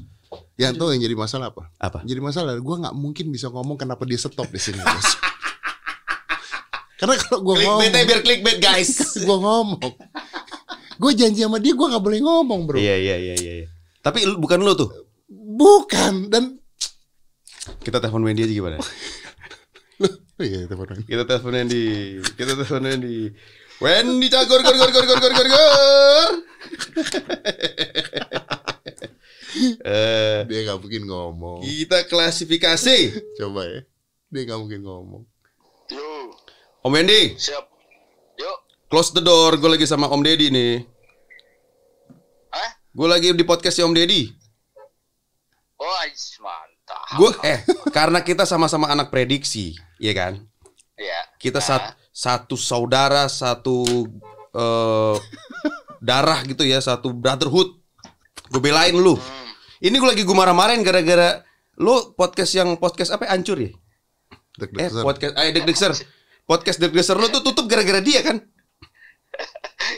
Yang 0.55 0.79
tahu 0.79 0.95
yang 0.95 1.03
jadi 1.03 1.15
masalah 1.19 1.51
apa? 1.51 1.75
Apa? 1.75 2.07
Jadi 2.07 2.19
masalah 2.23 2.55
gue 2.55 2.75
nggak 2.87 2.95
mungkin 2.95 3.27
bisa 3.27 3.51
ngomong 3.51 3.75
kenapa 3.75 4.07
dia 4.07 4.15
stop 4.15 4.47
di 4.47 4.61
sini. 4.63 4.79
Bos. 4.79 5.11
Karena 7.03 7.19
kalau 7.19 7.43
gue 7.43 7.55
ngomong, 7.67 7.83
Clickbait 7.83 8.07
biar 8.07 8.19
clickbait 8.23 8.59
guys. 8.63 8.95
gue 9.27 9.37
ngomong, 9.43 9.91
gue 10.95 11.11
janji 11.19 11.43
sama 11.43 11.59
dia 11.59 11.75
gue 11.75 11.87
nggak 11.91 11.99
boleh 11.99 12.23
ngomong 12.23 12.63
bro. 12.63 12.79
Iya 12.79 12.95
iya 12.95 13.15
iya 13.19 13.35
iya. 13.35 13.53
iya. 13.59 13.67
Tapi 13.99 14.23
bukan 14.39 14.63
lu 14.63 14.71
tuh. 14.71 15.06
Bukan 15.57 16.29
dan 16.29 16.61
Kita 17.81 17.97
telepon 17.97 18.21
Wendy 18.23 18.45
aja 18.45 18.53
gimana? 18.53 18.77
Oh 20.37 20.45
iya 20.45 20.69
telepon 20.69 20.93
ini. 20.93 21.03
Kita 21.03 21.23
telepon 21.25 21.51
Wendy. 21.51 21.85
Kita 22.31 22.51
telepon 22.53 22.83
Wendy. 22.85 23.17
Wendy 23.77 24.27
Cagor 24.27 24.61
gor 24.61 24.73
gor 24.73 24.89
gor 24.89 25.03
gor 25.03 25.19
gor 25.19 25.33
gor 25.33 25.47
gor. 25.47 26.31
Eh, 29.57 30.39
Dia 30.45 30.59
nggak 30.63 30.77
mungkin 30.77 31.03
ngomong. 31.09 31.65
kita 31.65 32.05
klasifikasi. 32.05 32.97
Coba 33.35 33.65
ya, 33.65 33.79
dia 34.29 34.41
nggak 34.45 34.59
mungkin 34.59 34.81
ngomong. 34.85 35.23
Yo, 35.89 36.05
Om 36.83 36.93
Wendy, 36.93 37.33
siap. 37.35 37.65
Yuk. 38.37 38.57
close 38.85 39.09
the 39.09 39.23
door. 39.23 39.57
Gue 39.57 39.73
lagi 39.73 39.89
sama 39.89 40.05
Om 40.07 40.21
Deddy 40.21 40.53
nih. 40.53 40.85
Hah? 42.53 42.69
Gue 42.93 43.07
lagi 43.09 43.33
di 43.33 43.41
podcast 43.41 43.81
Om 43.81 43.97
Deddy. 43.97 44.29
Oh, 45.77 45.93
mantap. 46.41 47.05
Gue 47.21 47.31
eh 47.45 47.59
karena 47.93 48.25
kita 48.25 48.49
sama-sama 48.49 48.89
anak 48.89 49.13
prediksi, 49.13 49.77
iya 50.01 50.13
kan? 50.17 50.33
Ya. 50.97 51.21
Kita 51.37 51.61
sat- 51.61 51.93
satu 52.09 52.57
saudara, 52.57 53.29
satu 53.29 53.85
eh, 54.57 55.15
darah 56.01 56.41
gitu 56.49 56.65
ya, 56.65 56.81
satu 56.81 57.13
brotherhood. 57.13 57.77
Gue 58.49 58.61
belain 58.61 58.97
lu. 58.97 59.21
Ini 59.77 59.93
gue 59.93 60.09
lagi 60.09 60.25
gue 60.25 60.33
marah-marahin 60.33 60.81
gara-gara 60.81 61.45
lu 61.77 62.17
podcast 62.17 62.57
yang 62.57 62.73
podcast 62.81 63.13
apa 63.13 63.29
hancur 63.29 63.61
ya? 63.61 63.69
Dek 64.57 64.73
Eh 64.73 64.89
podcast 65.05 65.33
eh 65.37 65.53
Dek 65.53 65.65
Dexer. 65.69 65.93
Podcast 66.49 66.81
Dek 66.81 66.89
Dexer 66.89 67.13
lu 67.13 67.29
tuh 67.29 67.45
tutup 67.45 67.69
gara-gara 67.69 68.01
dia 68.01 68.25
kan? 68.25 68.41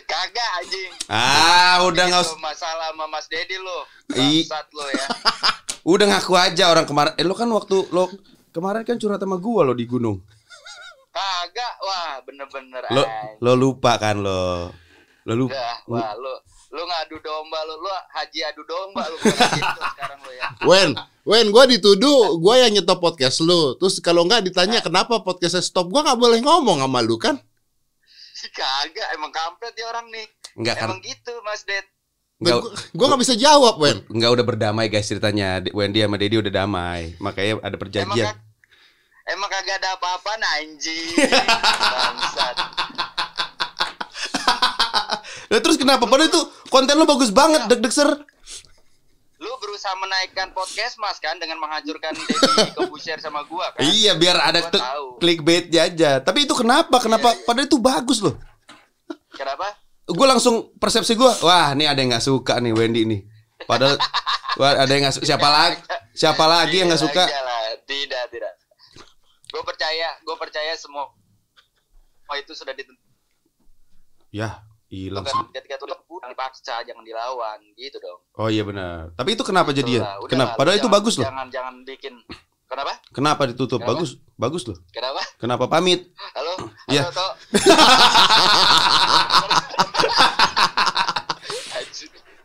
Kagak 0.05 0.49
anjing. 0.59 0.91
Ah, 1.07 1.81
udah 1.85 2.03
nggak 2.05 2.23
Itu 2.23 2.35
us- 2.35 2.41
masalah 2.41 2.91
sama 2.91 3.05
Mas 3.07 3.25
Dedi 3.25 3.55
lo. 3.57 3.87
Bangsat 4.05 4.67
lo 4.69 4.85
ya. 4.89 5.05
udah 5.95 6.05
ngaku 6.11 6.33
aja 6.35 6.63
orang 6.69 6.85
kemarin. 6.85 7.13
Eh 7.15 7.23
lu 7.23 7.33
kan 7.33 7.47
waktu 7.49 7.87
lo 7.89 8.11
kemarin 8.51 8.83
kan 8.83 8.97
curhat 8.97 9.17
sama 9.17 9.37
gua 9.37 9.63
lo 9.63 9.73
di 9.73 9.85
gunung. 9.85 10.19
Kagak. 11.09 11.73
Wah, 11.81 12.21
bener-bener 12.21 12.83
Lo 12.91 13.01
anjing. 13.01 13.37
lo 13.41 13.51
lupa 13.55 13.97
kan 13.97 14.19
lo. 14.19 14.69
Lo 15.25 15.33
lupa. 15.35 15.55
Udah, 15.57 15.75
wah 15.89 16.11
lu 16.15 16.33
lu 16.69 16.85
ngadu 16.85 17.17
domba 17.17 17.57
lu, 17.65 17.81
lu 17.81 17.89
haji 18.13 18.45
adu 18.45 18.61
domba 18.61 19.01
lu 19.09 19.17
sekarang 19.97 20.21
lu 20.21 20.31
ya. 20.37 20.47
Wen, 20.69 20.89
Wen, 21.25 21.49
gue 21.49 21.63
dituduh, 21.65 22.37
gue 22.37 22.55
yang 22.61 22.69
nyetop 22.69 23.01
podcast 23.01 23.41
lu. 23.41 23.73
Terus 23.81 23.97
kalau 23.99 24.21
nggak 24.29 24.45
ditanya 24.45 24.77
kenapa 24.77 25.17
podcastnya 25.25 25.65
stop, 25.65 25.89
gue 25.89 25.97
nggak 25.97 26.19
boleh 26.21 26.37
ngomong 26.45 26.85
sama 26.85 27.01
lu 27.01 27.17
kan? 27.17 27.41
Kagak, 28.57 29.07
emang 29.13 29.29
kampret 29.29 29.73
ya 29.73 29.85
orang 29.87 30.07
nih. 30.09 30.27
Enggak 30.55 30.75
kan? 30.77 30.87
Emang 30.89 30.99
gitu, 30.99 31.33
Mas 31.41 31.63
Ded. 31.63 31.85
Enggak 32.39 32.71
Gue 32.95 33.05
nggak 33.05 33.21
bisa 33.21 33.35
jawab, 33.35 33.75
Wen. 33.77 33.99
enggak 34.07 34.31
udah 34.31 34.45
berdamai 34.47 34.87
guys 34.87 35.05
ceritanya. 35.05 35.59
Wendy 35.69 35.99
sama 35.99 36.15
Dedi 36.15 36.39
udah 36.39 36.53
damai. 36.53 37.19
Makanya 37.19 37.59
ada 37.59 37.67
Emang 37.69 37.79
perjanjian. 37.79 38.31
kag- 38.31 38.47
Emang 39.29 39.49
kagak 39.51 39.75
ada 39.77 39.93
apa-apa 39.93 40.31
anjing. 40.57 41.13
Bangsat. 41.93 42.55
Lah 45.49 45.59
terus 45.59 45.77
kenapa? 45.77 46.05
Padahal 46.05 46.29
itu 46.29 46.41
konten 46.69 46.93
lo 46.93 47.05
bagus 47.05 47.29
banget, 47.29 47.65
Dek 47.67 47.81
Dexer. 47.81 48.09
Berusaha 49.59 49.93
menaikkan 49.95 50.49
podcast 50.49 50.95
Mas 50.97 51.19
kan 51.19 51.35
dengan 51.35 51.59
menghancurkan 51.59 52.15
Dedi 52.15 52.35
Kobusier 52.79 53.19
sama 53.19 53.43
gua 53.43 53.69
kan. 53.71 53.83
Iya, 53.83 54.15
biar 54.15 54.39
ada 54.39 54.59
Gua 54.59 54.71
te- 54.71 54.79
tahu. 54.79 55.05
clickbait 55.19 55.67
aja. 55.69 56.19
Tapi 56.19 56.43
itu 56.43 56.53
kenapa? 56.53 56.97
Kenapa? 56.97 57.35
Padahal 57.43 57.67
itu 57.67 57.77
bagus 57.77 58.19
loh. 58.19 58.39
Kenapa? 59.29 59.75
Gue 60.03 60.25
langsung 60.25 60.73
persepsi 60.75 61.13
gue, 61.13 61.31
wah 61.45 61.69
ini 61.71 61.85
ada 61.85 61.95
yang 61.95 62.09
nggak 62.09 62.25
suka 62.25 62.57
nih 62.57 62.73
Wendy 62.73 63.05
nih. 63.05 63.21
Padahal 63.63 63.93
wah, 64.59 64.73
ada 64.73 64.89
yang 64.89 65.05
nggak 65.05 65.21
siapa 65.21 65.45
lagi? 65.45 65.77
Siapa 66.11 66.43
lagi 66.43 66.75
yang 66.75 66.89
nggak 66.89 67.03
suka? 67.03 67.23
Tidak, 67.85 68.23
tidak. 68.29 68.53
Gue 69.49 69.61
percaya, 69.61 70.13
gue 70.19 70.35
percaya 70.35 70.73
semua 70.73 71.09
Oh 72.25 72.37
itu 72.37 72.53
sudah 72.53 72.69
ditentukan 72.69 73.01
Ya, 74.29 74.61
hilang 74.89 75.25
sih. 75.25 75.37
ketika 75.53 75.77
itu 75.77 75.85
udah 75.85 75.99
dipaksa, 76.29 76.81
jangan 76.85 77.05
dilawan, 77.05 77.57
gitu 77.77 77.97
dong. 78.01 78.19
Oh 78.37 78.49
iya 78.49 78.65
benar. 78.65 79.13
Tapi 79.13 79.37
itu 79.37 79.43
kenapa 79.45 79.69
Gitu 79.69 79.85
lah. 80.01 80.17
Udah 80.21 80.29
Kenapa? 80.29 80.53
Padahal 80.57 80.77
itu 80.81 80.89
bagus 80.89 81.13
loh. 81.17 81.25
Jangan 81.25 81.47
jangan 81.53 81.73
bikin. 81.85 82.13
Kenapa? 82.69 82.93
Kenapa 83.09 83.41
ditutup? 83.49 83.81
Kenapa? 83.81 83.97
Bagus, 83.97 84.09
bagus 84.37 84.63
loh. 84.69 84.77
Kenapa? 84.93 85.21
Kenapa 85.41 85.65
pamit? 85.65 86.13
Halo? 86.37 86.69
Iya. 86.85 87.09
Halo. 87.09 87.27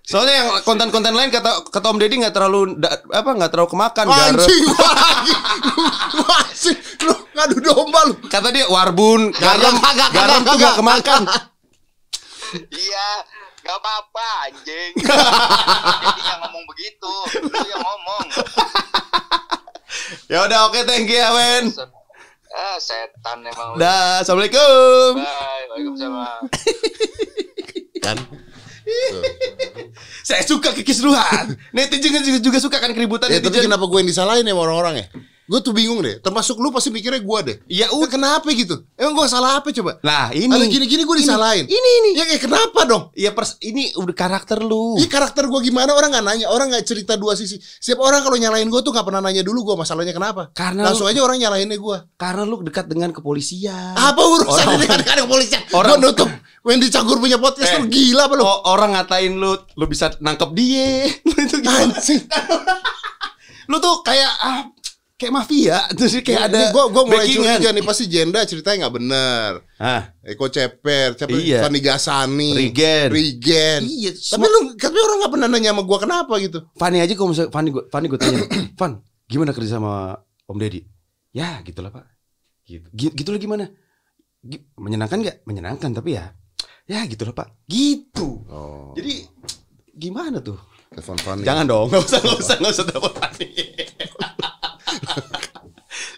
Soalnya 0.05 0.35
yang 0.37 0.49
konten-konten 0.69 1.17
lain 1.17 1.33
kata 1.33 1.65
kata 1.73 1.87
Om 1.91 1.97
Deddy 1.97 2.21
nggak 2.21 2.37
terlalu 2.37 2.77
da- 2.77 3.03
apa 3.09 3.31
nggak 3.35 3.51
terlalu 3.51 3.69
kemakan 3.73 4.05
garam. 4.05 4.37
Anjing. 4.37 4.65
Anjing, 6.45 6.79
lu 7.09 7.15
ngadu 7.33 7.57
domba 7.65 8.01
lu. 8.13 8.15
Kata 8.29 8.49
dia 8.53 8.69
warbun, 8.69 9.33
garam, 9.33 9.75
garam 10.13 10.41
kagak, 10.45 10.45
tuh 10.45 10.57
nggak 10.61 10.77
kemakan. 10.77 11.23
Iya, 12.55 13.09
gak 13.61 13.77
apa-apa 13.77 14.27
anjing. 14.47 14.93
Jadi 16.05 16.23
yang 16.23 16.41
ngomong 16.43 16.65
begitu, 16.69 17.13
lu 17.43 17.59
yang 17.65 17.83
ngomong. 17.83 18.27
Ya 20.27 20.39
udah 20.43 20.69
oke 20.69 20.81
thank 20.85 21.07
you 21.07 21.19
ya 21.19 21.31
Wen. 21.31 21.71
Ah, 22.51 22.79
setan 22.79 23.43
emang. 23.43 23.75
Dah, 23.75 24.23
assalamualaikum. 24.23 25.19
Bye, 25.19 25.63
waalaikumsalam. 25.71 26.43
Kan? 27.99 28.17
Saya 30.23 30.43
suka 30.45 30.71
kekisruhan. 30.73 31.59
Netizen 31.73 32.23
juga, 32.23 32.39
juga 32.39 32.59
suka 32.61 32.79
kan 32.79 32.93
keributan 32.93 33.27
Ya, 33.27 33.43
tapi 33.43 33.59
netizen. 33.59 33.67
kenapa 33.67 33.85
gue 33.89 33.99
yang 33.99 34.07
disalahin 34.09 34.47
ya 34.47 34.55
sama 34.55 34.63
orang-orang 34.65 34.95
ya? 35.03 35.07
Gue 35.45 35.61
tuh 35.61 35.77
bingung 35.77 36.01
deh. 36.01 36.17
Termasuk 36.19 36.57
lu 36.57 36.73
pasti 36.73 36.89
mikirnya 36.89 37.21
gue 37.21 37.39
deh. 37.45 37.57
Ya 37.69 37.87
Ya 37.87 38.07
kenapa 38.09 38.49
gitu? 38.49 38.81
Emang 38.97 39.13
gue 39.13 39.29
salah 39.29 39.61
apa 39.61 39.69
coba? 39.69 40.01
Nah 40.01 40.33
ini 40.33 40.49
Ada 40.49 40.65
gini-gini 40.65 41.05
gue 41.05 41.17
disalahin. 41.21 41.69
Ini 41.69 41.91
ini. 42.01 42.11
Ya 42.17 42.25
kayak 42.25 42.43
kenapa 42.43 42.81
dong? 42.85 43.13
Ya 43.13 43.29
pers 43.31 43.61
ini 43.61 43.93
udah 43.93 44.15
karakter 44.15 44.59
lu. 44.59 44.97
Ini 44.97 45.05
karakter 45.05 45.45
gue 45.45 45.61
gimana 45.61 45.93
orang 45.93 46.17
nggak 46.17 46.25
nanya, 46.25 46.47
orang 46.49 46.73
nggak 46.73 46.85
cerita 46.85 47.15
dua 47.15 47.37
sisi. 47.37 47.61
Setiap 47.61 48.01
orang 48.01 48.25
kalau 48.25 48.35
nyalain 48.35 48.65
gue 48.65 48.81
tuh 48.81 48.89
nggak 48.89 49.05
pernah 49.05 49.21
nanya 49.21 49.45
dulu 49.45 49.69
gue 49.69 49.77
masalahnya 49.77 50.17
kenapa. 50.17 50.49
Karena 50.57 50.89
Langsung 50.89 51.05
lu- 51.05 51.13
aja 51.13 51.21
orang 51.21 51.37
nyalainnya 51.37 51.77
gue. 51.77 51.97
Karena 52.17 52.43
lu 52.43 52.65
dekat 52.65 52.89
dengan 52.89 53.13
kepolisian. 53.13 53.93
Apa 53.95 54.23
urusan 54.25 54.49
Orang- 54.65 54.81
ini 54.81 54.87
dengan 54.89 55.19
kepolisian? 55.23 55.61
Orang- 55.77 56.01
Gue 56.01 56.09
nutup. 56.09 56.31
Wendy 56.65 56.89
Cagur 56.89 57.21
punya 57.21 57.37
podcast 57.37 57.77
Eh. 57.77 57.79
lu 57.79 57.93
gila 57.93 58.25
apa 58.25 58.35
lu? 58.35 58.45
Orang 58.65 58.97
ngatain 58.97 59.37
lu, 59.37 59.53
lu 59.77 59.85
bisa 59.85 60.09
nangkep 60.17 60.49
dia. 60.57 61.05
Lu 61.29 61.37
itu 61.37 61.61
gimana? 61.61 61.93
Anjing. 61.93 62.25
Lu 63.65 63.77
tuh 63.77 64.01
kayak 64.01 64.33
ah, 64.41 64.61
kayak 65.15 65.33
mafia. 65.33 65.79
Terus 65.97 66.19
kayak 66.21 66.43
ada 66.49 66.61
gue 66.69 66.85
gue 66.91 67.03
mulai 67.05 67.27
curiga 67.27 67.69
nih 67.71 67.83
pasti 67.83 68.05
Jenda 68.07 68.43
ceritanya 68.43 68.87
nggak 68.87 68.95
bener. 68.95 69.51
Ah, 69.79 70.11
Eko 70.21 70.47
Ceper, 70.49 71.15
siapa? 71.15 71.35
Iya. 71.35 71.61
Fanny 71.63 71.81
Gasani, 71.81 72.51
Rigen. 72.53 73.09
Rigen. 73.11 73.81
Iya, 73.85 74.11
Tapi 74.13 74.45
lu, 74.45 74.59
tapi 74.75 74.97
orang 74.97 75.17
nggak 75.21 75.33
pernah 75.33 75.49
nanya 75.49 75.71
sama 75.71 75.83
gue 75.83 75.99
kenapa 75.99 76.35
gitu. 76.39 76.59
Fanny 76.75 76.99
aja 76.99 77.13
kalau 77.15 77.31
misalnya 77.31 77.51
Fanny 77.51 77.69
gue 77.71 77.83
Fanny 77.89 78.07
gue 78.07 78.19
tanya, 78.19 78.39
Fan, 78.81 78.93
gimana 79.25 79.51
kerja 79.53 79.77
sama 79.77 80.19
Om 80.45 80.59
Deddy? 80.59 80.81
Ya, 81.31 81.63
gitulah 81.63 81.91
Pak. 81.91 82.05
Gitu. 82.65 82.87
Gi- 82.91 83.15
Gitulah 83.15 83.39
gimana? 83.39 83.65
Gi- 84.41 84.65
menyenangkan 84.77 85.19
nggak? 85.21 85.37
Menyenangkan 85.45 85.91
tapi 85.93 86.17
ya, 86.17 86.33
ya 86.85 87.05
gitulah 87.05 87.33
Pak. 87.33 87.65
Gitu. 87.69 88.45
Oh, 88.49 88.93
Jadi 88.95 89.25
gimana 89.93 90.41
tuh? 90.41 90.57
telepon 90.95 91.19
Fanny. 91.19 91.43
Jangan 91.43 91.65
dong, 91.67 91.87
nggak 91.91 92.03
usah, 92.07 92.19
nggak 92.23 92.39
usah, 92.39 92.57
nggak 92.63 92.73
usah 92.73 92.85
telepon 92.87 93.13
Fanny. 93.19 93.51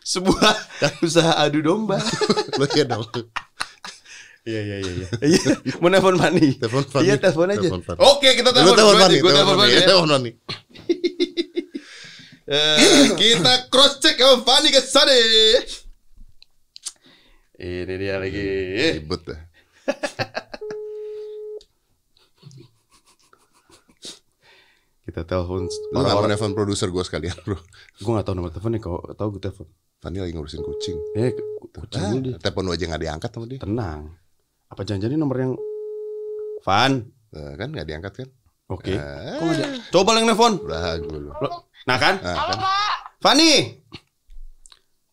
Sebuah 0.07 0.55
usaha 1.07 1.35
adu 1.43 1.59
domba. 1.67 1.99
Lu 2.55 2.67
ya 2.79 2.87
dong. 2.87 3.11
Iya 4.47 4.61
iya 4.63 4.77
iya 4.79 4.93
iya. 4.95 5.09
Iya, 5.27 5.75
mau 5.83 5.91
telepon 5.91 6.15
Fanny. 6.23 6.55
Telepon 6.55 6.87
Fanny. 6.87 7.11
Iya, 7.11 7.15
telepon 7.19 7.51
aja. 7.51 7.67
Telepon. 7.67 7.97
Oke, 7.99 8.31
kita 8.39 8.55
telepon. 8.55 8.79
telepon 8.79 8.95
gua 8.95 9.09
Telepon 9.11 9.33
telepon 9.35 9.57
Fanny. 9.59 9.67
Fanny. 9.67 9.75
ya. 9.75 9.87
Telepon 9.91 10.11
Fanny. 10.15 10.33
Eh, 12.47 13.11
kita 13.19 13.67
cross 13.75 13.99
check 13.99 14.23
sama 14.23 14.39
Fanny 14.47 14.71
ke 14.71 14.79
sana. 14.79 15.11
Ini 17.59 17.91
dia 17.99 18.23
lagi. 18.23 18.47
Ribet 19.03 19.23
dah. 19.27 19.41
Kita 25.17 25.25
telepon 25.25 25.65
Lu 25.65 25.97
nggak 26.05 26.29
nelfon 26.29 26.53
produser 26.53 26.93
gue 26.93 27.01
sekalian 27.01 27.33
bro 27.41 27.57
Gue 28.05 28.13
gak 28.21 28.29
tahu 28.29 28.37
nomor 28.37 28.53
teleponnya. 28.53 28.85
Kalau 28.85 29.01
tahu 29.17 29.29
gue 29.41 29.49
telepon. 29.49 29.65
Fanny 29.97 30.21
lagi 30.21 30.37
ngurusin 30.37 30.61
kucing 30.61 31.01
Eh, 31.17 31.33
kucing 31.73 32.05
ah, 32.05 32.21
dia. 32.21 32.37
Telepon 32.37 32.69
lu 32.69 32.77
aja 32.77 32.85
gak 32.85 33.01
diangkat 33.01 33.31
sama 33.33 33.49
dia 33.49 33.57
Tenang. 33.57 34.13
Apa 34.69 34.85
jangan-jangan 34.85 35.17
ini 35.17 35.21
nomor 35.25 35.37
yang 35.41 35.53
Van? 36.61 36.93
Eh, 37.33 37.53
Kan 37.57 37.73
gak 37.73 37.89
diangkat 37.89 38.13
kan 38.13 38.29
Oke. 38.69 38.93
Eh. 38.93 39.41
Kok? 39.41 39.89
Coba 39.89 40.21
yang 40.21 40.29
nelfon. 40.29 40.61
Nah 41.89 41.97
kan? 41.97 42.21
Nah, 42.21 42.35
Halo 42.37 42.53
kan? 42.53 42.59
Pak. 42.61 42.97
Fani, 43.25 43.53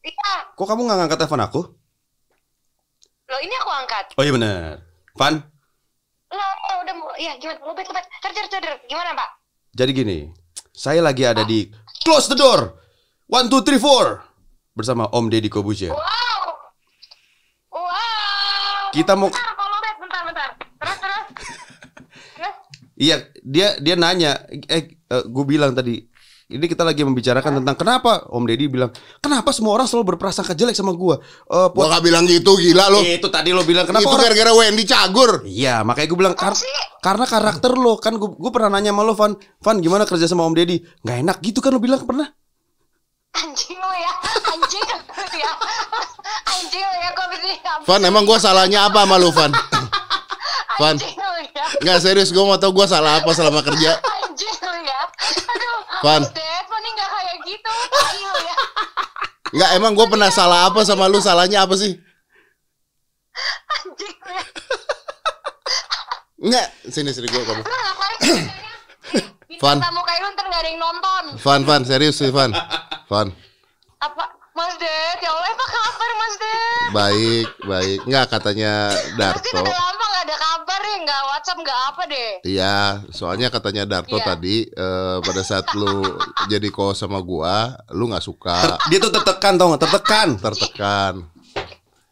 Iya. 0.04 0.32
kok 0.60 0.68
kamu 0.68 0.84
nggak 0.84 0.98
ngangkat 1.00 1.18
telepon 1.24 1.42
aku? 1.48 1.62
Loh 3.32 3.40
ini 3.40 3.56
aku 3.56 3.72
angkat. 3.72 4.06
Oh 4.20 4.24
iya 4.28 4.34
benar. 4.36 4.84
Van, 5.16 5.40
oh, 6.34 6.76
udah 6.84 6.94
mau. 6.98 7.14
Ya 7.16 7.38
gimana? 7.40 7.62
Lobet 7.64 7.88
lobet. 7.88 8.04
Cer 8.20 8.32
cer 8.36 8.46
cer. 8.52 8.74
Gimana 8.90 9.16
Pak? 9.16 9.43
Jadi 9.74 9.92
gini. 9.92 10.20
Saya 10.70 11.02
lagi 11.02 11.22
ada 11.22 11.42
di 11.44 11.70
Close 12.02 12.30
the 12.30 12.38
Door. 12.38 12.62
One, 13.28 13.50
two, 13.50 13.62
three, 13.62 13.78
four. 13.78 14.22
Bersama 14.72 15.10
Om 15.10 15.30
Deddy 15.30 15.50
Kobuzier. 15.50 15.90
Wow. 15.90 16.46
Wow. 17.70 18.90
Kita 18.90 19.14
mau- 19.14 19.30
Bentar, 19.30 19.54
lobet. 19.58 19.96
Bentar 19.98 20.22
bentar. 20.24 20.50
Terus 20.78 20.98
terus. 21.00 21.26
Terus. 22.38 22.56
Iya, 22.94 23.16
dia 23.42 23.68
dia 23.78 23.96
nanya, 23.96 24.46
eh, 24.50 24.94
gue 25.10 25.46
bilang 25.46 25.74
tadi, 25.74 26.06
ini 26.54 26.66
kita 26.66 26.82
lagi 26.82 27.02
membicarakan 27.02 27.60
tentang 27.60 27.74
kenapa 27.74 28.30
Om 28.30 28.46
Deddy 28.46 28.70
bilang, 28.70 28.94
kenapa 29.18 29.50
semua 29.50 29.74
orang 29.74 29.84
selalu 29.84 30.14
berprasangka 30.14 30.54
jelek 30.54 30.74
sama 30.74 30.94
gue. 30.94 31.16
Eh, 31.50 31.68
Gua 31.74 31.88
gak 31.90 32.04
bilang 32.04 32.24
gitu 32.24 32.54
gila 32.56 32.88
lu 32.88 33.02
itu 33.02 33.26
tadi 33.28 33.50
lo 33.50 33.62
bilang 33.62 33.84
kenapa 33.84 34.02
Itu 34.02 34.10
orang 34.10 34.24
gara-gara 34.24 34.52
Wendy 34.54 34.84
cagur 34.84 35.42
Iya, 35.44 35.82
makanya 35.82 36.08
gue 36.08 36.20
bilang 36.20 36.34
kar- 36.34 36.56
karena 37.00 37.26
karakter 37.26 37.74
lo 37.74 37.98
kan 37.98 38.16
gue 38.16 38.30
gue 38.30 38.52
pernah 38.52 38.70
nanya 38.72 38.90
sama 38.90 39.02
lo 39.02 39.14
Van, 39.14 39.34
Van 39.60 39.78
gimana 39.78 40.04
kerja 40.04 40.24
sama 40.24 40.44
Om 40.44 40.54
Deddy? 40.54 40.78
Nggak 41.02 41.18
enak 41.20 41.38
gitu 41.42 41.60
kan 41.60 41.72
lo 41.72 41.80
bilang 41.80 42.00
pernah? 42.04 42.30
Anjing 43.34 43.76
lo 43.76 43.90
ya. 43.92 44.14
Anjing 44.48 44.86
lo 44.86 44.98
ya. 45.42 45.52
Anjing 46.48 46.80
lo 46.80 46.94
ya. 46.96 47.10
Kok 47.12 47.26
begini? 47.28 47.56
Van 47.84 48.02
emang 48.04 48.24
gue 48.24 48.38
salahnya 48.38 48.86
apa 48.86 49.04
sama 49.04 49.18
lu 49.18 49.30
Van 49.30 49.50
Van 50.80 50.94
Anjing 50.94 51.18
lo 51.18 51.32
ya. 51.50 51.66
Nggak 51.82 51.98
serius 52.00 52.30
gue 52.30 52.40
mau 52.40 52.56
tau 52.56 52.70
gue 52.70 52.86
salah 52.86 53.18
apa 53.18 53.30
selama 53.32 53.60
kerja 53.62 53.98
Anjing 53.98 54.54
lo 54.60 54.74
ya. 54.80 55.02
Van. 56.04 56.22
Van 56.28 56.84
nggak 56.84 57.10
kayak 57.10 57.38
gitu. 57.48 57.74
Ya. 58.44 58.56
Nggak 59.54 59.70
emang 59.80 59.94
gue 59.96 60.08
pernah 60.12 60.28
salah 60.34 60.68
apa 60.68 60.84
sama 60.84 61.08
lu 61.08 61.22
salahnya 61.22 61.64
apa 61.64 61.78
sih 61.78 61.94
Anjing 63.80 64.16
lo 64.20 64.32
ya. 64.34 64.46
Nggak 66.44 66.68
sini 66.92 67.10
sini 67.16 67.28
gue 67.32 67.44
kamu? 67.46 67.64
Van. 69.64 69.78
Tamu 69.80 70.02
kayak 70.04 70.20
lu 70.20 70.30
ntar 70.36 70.46
gak 70.52 70.60
ada 70.60 70.70
yang 70.70 70.82
nonton. 70.82 71.24
Van 71.40 71.62
Van 71.64 71.82
serius 71.88 72.20
sih 72.20 72.34
Van 72.36 72.52
Van 73.08 73.32
Apa? 74.04 74.28
Mas 74.54 74.78
Ded, 74.78 75.18
ya 75.18 75.34
Allah 75.34 75.50
apa 75.50 75.66
kabar 75.66 76.12
Mas 76.14 76.36
Ded? 76.38 76.88
baik 76.94 77.48
baik 77.66 78.00
nggak 78.06 78.26
katanya 78.30 78.94
Darto 79.18 79.50
udah 79.50 79.66
lama 79.66 80.08
ada 80.34 80.42
kabar 80.42 80.82
ya, 80.82 80.98
gak 81.06 81.22
WhatsApp, 81.30 81.60
gak 81.62 81.80
apa 81.94 82.02
deh. 82.10 82.32
Iya, 82.42 82.78
soalnya 83.14 83.48
katanya 83.54 83.84
Darto 83.86 84.18
Iya. 84.18 84.26
tadi 84.26 84.66
eh, 84.66 85.18
pada 85.22 85.42
saat 85.46 85.70
lu 85.78 86.02
jadi 86.52 86.68
ko 86.74 86.98
sama 86.98 87.22
gua, 87.22 87.78
lu 87.94 88.10
nggak 88.10 88.26
suka, 88.26 88.82
Dia 88.90 88.98
tuh 88.98 89.14
tertekan 89.14 89.62
tau 89.62 89.70
nggak? 89.70 89.82
Tertekan. 89.86 90.28
tertekan. 90.42 91.14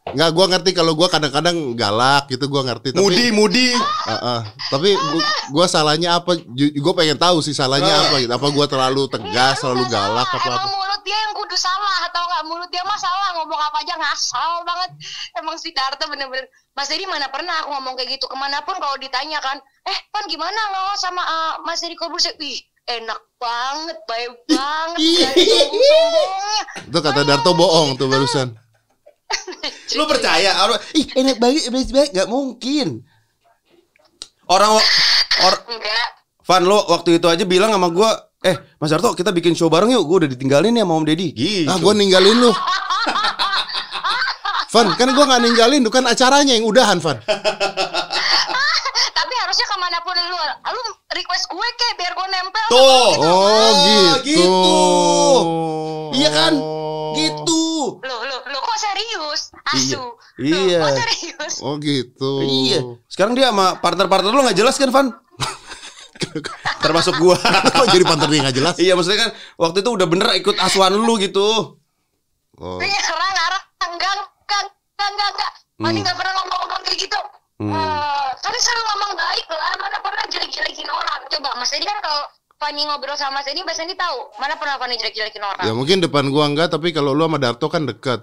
Nggak, 0.02 0.30
gua 0.34 0.46
ngerti 0.50 0.70
kalau 0.74 0.94
gua 0.98 1.08
kadang-kadang 1.10 1.74
galak 1.74 2.30
gitu, 2.30 2.46
gua 2.46 2.62
ngerti. 2.66 2.94
Tapi, 2.94 3.02
Mudi, 3.02 3.26
mudi. 3.34 3.70
Heeh. 4.06 4.40
tapi 4.70 4.90
gua, 4.98 5.22
gua 5.54 5.66
salahnya 5.70 6.22
apa? 6.22 6.38
Gua 6.78 6.94
pengen 6.94 7.18
tahu 7.18 7.42
sih 7.42 7.54
salahnya 7.58 8.10
apa 8.10 8.22
gitu. 8.22 8.34
Apa 8.34 8.48
gua 8.54 8.66
terlalu 8.70 9.10
tegas, 9.10 9.62
Lu 9.62 9.72
terlalu 9.72 9.82
nggak 9.90 9.94
galak 9.94 10.28
salah. 10.30 10.62
Mulut 11.02 11.10
dia 11.10 11.18
yang 11.18 11.34
kudu 11.34 11.58
salah 11.58 11.98
atau 12.06 12.22
nggak 12.30 12.44
mulut 12.46 12.70
dia 12.70 12.86
mah 12.86 13.00
salah 13.02 13.34
ngomong 13.42 13.58
apa 13.58 13.78
aja 13.82 13.98
ngasal 13.98 14.62
banget. 14.62 14.92
Emang 15.34 15.58
si 15.58 15.74
Darto 15.74 16.06
bener-bener 16.06 16.46
Mas 16.78 16.94
Dedi 16.94 17.10
mana 17.10 17.26
pernah 17.34 17.66
aku 17.66 17.74
ngomong 17.74 17.98
kayak 17.98 18.22
gitu 18.22 18.30
ke 18.30 18.38
mana 18.38 18.62
pun 18.62 18.78
kalau 18.78 18.94
ditanya 19.02 19.42
kan, 19.42 19.58
eh 19.90 19.98
pan 20.14 20.30
gimana 20.30 20.62
lo 20.70 20.94
sama 21.02 21.26
uh, 21.26 21.54
Mas 21.66 21.82
Dedi 21.82 21.98
Corbuzier? 21.98 22.38
Ih 22.38 22.62
enak 22.86 23.18
banget, 23.42 23.98
baik 24.06 24.46
banget. 24.46 25.34
Itu 26.86 27.00
kata 27.02 27.26
Darto 27.26 27.58
bohong 27.58 27.98
tuh 27.98 28.06
barusan. 28.06 28.54
Lu 29.98 30.06
percaya? 30.06 30.54
Ih 30.94 31.08
enak 31.18 31.42
banget, 31.42 31.74
enak 31.74 31.90
banget. 31.90 32.10
Gak 32.14 32.30
mungkin. 32.30 33.02
Orang, 34.52 34.78
or, 35.48 35.56
Enggak, 35.72 36.08
Van 36.44 36.68
lo 36.68 36.84
waktu 36.92 37.18
itu 37.18 37.28
aja 37.32 37.48
bilang 37.48 37.72
sama 37.72 37.88
gue, 37.88 38.12
eh 38.42 38.58
Mas 38.82 38.90
Darto 38.90 39.14
kita 39.14 39.30
bikin 39.30 39.54
show 39.54 39.70
bareng 39.70 39.94
yuk. 39.94 40.02
Gue 40.10 40.18
udah 40.26 40.30
ditinggalin 40.34 40.74
ya 40.74 40.82
sama 40.82 40.98
Om 40.98 41.06
Deddy. 41.06 41.30
Gitu. 41.34 41.70
Ah, 41.70 41.78
gua 41.78 41.94
ninggalin 41.94 42.38
lu. 42.42 42.52
Van, 44.72 44.88
kan 44.96 45.12
gua 45.12 45.26
nggak 45.28 45.42
ninggalin, 45.44 45.84
bukan 45.84 46.08
acaranya 46.08 46.56
yang 46.56 46.64
udahan, 46.64 46.98
Van. 47.04 47.20
tapi 49.20 49.34
harusnya 49.44 49.68
ke 49.68 49.78
mana 49.78 50.00
pun 50.00 50.16
lu, 50.16 50.40
lu 50.72 50.82
request 51.12 51.52
gue 51.52 51.68
kayak 51.76 51.96
biar 52.00 52.14
gue 52.16 52.28
nempel. 52.32 52.68
Tuh. 52.72 53.12
Oh, 53.20 53.70
gitu. 53.84 54.32
gitu. 54.32 54.80
Iya 56.16 56.30
kan? 56.32 56.54
Oh. 56.56 57.12
Gitu. 57.12 57.62
Lo, 58.00 58.16
lo, 58.24 58.38
lo 58.48 58.58
kok 58.64 58.78
serius? 58.80 59.52
Asu. 59.76 60.16
Iya. 60.40 60.56
Loh, 60.56 60.64
Iya. 60.66 60.80
kok 60.80 60.94
serius? 61.04 61.54
Oh 61.60 61.76
gitu. 61.78 62.32
Iya. 62.42 62.80
Sekarang 63.12 63.36
dia 63.36 63.52
sama 63.52 63.76
partner-partner 63.84 64.32
lo 64.32 64.42
nggak 64.48 64.56
jelas 64.58 64.80
kan, 64.80 64.88
Van? 64.90 65.08
Termasuk 66.86 67.14
gua. 67.20 67.38
Kok 67.76 67.88
jadi 67.92 68.04
panter 68.06 68.28
nggak 68.30 68.56
jelas? 68.56 68.76
iya, 68.80 68.94
maksudnya 68.96 69.28
kan 69.28 69.32
waktu 69.60 69.84
itu 69.84 69.90
udah 69.92 70.08
bener 70.08 70.28
ikut 70.40 70.56
asuhan 70.60 70.96
lu 70.96 71.16
gitu. 71.20 71.78
Oh. 72.62 72.78
Ini 72.78 72.94
ngarang 72.94 73.32
ngarang 73.34 73.64
enggak 73.90 74.14
enggak 74.46 74.62
enggak 74.70 75.10
enggak 75.10 75.30
enggak. 75.34 75.52
Mani 75.82 76.00
nggak 76.06 76.18
pernah 76.18 76.34
ngomong-ngomong 76.38 76.82
kayak 76.86 76.98
gitu. 77.02 77.20
Hmm. 77.62 77.74
Eh, 77.74 78.30
tapi 78.42 78.58
selalu 78.58 78.82
ngomong 78.86 79.12
baik 79.18 79.48
lah. 79.50 79.72
Mana 79.82 79.98
pernah 80.02 80.24
jelek-jelekin 80.30 80.90
orang. 80.90 81.20
Coba 81.30 81.50
Mas 81.58 81.74
Edi 81.74 81.86
kan 81.86 81.98
kalau 82.02 82.22
Fani 82.62 82.86
ngobrol 82.86 83.18
sama 83.18 83.42
Mas 83.42 83.50
Edi, 83.50 83.66
Mas 83.66 83.82
Edi 83.82 83.98
tahu 83.98 84.30
mana 84.38 84.54
pernah 84.62 84.78
Fani 84.78 84.94
jelek-jelekin 85.02 85.42
orang. 85.42 85.66
Ya 85.66 85.74
mungkin 85.74 85.98
depan 86.06 86.30
gua 86.30 86.46
enggak, 86.46 86.70
tapi 86.70 86.94
kalau 86.94 87.18
lu 87.18 87.26
sama 87.26 87.42
Darto 87.42 87.66
kan 87.66 87.90
dekat. 87.90 88.22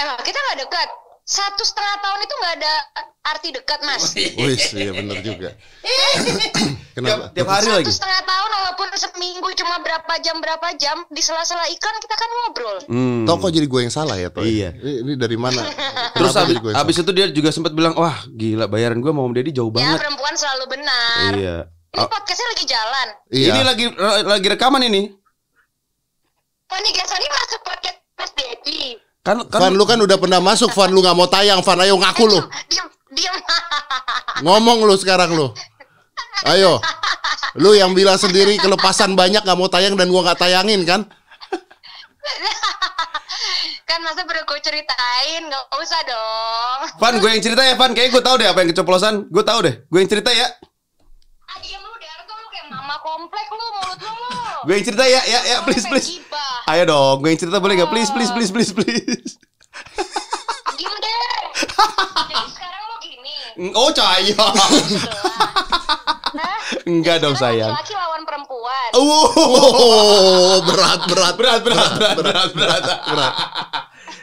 Emang 0.00 0.20
kita 0.20 0.36
nggak 0.36 0.58
dekat. 0.68 0.88
Satu 1.30 1.62
setengah 1.62 1.96
tahun 2.02 2.20
itu 2.20 2.34
nggak 2.34 2.54
ada 2.58 2.74
arti 3.22 3.48
dekat 3.54 3.78
Mas. 3.86 4.02
Wis, 4.34 4.74
iya 4.74 4.90
bener 4.90 5.22
juga. 5.22 5.54
Tiap, 5.54 6.66
Kenapa? 6.98 7.24
tiap 7.30 7.46
hari 7.46 7.70
lagi. 7.70 7.86
Satu 7.86 7.94
setengah 7.94 8.22
tahun 8.26 8.50
walaupun 8.50 8.88
seminggu 8.98 9.48
cuma 9.54 9.78
berapa 9.78 10.10
jam 10.18 10.42
berapa 10.42 10.74
jam 10.74 11.06
di 11.06 11.22
sela-sela 11.22 11.70
iklan 11.70 11.96
kita 12.02 12.14
kan 12.18 12.30
ngobrol. 12.34 12.76
Hmm. 12.90 13.22
Tau 13.30 13.38
kok 13.38 13.54
jadi 13.54 13.62
gue 13.62 13.80
yang 13.80 13.94
salah 13.94 14.18
ya, 14.18 14.26
Toy? 14.26 14.58
Iya. 14.58 14.74
Ini, 14.74 14.92
ini 15.06 15.12
dari 15.14 15.38
mana? 15.38 15.62
Terus 16.18 16.34
Kenapa 16.34 16.42
abis, 16.42 16.56
gue 16.58 16.70
abis 16.74 16.96
itu 16.98 17.12
dia 17.14 17.26
juga 17.30 17.54
sempat 17.54 17.72
bilang, 17.72 17.94
wah 17.94 18.26
gila 18.26 18.66
bayaran 18.66 18.98
gua 18.98 19.14
sama 19.14 19.22
Om 19.22 19.34
Deddy 19.38 19.54
jauh 19.54 19.70
Ya 19.70 19.74
banget. 19.78 19.98
perempuan 20.02 20.34
selalu 20.34 20.64
benar. 20.66 21.30
Iya. 21.38 21.56
Ini 21.90 22.06
podcastnya 22.06 22.48
lagi 22.50 22.64
jalan. 22.66 23.08
Iya. 23.30 23.46
Ini 23.46 23.60
lagi 23.62 23.84
lagi 24.26 24.46
rekaman 24.48 24.82
ini. 24.82 25.14
Fani 26.66 26.90
Gasani 26.90 27.26
masuk 27.28 27.60
podcast 27.62 27.98
Mas 28.14 28.30
Dedi. 28.34 28.98
Kan 29.20 29.36
kan 29.52 29.60
Van 29.60 29.76
lu 29.76 29.84
kan 29.84 30.00
udah 30.00 30.16
pernah 30.16 30.40
masuk, 30.40 30.72
Van 30.72 30.88
lu 30.88 31.04
nggak 31.04 31.12
mau 31.12 31.28
tayang, 31.28 31.60
Van 31.60 31.78
ayo 31.84 32.00
ngaku 32.00 32.24
lu. 32.24 32.40
Diam, 32.72 32.88
diam. 33.12 33.36
Ngomong 34.40 34.88
lu 34.88 34.96
sekarang 34.96 35.36
lu. 35.36 35.52
Ayo. 36.48 36.80
Lu 37.60 37.76
yang 37.76 37.92
bilang 37.92 38.16
sendiri 38.16 38.56
kelepasan 38.56 39.12
banyak 39.12 39.44
nggak 39.44 39.58
mau 39.60 39.68
tayang 39.68 39.92
dan 39.92 40.08
gua 40.08 40.24
nggak 40.24 40.40
tayangin 40.40 40.88
kan? 40.88 41.04
kan 43.88 44.00
masa 44.06 44.22
baru 44.24 44.46
gue 44.46 44.60
ceritain, 44.62 45.42
nggak 45.50 45.64
usah 45.76 46.00
dong. 46.06 46.80
Van, 46.96 47.14
gue 47.18 47.28
yang 47.28 47.42
cerita 47.42 47.60
ya, 47.66 47.74
Van. 47.74 47.92
Kayaknya 47.92 48.12
gue 48.16 48.22
tahu 48.22 48.36
deh 48.38 48.48
apa 48.48 48.58
yang 48.62 48.70
keceplosan. 48.72 49.14
Gue 49.28 49.44
tahu 49.44 49.58
deh. 49.66 49.74
Gue 49.90 49.98
yang 50.00 50.10
cerita 50.10 50.30
ya. 50.30 50.46
Ah, 51.50 51.58
diam 51.58 51.82
lu, 51.82 51.92
Darto 51.98 52.32
lu 52.38 52.48
kayak 52.54 52.70
mama 52.70 52.96
komplek 53.02 53.46
lu, 53.50 53.66
mulut 53.82 53.98
lu 53.98 54.12
lu. 54.14 54.29
Gue 54.60 54.74
yang 54.76 54.84
cerita 54.84 55.04
ya, 55.04 55.20
ya, 55.24 55.40
ya, 55.42 55.56
please, 55.64 55.86
please. 55.86 56.08
Ayo 56.68 56.84
dong, 56.84 57.20
gue 57.20 57.30
yang 57.32 57.40
cerita 57.40 57.56
boleh 57.56 57.80
nggak? 57.80 57.90
Please, 57.90 58.10
please, 58.12 58.30
please, 58.30 58.50
please, 58.52 58.72
please. 58.72 59.32
Deh. 60.76 61.40
Jadi 62.28 62.46
sekarang 62.52 62.82
lu 62.84 62.96
gini. 63.00 63.34
Oh, 63.72 63.88
cahaya. 63.90 64.36
Hah? 66.30 66.58
Enggak 66.86 67.18
dong, 67.20 67.34
sayang. 67.34 67.72
Laki 67.72 67.92
lawan 67.92 68.22
perempuan. 68.22 68.90
Oh, 68.94 70.60
berat 70.68 71.00
berat. 71.08 71.34
berat, 71.34 71.60
berat, 71.64 71.90
berat, 71.90 72.14
berat, 72.16 72.50
berat. 72.54 72.82
berat. 73.02 73.34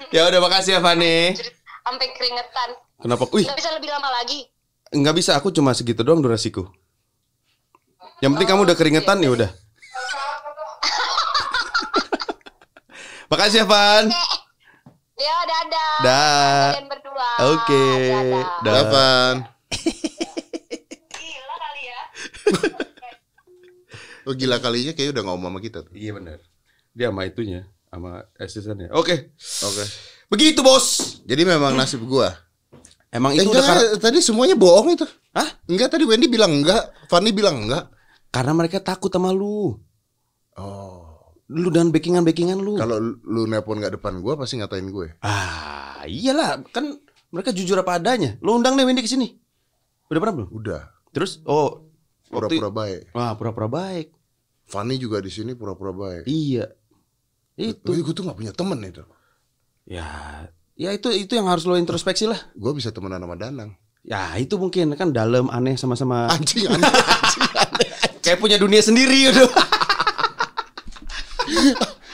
Ya 0.09 0.23
udah, 0.23 0.39
makasih 0.39 0.77
ya, 0.77 0.81
Fani. 0.81 1.35
Sampai 1.83 2.07
keringetan. 2.15 2.69
Kenapa? 2.97 3.27
Wih, 3.29 3.43
Nggak 3.43 3.57
bisa 3.59 3.71
lebih 3.75 3.89
lama 3.91 4.09
lagi. 4.13 4.39
nggak 4.87 5.15
bisa. 5.17 5.35
Aku 5.35 5.51
cuma 5.51 5.75
segitu 5.75 5.99
doang 5.99 6.23
durasiku. 6.23 6.63
Yang 8.17 8.31
penting 8.33 8.49
kamu 8.49 8.61
udah 8.65 8.77
keringetan 8.77 9.19
ya 9.19 9.29
udah. 9.29 9.49
Makasih 13.27 13.61
ya, 13.61 13.65
Van. 13.65 14.05
Ya, 15.17 15.33
dadah. 15.43 15.93
Dah. 15.99 16.65
Kalian 16.77 16.87
berdua. 16.87 17.29
Oke. 17.49 17.85
Dadah. 18.05 18.45
Dah. 18.61 18.61
Dapan. 18.61 19.33
Gila 21.17 21.55
kali 21.57 21.81
ya. 21.83 22.01
Oh 24.27 24.35
gila 24.35 24.59
kalinya 24.59 24.91
kayak 24.91 25.15
udah 25.15 25.23
ngomong 25.23 25.49
sama 25.49 25.57
kita 25.57 25.81
tuh. 25.81 25.95
Iya 25.95 26.11
benar. 26.13 26.37
Dia 26.91 27.07
sama 27.07 27.23
itunya, 27.23 27.63
sama 27.87 28.27
asistennya. 28.35 28.91
Oke. 28.91 29.31
Oke. 29.63 29.83
Begitu, 30.27 30.59
Bos. 30.59 31.17
Jadi 31.23 31.41
memang 31.41 31.71
nasib 31.73 32.03
gua. 32.03 32.35
Emang 33.07 33.31
Eh, 33.31 33.39
itu 33.39 33.47
enggak, 33.47 33.55
udah 33.55 33.65
kar- 33.65 33.97
tadi 34.03 34.19
semuanya 34.19 34.53
bohong 34.53 34.93
itu. 34.93 35.07
Hah? 35.31 35.47
Enggak 35.65 35.95
tadi 35.95 36.03
Wendy 36.03 36.27
bilang 36.27 36.51
enggak, 36.53 36.91
Fanny 37.07 37.31
bilang 37.31 37.63
enggak. 37.63 37.87
karena 38.27 38.51
mereka 38.51 38.77
takut 38.77 39.07
sama 39.07 39.31
lu. 39.31 39.79
Oh. 40.53 41.06
Lu 41.47 41.71
dan 41.71 41.95
backingan-backingan 41.95 42.59
lu. 42.59 42.75
Kalau 42.75 42.99
lu 43.01 43.47
nelpon 43.47 43.79
nggak 43.79 43.99
depan 43.99 44.19
gua 44.19 44.35
pasti 44.35 44.59
ngatain 44.59 44.91
gue. 44.91 45.15
Ah, 45.23 46.03
iyalah, 46.03 46.59
kan 46.75 46.99
mereka 47.31 47.55
jujur 47.55 47.79
apa 47.79 47.99
adanya. 47.99 48.35
Lu 48.43 48.59
undang 48.59 48.75
deh 48.75 48.83
Wendy 48.83 48.99
ke 48.99 49.07
sini. 49.07 49.31
Udah 50.11 50.19
pernah 50.19 50.35
belum? 50.43 50.49
Udah. 50.51 50.81
Terus 51.15 51.39
oh 51.47 51.87
Pura-pura 52.27 52.69
baik. 52.71 53.15
Wah, 53.15 53.31
pura-pura 53.39 53.67
baik. 53.71 54.11
Fanny 54.67 54.99
juga 54.99 55.23
di 55.23 55.31
sini 55.31 55.55
pura-pura 55.55 55.95
baik. 55.95 56.23
Iya. 56.27 56.67
Itu. 57.55 57.95
Gue 57.95 58.11
tuh 58.11 58.27
nggak 58.27 58.37
punya 58.37 58.51
temen 58.51 58.79
itu. 58.83 59.03
Ya, 59.87 60.07
ya 60.75 60.91
itu 60.91 61.07
itu 61.15 61.31
yang 61.39 61.47
harus 61.47 61.63
lo 61.63 61.79
introspeksi 61.79 62.27
lah. 62.27 62.37
Gue 62.59 62.75
bisa 62.75 62.91
temenan 62.91 63.23
sama 63.23 63.39
Danang. 63.39 63.79
Ya, 64.03 64.35
itu 64.35 64.59
mungkin 64.59 64.91
kan 64.99 65.11
dalam 65.15 65.47
aneh 65.51 65.79
sama-sama 65.79 66.27
Anjing 66.31 66.67
aneh. 66.67 66.83
anjing, 66.83 67.47
aneh. 67.55 67.89
kayak 68.23 68.39
punya 68.39 68.59
dunia 68.59 68.83
sendiri 68.83 69.31
udah. 69.31 69.47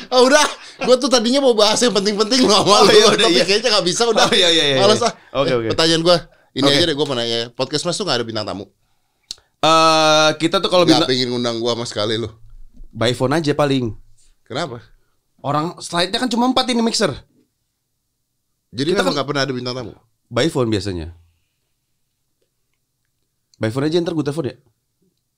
Ah 0.05 0.19
udah, 0.19 0.45
gue 0.79 0.95
tuh 0.97 1.07
tadinya 1.07 1.39
mau 1.39 1.53
bahas 1.53 1.79
yang 1.79 1.91
penting-penting 1.91 2.43
nggak 2.43 2.59
Oh, 2.59 2.67
mau, 2.67 2.84
iya, 2.86 3.07
udah, 3.07 3.23
tapi 3.23 3.34
iya. 3.34 3.45
kayaknya 3.47 3.69
nggak 3.71 3.86
bisa 3.88 4.03
udah. 4.05 4.25
Oh, 4.25 4.34
iya, 4.34 4.49
iya, 4.49 4.63
iya, 4.69 4.77
Males 4.77 4.99
ah. 4.99 5.13
Oke, 5.34 5.49
Eh, 5.49 5.55
oke. 5.55 5.67
Pertanyaan 5.71 6.01
gue, 6.01 6.17
ini 6.53 6.63
Oke. 6.63 6.75
aja 6.75 6.86
deh 6.86 6.95
gue 6.95 7.05
mau 7.05 7.15
nanya. 7.15 7.39
Podcast 7.49 7.84
Mas 7.84 7.95
tuh 7.95 8.03
nggak 8.03 8.17
ada 8.19 8.25
bintang 8.25 8.45
tamu. 8.45 8.65
Eh, 9.59 10.29
kita 10.38 10.59
tuh 10.59 10.67
kalau 10.67 10.84
bisa 10.84 11.01
pengen 11.03 11.31
ngundang 11.31 11.57
gue 11.57 11.71
sama 11.71 11.86
sekali 11.86 12.15
lu. 12.15 12.29
by 12.91 13.09
phone 13.11 13.34
aja 13.34 13.53
paling. 13.53 13.95
Kenapa? 14.43 14.84
Orang 15.39 15.79
slide-nya 15.79 16.19
kan 16.19 16.29
cuma 16.29 16.45
empat 16.45 16.67
ini 16.67 16.79
mixer. 16.79 17.09
Jadi 18.69 18.93
Kita 18.93 19.01
kan- 19.01 19.13
nggak 19.13 19.25
pernah 19.25 19.43
ada 19.43 19.53
bintang 19.53 19.73
tamu. 19.73 19.93
By 20.27 20.45
phone 20.47 20.69
biasanya. 20.69 21.15
By 23.55 23.69
phone 23.69 23.88
aja 23.88 23.97
ntar 23.97 24.13
gue 24.13 24.21
telepon 24.21 24.45
ya. 24.45 24.55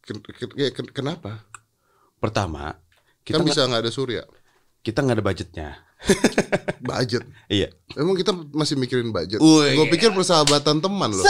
Ken- 0.01 0.21
ken- 0.21 0.55
ya, 0.55 0.69
ken- 0.69 0.91
Kenapa? 0.91 1.45
Pertama, 2.17 2.75
kita 3.25 3.41
kan 3.41 3.45
bisa 3.49 3.65
nggak 3.65 3.81
ada 3.81 3.91
Surya. 3.91 4.23
kita 4.85 5.01
nggak 5.01 5.17
ada 5.17 5.25
budgetnya. 5.25 5.69
Budget. 6.85 7.25
Iya. 7.49 7.73
Emang 7.97 8.13
kita 8.13 8.29
masih 8.53 8.77
mikirin 8.77 9.09
budget. 9.09 9.41
Gue 9.41 9.85
pikir 9.89 10.13
persahabatan 10.13 10.77
teman 10.77 11.09
loh. 11.09 11.25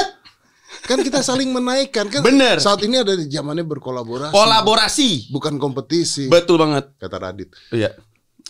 Kan 0.85 0.99
kita 1.01 1.23
saling 1.23 1.49
menaikkan 1.49 2.11
kan. 2.11 2.21
Bener. 2.21 2.59
Saat 2.59 2.83
ini 2.83 2.99
ada 2.99 3.15
di 3.15 3.31
zamannya 3.31 3.63
berkolaborasi. 3.63 4.35
Kolaborasi. 4.35 5.31
Bukan 5.31 5.55
kompetisi. 5.55 6.27
Betul 6.27 6.59
banget. 6.59 6.91
Kata 6.99 7.17
Radit. 7.17 7.49
Iya. 7.71 7.95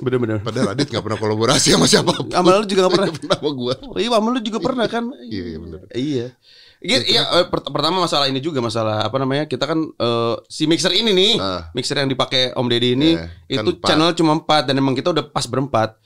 Bener-bener. 0.02 0.44
Padahal 0.44 0.76
Radit 0.76 0.92
nggak 0.92 1.06
pernah 1.06 1.20
kolaborasi 1.22 1.72
sama 1.72 1.88
siapa. 1.88 2.12
Sama 2.12 2.60
lu 2.60 2.66
juga 2.68 2.90
nggak 2.90 2.96
pernah. 2.98 3.12
pernah 3.14 3.38
sama 3.40 3.52
gue. 3.54 3.74
Iya, 4.02 4.10
sama 4.12 4.28
lu 4.34 4.40
juga 4.42 4.60
pernah 4.60 4.86
kan? 4.90 5.04
Iya, 5.30 5.44
iya, 5.46 5.58
bener. 5.62 5.80
Iya. 5.94 6.28
Gitu, 6.78 7.04
iya, 7.10 7.24
eh, 7.34 7.46
pert- 7.46 7.66
pertama 7.66 7.98
masalah 8.00 8.26
ini 8.26 8.38
juga 8.38 8.60
masalah 8.60 9.02
apa 9.02 9.16
namanya? 9.16 9.44
Kita 9.44 9.64
kan 9.64 9.80
eh, 9.80 10.36
si 10.46 10.64
mixer 10.64 10.92
ini 10.92 11.10
nih, 11.10 11.32
Ah. 11.36 11.72
mixer 11.72 11.96
yang 11.96 12.08
dipakai 12.08 12.52
Om 12.52 12.68
Deddy 12.68 12.90
ini 12.94 13.10
Iya, 13.14 13.26
kan 13.54 13.64
itu 13.64 13.72
empat. 13.74 13.88
channel 13.88 14.10
cuma 14.14 14.32
empat 14.34 14.64
dan 14.64 14.76
emang 14.76 14.94
kita 14.94 15.10
udah 15.10 15.26
pas 15.26 15.44
berempat. 15.44 15.98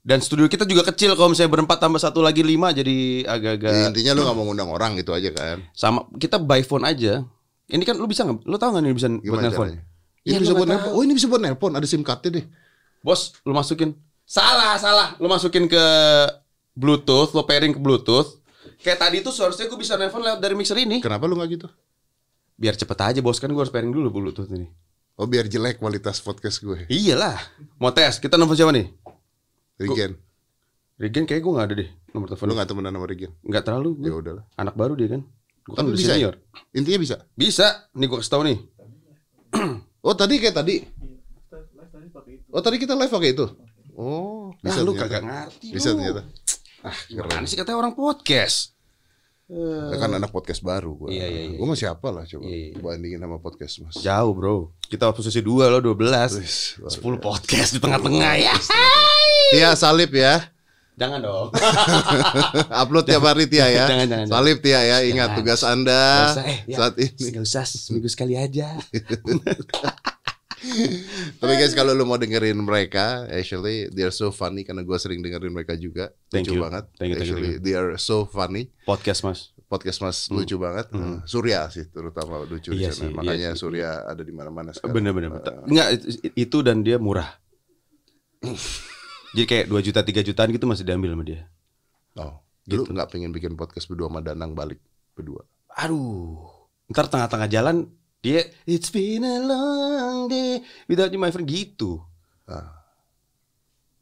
Dan 0.00 0.18
studio 0.18 0.46
kita 0.46 0.62
juga 0.62 0.84
kecil 0.84 1.12
kalau 1.12 1.28
misalnya 1.28 1.52
berempat 1.52 1.78
tambah 1.78 1.98
satu 1.98 2.18
lagi 2.18 2.40
lima 2.40 2.70
jadi 2.70 2.96
agak-agak 3.24 3.70
Ya, 3.70 3.84
intinya 3.86 4.12
lu 4.12 4.20
nggak 4.22 4.36
mau 4.36 4.44
ngundang 4.46 4.70
orang 4.70 4.94
gitu 4.94 5.12
aja 5.12 5.28
kan. 5.30 5.60
sama 5.70 6.06
kita 6.14 6.38
by 6.38 6.60
phone 6.60 6.82
aja. 6.82 7.26
Ini 7.66 7.82
kan 7.82 7.94
lu 7.94 8.06
bisa 8.06 8.22
nggak? 8.22 8.40
Lu 8.42 8.56
tahu 8.56 8.72
nggak 8.72 8.82
nih 8.82 8.94
bisa 8.94 9.08
buat 9.10 9.20
Gimana 9.20 9.42
nelfon? 9.44 9.66
caranya? 9.66 9.82
Ini 10.18 10.30
Ya, 10.30 10.38
bisa 10.38 10.52
buat 10.52 10.64
nggak 10.64 10.80
nelpon. 10.80 10.92
Oh 10.92 11.02
ini 11.02 11.12
bisa 11.12 11.26
buat 11.26 11.42
nelpon. 11.42 11.72
Ada 11.72 11.84
sim 11.84 12.00
cardnya 12.00 12.30
deh. 12.32 12.44
Bos, 12.98 13.20
lu 13.42 13.52
masukin. 13.52 13.92
Salah, 14.24 14.76
salah. 14.76 15.08
Lu 15.16 15.26
masukin 15.26 15.66
ke 15.66 15.84
Bluetooth, 16.72 17.32
lu 17.32 17.42
pairing 17.42 17.74
ke 17.74 17.80
Bluetooth. 17.80 18.37
Kayak 18.88 19.04
tadi 19.04 19.20
tuh 19.20 19.36
seharusnya 19.36 19.68
gue 19.68 19.76
bisa 19.76 20.00
nelfon 20.00 20.24
lewat 20.24 20.40
dari 20.40 20.56
mixer 20.56 20.80
ini. 20.80 21.04
Kenapa 21.04 21.28
lu 21.28 21.36
nggak 21.36 21.50
gitu? 21.52 21.68
Biar 22.56 22.72
cepet 22.72 22.96
aja 22.96 23.20
bos 23.20 23.36
kan 23.36 23.52
gue 23.52 23.60
harus 23.60 23.68
pairing 23.68 23.92
dulu 23.92 24.08
Bluetooth 24.08 24.48
ini. 24.48 24.64
Oh 25.14 25.28
biar 25.28 25.44
jelek 25.44 25.76
kualitas 25.76 26.24
podcast 26.24 26.64
gue. 26.64 26.88
Iyalah. 26.88 27.36
Mau 27.76 27.92
tes, 27.92 28.16
kita 28.16 28.40
nelfon 28.40 28.56
siapa 28.56 28.72
nih? 28.72 28.88
Regen. 29.76 30.16
Regen 30.96 31.28
kayak 31.28 31.44
gue 31.44 31.52
gak 31.52 31.66
ada 31.68 31.74
deh 31.84 31.90
nomor 32.10 32.26
Lu 32.26 32.32
telepon. 32.32 32.56
nggak 32.56 32.68
temenan 32.72 32.92
sama 32.96 33.06
Regen? 33.06 33.30
Nggak 33.44 33.62
terlalu. 33.62 33.90
Ya 34.00 34.14
udahlah. 34.16 34.44
Anak 34.56 34.72
baru 34.72 34.96
dia 34.96 35.08
kan. 35.12 35.22
Gue 35.68 35.74
kan 35.76 35.84
udah 35.84 35.92
bisa 35.92 36.08
ya? 36.08 36.16
senior. 36.16 36.34
Intinya 36.72 36.98
bisa. 37.04 37.16
Bisa. 37.36 37.66
Nih 37.92 38.08
gue 38.08 38.18
kasih 38.18 38.32
tau 38.32 38.42
nih. 38.48 38.58
Oh 40.00 40.14
tadi 40.16 40.40
kayak 40.40 40.56
tadi. 40.56 40.80
Oh 42.48 42.62
tadi 42.64 42.78
kita 42.78 42.96
live 42.96 43.12
pakai 43.12 43.36
itu. 43.36 43.44
Oh 43.92 44.54
Bisa 44.62 44.80
bisa 44.80 44.86
lu 44.86 44.94
kagak 44.94 45.20
ngerti 45.26 45.68
Bisa 45.74 45.90
lu. 45.92 46.00
ternyata. 46.00 46.22
Ah, 46.80 46.94
gimana 47.10 47.44
sih 47.44 47.58
katanya 47.58 47.82
orang 47.82 47.92
podcast? 47.92 48.77
Ya 49.48 49.96
kan 49.96 50.12
anak 50.12 50.28
podcast 50.28 50.60
baru 50.60 50.92
gue. 50.92 51.16
Iya, 51.16 51.24
iya, 51.24 51.42
iya. 51.48 51.56
Gue 51.56 51.64
masih 51.64 51.88
apa 51.88 52.12
lah 52.12 52.28
coba. 52.28 52.44
Iya, 52.44 52.56
iya. 52.68 52.84
Bandingin 52.84 53.20
sama 53.24 53.40
podcast 53.40 53.74
mas. 53.80 53.96
Jauh 53.96 54.32
bro. 54.36 54.76
Kita 54.84 55.08
posisi 55.16 55.40
2 55.40 55.72
lo 55.72 55.80
12. 55.80 56.36
Wis, 56.36 56.76
luar 56.76 56.92
10 56.92 57.16
podcast 57.16 57.70
di 57.72 57.80
tengah-tengah 57.80 58.32
ya. 58.36 58.52
Tia 59.56 59.72
salib 59.72 60.12
ya. 60.12 60.52
Jangan 60.98 61.22
dong. 61.24 61.48
Upload 62.84 63.06
tiap 63.08 63.24
hari 63.24 63.48
Tia 63.48 63.70
ya. 63.70 63.86
Jangan, 63.86 64.06
jangan, 64.10 64.26
Salib 64.28 64.58
Tia 64.60 64.80
ya. 64.82 64.98
Ingat 65.06 65.32
Jangan. 65.32 65.38
tugas 65.40 65.60
Anda 65.64 66.02
Nggak 66.02 66.28
usah, 66.34 66.44
eh, 66.44 66.58
ya. 66.66 66.76
saat 66.76 66.94
ini. 66.98 67.26
Gak 67.32 67.44
usah 67.46 67.64
seminggu 67.64 68.08
sekali 68.10 68.34
aja. 68.36 68.68
Tapi 71.40 71.52
guys 71.54 71.72
kalau 71.72 71.92
lu 71.92 72.02
mau 72.02 72.16
dengerin 72.16 72.56
mereka, 72.56 73.26
actually 73.28 73.86
they 73.88 74.02
are 74.02 74.10
so 74.10 74.28
funny 74.28 74.62
karena 74.62 74.80
gue 74.80 74.96
sering 74.96 75.18
dengerin 75.18 75.50
mereka 75.50 75.74
juga. 75.74 76.10
Thank 76.28 76.46
lucu 76.46 76.56
you. 76.56 76.62
banget. 76.62 76.84
Thank 76.96 77.10
you, 77.10 77.16
thank 77.16 77.28
you, 77.28 77.34
actually 77.34 77.50
thank 77.54 77.62
they 77.62 77.74
are 77.74 77.94
so 77.96 78.24
funny. 78.24 78.70
Podcast 78.82 79.22
mas. 79.22 79.54
Podcast 79.64 80.00
Mas 80.00 80.32
lucu 80.32 80.56
banget. 80.56 80.88
Uh, 80.90 81.20
Surya 81.28 81.68
sih 81.68 81.84
terutama 81.86 82.40
lucu 82.40 82.72
Hmm. 82.72 82.80
Iya 82.80 82.88
di 82.88 82.96
sana. 82.96 82.96
sih, 82.96 83.04
iya 83.04 83.16
Makanya 83.20 83.50
sih. 83.52 83.60
Surya 83.60 83.88
ada 84.02 84.22
di 84.24 84.32
mana-mana 84.32 84.72
sekarang. 84.72 84.96
Bener-bener. 84.96 85.28
Uh, 85.28 85.68
Enggak 85.68 85.88
itu- 86.32 86.64
dan 86.64 86.80
dia 86.80 86.96
murah. 86.96 87.28
Jadi 89.36 89.44
kayak 89.44 89.66
2 89.68 89.84
juta 89.84 90.00
3 90.00 90.24
jutaan 90.24 90.48
gitu 90.48 90.64
masih 90.64 90.88
diambil 90.88 91.12
sama 91.12 91.24
dia. 91.24 91.44
oh, 92.16 92.40
Gitu. 92.64 92.84
nggak 92.84 93.08
pengen 93.08 93.28
bikin 93.28 93.56
podcast 93.56 93.88
berdua 93.88 94.08
sama 94.08 94.20
Danang 94.20 94.52
balik 94.52 94.80
berdua. 95.12 95.44
Aduh. 95.72 96.48
Ntar 96.88 97.08
tengah-tengah 97.08 97.48
jalan 97.48 97.92
dia 98.28 98.40
It's 98.68 98.92
been 98.92 99.24
a 99.24 99.40
long 99.40 100.28
day 100.28 100.60
without 100.84 101.08
you 101.08 101.16
my 101.16 101.32
friend 101.32 101.48
gitu. 101.48 102.04
Ah. 102.44 102.76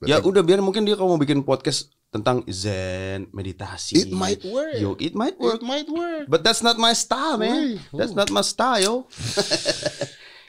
Ya 0.02 0.18
udah 0.18 0.42
biar 0.42 0.58
mungkin 0.58 0.82
dia 0.82 0.98
kalau 0.98 1.14
mau 1.14 1.20
bikin 1.22 1.46
podcast 1.46 1.94
tentang 2.10 2.42
zen, 2.50 3.30
meditasi. 3.30 4.08
It 4.08 4.12
might 4.12 4.42
work. 4.42 4.78
Yo, 4.78 4.98
it 4.98 5.14
might 5.14 5.36
work. 5.38 5.60
It 5.60 5.64
might 5.66 5.88
work. 5.90 6.26
But 6.26 6.42
that's 6.42 6.64
not 6.64 6.80
my 6.80 6.96
style, 6.96 7.38
man. 7.38 7.78
Wih, 7.78 7.80
That's 7.94 8.14
not 8.16 8.28
my 8.34 8.42
style. 8.42 9.06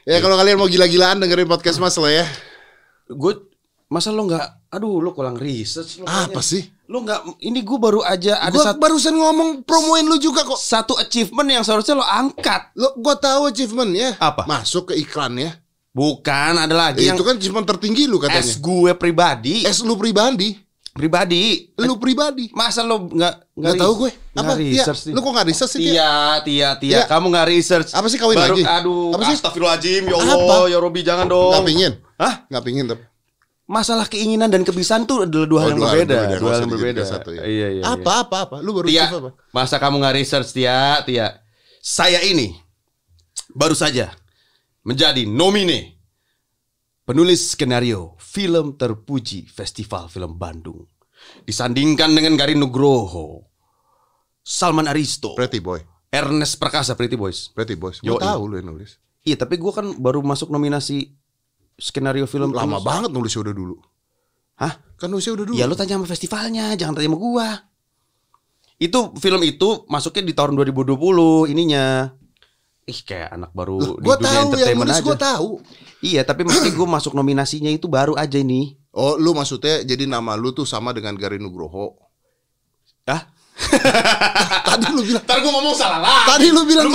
Ya 0.08 0.24
kalau 0.24 0.40
kalian 0.40 0.56
mau 0.56 0.64
gila-gilaan 0.72 1.20
dengerin 1.20 1.44
podcast 1.44 1.76
Mas 1.76 1.92
lah 2.00 2.08
ya. 2.08 2.24
Gue 3.12 3.44
masa 3.88 4.08
lo 4.08 4.22
nggak 4.22 4.68
aduh 4.68 5.00
lo 5.00 5.10
kurang 5.10 5.34
research 5.34 5.98
lo 5.98 6.04
Apa 6.04 6.38
sih? 6.38 6.60
lo 6.84 7.00
nggak 7.00 7.40
ini 7.40 7.60
gue 7.60 7.78
baru 7.78 8.00
aja 8.00 8.36
ada 8.38 8.52
Gua 8.52 8.64
satu 8.66 8.78
barusan 8.78 9.12
ngomong 9.12 9.60
promoin 9.62 10.04
lu 10.04 10.16
juga 10.16 10.40
kok. 10.42 10.56
satu 10.56 10.92
achievement 10.94 11.48
yang 11.50 11.60
seharusnya 11.62 11.94
lo 11.94 12.04
angkat 12.04 12.72
Lo 12.74 12.92
gua 12.94 13.12
tahu 13.14 13.48
achievement 13.48 13.88
ya. 13.90 14.12
Apa? 14.18 14.44
Masuk 14.44 14.88
ke 14.88 14.96
iklan 14.96 15.36
ya. 15.36 15.56
bukan 15.90 16.54
ada 16.54 16.70
lagi 16.70 17.02
yang 17.02 17.12
itu 17.12 17.22
kan 17.22 17.34
achievement 17.34 17.66
tertinggi 17.66 18.04
lu 18.04 18.16
katanya. 18.16 18.40
es 18.40 18.56
gue 18.56 18.92
pribadi 18.94 19.64
Es 19.64 19.80
lu 19.80 19.96
pribadi. 19.96 20.52
pribadi 20.90 21.72
Lu 21.74 21.96
pribadi. 21.96 22.52
masa 22.52 22.82
lo 22.82 23.04
nggak 23.04 23.34
Nggak 23.54 23.74
tahu 23.74 23.92
gue. 23.98 24.10
Apa? 24.34 24.52
Tia, 24.54 24.84
lu 25.08 25.18
kok 25.18 25.32
nggak 25.32 25.48
research 25.48 25.72
sih? 25.72 25.80
Tia? 25.82 25.90
Tia, 25.90 26.12
Tia, 26.40 26.68
Tia, 26.76 26.98
Tia. 26.98 27.06
kamu 27.06 27.26
nggak 27.28 27.46
research. 27.48 27.90
Apa 27.90 28.06
sih 28.06 28.16
kawin 28.16 28.36
Baru, 28.36 28.54
lagi? 28.54 28.62
Aduh, 28.62 29.10
Apa 29.10 29.22
sih? 29.24 29.34
astagfirullahaladzim, 29.34 30.02
ya 30.04 30.14
Allah, 30.14 30.36
Apa? 30.38 30.56
ya 30.68 30.78
Robi 30.78 31.00
jangan 31.02 31.26
dong. 31.26 31.50
Nggak 31.50 31.66
pingin. 31.66 31.92
Hah? 32.16 32.34
Nggak 32.46 32.62
pingin 32.62 32.84
tapi. 32.86 33.02
Masalah 33.68 34.08
keinginan 34.08 34.48
dan 34.48 34.64
kebiasaan 34.64 35.04
tuh 35.04 35.28
adalah 35.28 35.44
dua 35.44 35.58
Oh, 35.58 35.62
hal 35.62 35.70
yang 35.76 35.80
dua 35.84 35.90
berbeda. 35.92 36.16
Dua 36.40 36.50
hal 36.56 36.60
yang 36.64 36.72
berbeda. 36.72 37.00
dijadikan 37.04 37.20
satu 37.20 37.30
ya. 37.36 37.42
Iya, 37.44 37.66
iya. 37.76 37.82
apa 37.84 38.12
apa 38.24 38.36
apa? 38.48 38.56
Lu 38.64 38.72
baru 38.72 38.88
Tia, 38.88 39.12
apa? 39.12 39.30
masa 39.52 39.76
kamu 39.76 40.00
nggak 40.00 40.14
research 40.16 40.56
Tia, 40.56 41.04
Tia? 41.04 41.28
Saya 41.78 42.24
ini 42.24 42.56
baru 43.52 43.76
saja 43.76 44.08
menjadi 44.82 45.28
nomine 45.28 46.00
penulis 47.04 47.52
skenario 47.52 48.16
film 48.16 48.72
terpuji 48.74 49.44
Festival 49.44 50.08
Film 50.08 50.40
Bandung. 50.40 50.88
Disandingkan 51.44 52.08
dengan 52.16 52.40
Garin 52.40 52.56
Nugroho, 52.56 53.52
Salman 54.40 54.88
Aristo, 54.88 55.36
Pretty 55.36 55.60
boy. 55.60 55.84
Ernest 56.08 56.56
Prakasa, 56.56 56.96
Pretty 56.96 57.20
Boys. 57.20 57.52
Pretty 57.52 57.76
boys. 57.76 58.00
Gua 58.00 58.16
tahu 58.16 58.48
lu 58.48 58.56
yang 58.56 58.72
nulis. 58.72 58.96
Iya, 59.28 59.36
tapi 59.36 59.60
gua 59.60 59.76
kan 59.76 59.92
baru 60.00 60.24
masuk 60.24 60.48
nominasi 60.48 61.12
skenario 61.78 62.26
film. 62.26 62.50
Lama 62.50 62.82
banget 62.82 63.14
nulisnya 63.14 63.46
udah 63.46 63.54
dulu. 63.54 63.76
Hah? 64.58 64.74
Kan 64.98 65.08
nulisnya 65.08 65.38
udah 65.38 65.46
dulu. 65.46 65.56
Ya 65.56 65.64
lu 65.64 65.78
tanya 65.78 65.96
sama 65.96 66.10
festivalnya, 66.10 66.74
jangan 66.74 66.98
tanya 66.98 67.08
sama 67.08 67.18
gua. 67.18 67.48
Itu 68.78 69.14
film 69.18 69.42
itu 69.46 69.86
masuknya 69.86 70.22
di 70.26 70.34
tahun 70.34 70.54
2020 70.58 71.50
ininya. 71.50 72.14
ih 72.88 73.00
kayak 73.04 73.36
anak 73.36 73.52
baru 73.52 73.76
Loh, 73.76 73.96
di 74.00 74.06
gua 74.08 74.16
dunia 74.16 74.24
tahu 74.24 74.32
yang 74.32 74.46
entertainment 74.48 74.90
aja. 74.90 75.04
gua 75.04 75.16
tahu. 75.20 75.50
Iya, 75.98 76.22
tapi 76.24 76.46
mesti 76.46 76.72
gue 76.72 76.86
masuk 76.88 77.12
nominasinya 77.12 77.68
itu 77.68 77.84
baru 77.84 78.14
aja 78.14 78.38
ini. 78.38 78.78
Oh, 78.94 79.18
lu 79.18 79.34
maksudnya 79.34 79.82
jadi 79.84 80.06
nama 80.06 80.38
lu 80.38 80.54
tuh 80.54 80.64
sama 80.64 80.94
dengan 80.96 81.12
Gari 81.18 81.36
Nugroho. 81.36 81.98
Ah, 83.04 83.28
Tadi 84.72 84.84
lu 84.94 85.02
bilang 85.02 85.20
ntar 85.26 85.42
gue 85.42 85.50
ngomong 85.50 85.74
salah 85.74 85.98
lah. 86.00 86.22
Tadi 86.32 86.48
lu 86.48 86.62
bilang 86.64 86.88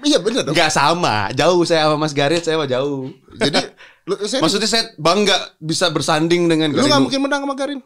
Iya 0.00 0.18
bener 0.18 0.42
dong. 0.42 0.54
Nggak 0.54 0.70
sama, 0.70 1.30
jauh 1.32 1.62
saya 1.62 1.84
sama 1.84 1.96
Mas 1.98 2.12
Garit 2.12 2.40
saya 2.40 2.54
mah 2.54 2.66
jauh. 2.66 3.10
Jadi 3.34 3.58
lu, 4.04 4.14
saya, 4.22 4.38
Maksudnya 4.38 4.68
saya 4.68 4.84
bangga 4.94 5.34
bisa 5.58 5.90
bersanding 5.90 6.46
dengan 6.46 6.70
lu 6.70 6.78
Garin. 6.78 6.86
gak 6.86 6.96
Nu- 6.96 7.04
mungkin 7.04 7.20
menang 7.22 7.42
sama 7.42 7.54
Garin. 7.54 7.80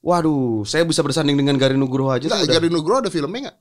Waduh, 0.00 0.62
saya 0.62 0.82
bisa 0.82 1.02
bersanding 1.02 1.34
dengan 1.34 1.54
Garin 1.54 1.76
Nugroho 1.76 2.08
aja 2.08 2.24
udah. 2.24 2.40
Garin 2.42 2.70
Nugroho 2.70 2.98
ada 2.98 3.10
filmnya 3.10 3.50
gak? 3.50 3.56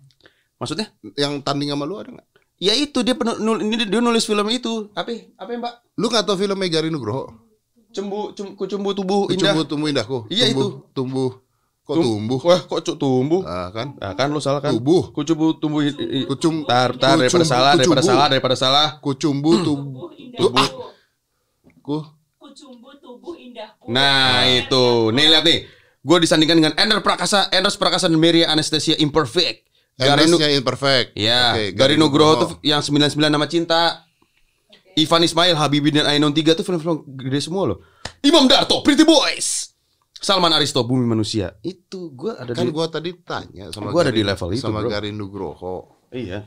Maksudnya? 0.56 0.88
Yang 1.14 1.44
tanding 1.44 1.70
sama 1.70 1.84
lu 1.84 1.98
ada 1.98 2.14
gak? 2.14 2.28
Ya 2.56 2.72
itu 2.72 3.02
dia 3.02 3.12
penul, 3.12 3.36
nul- 3.38 3.60
ini 3.60 3.84
dia 3.84 4.00
nulis 4.00 4.24
film 4.24 4.48
itu. 4.48 4.88
Apa? 4.94 5.12
Apa 5.36 5.50
ya, 5.52 5.58
Mbak? 5.60 5.74
Lu 5.98 6.08
gak 6.08 6.24
tau 6.24 6.40
filmnya 6.40 6.70
Garin 6.70 6.94
Nugroho? 6.94 7.36
Cembu, 7.92 8.32
cum, 8.32 8.56
kucumbu 8.56 8.92
tubuh 8.92 9.28
indah. 9.28 9.52
Tumbuh 9.52 9.66
tumbuh 9.66 9.88
indahku. 9.88 10.18
Iya, 10.30 10.52
tumbuh, 10.52 10.72
Tumbuh. 10.92 11.32
Kok 11.86 11.94
Tum- 12.02 12.06
tumbuh? 12.18 12.40
Wah, 12.42 12.60
kok 12.66 12.82
cuk 12.82 12.98
tumbuh? 12.98 13.42
Ah, 13.46 13.70
kan? 13.70 13.94
Nah, 14.02 14.18
kan 14.18 14.34
lu 14.34 14.42
salah 14.42 14.58
kan? 14.58 14.74
Tubuh. 14.74 15.14
Kucumbu 15.14 15.62
tumbuh 15.62 15.86
Kucum 16.26 16.66
Tar, 16.66 16.98
tar, 16.98 17.22
daripada 17.22 17.46
salah, 17.46 17.78
daripada 17.78 18.02
salah, 18.02 18.26
daripada 18.26 18.56
salah. 18.58 18.88
Kucumbu 19.06 19.52
tubuh. 19.62 20.10
Tubuh 20.34 20.58
ah. 20.58 20.70
Ku. 21.86 22.02
Kucumbu 22.42 22.90
tubuh 22.98 23.38
indahku. 23.38 23.86
Nah, 23.94 24.50
itu. 24.50 25.14
Nih 25.14 25.30
lihat 25.30 25.46
nih. 25.46 25.70
Gue 26.02 26.18
disandingkan 26.22 26.58
dengan 26.58 26.74
Ender 26.74 27.06
Prakasa, 27.06 27.54
Enders 27.54 27.78
Prakasa 27.78 28.10
dan 28.10 28.18
Mary 28.18 28.42
Anastasia 28.42 28.98
Imperfect. 28.98 29.66
Garinu, 29.96 30.36
imperfect. 30.42 31.16
ya, 31.16 31.56
Oke, 31.56 31.72
Gari 31.72 31.96
Nugroho 31.96 32.34
tuh 32.36 32.50
yang 32.68 32.84
99 32.84 33.16
nama 33.32 33.48
cinta. 33.48 34.04
Ivan 34.96 35.24
Ismail, 35.24 35.56
Habibie 35.56 35.92
dan 35.92 36.08
Ainon 36.08 36.32
3 36.32 36.56
tuh 36.56 36.64
film-film 36.64 37.04
gede 37.20 37.44
semua 37.44 37.68
loh. 37.68 37.80
Imam 38.24 38.48
Darto, 38.48 38.80
Pretty 38.80 39.04
Boys. 39.04 39.75
Salman 40.26 40.58
Aristo, 40.58 40.82
Bumi 40.82 41.06
Manusia. 41.06 41.54
Itu 41.62 42.10
gue 42.18 42.34
ada 42.34 42.58
Kan 42.58 42.66
di 42.66 42.74
gua 42.74 42.90
tadi 42.90 43.14
tanya 43.22 43.70
sama 43.70 43.94
Gua 43.94 44.02
ada 44.02 44.10
di 44.10 44.26
level 44.26 44.58
itu, 44.58 44.66
sama 44.66 44.82
bro. 44.82 44.90
Garin 44.90 45.14
Nugroho. 45.14 46.02
Iya. 46.10 46.42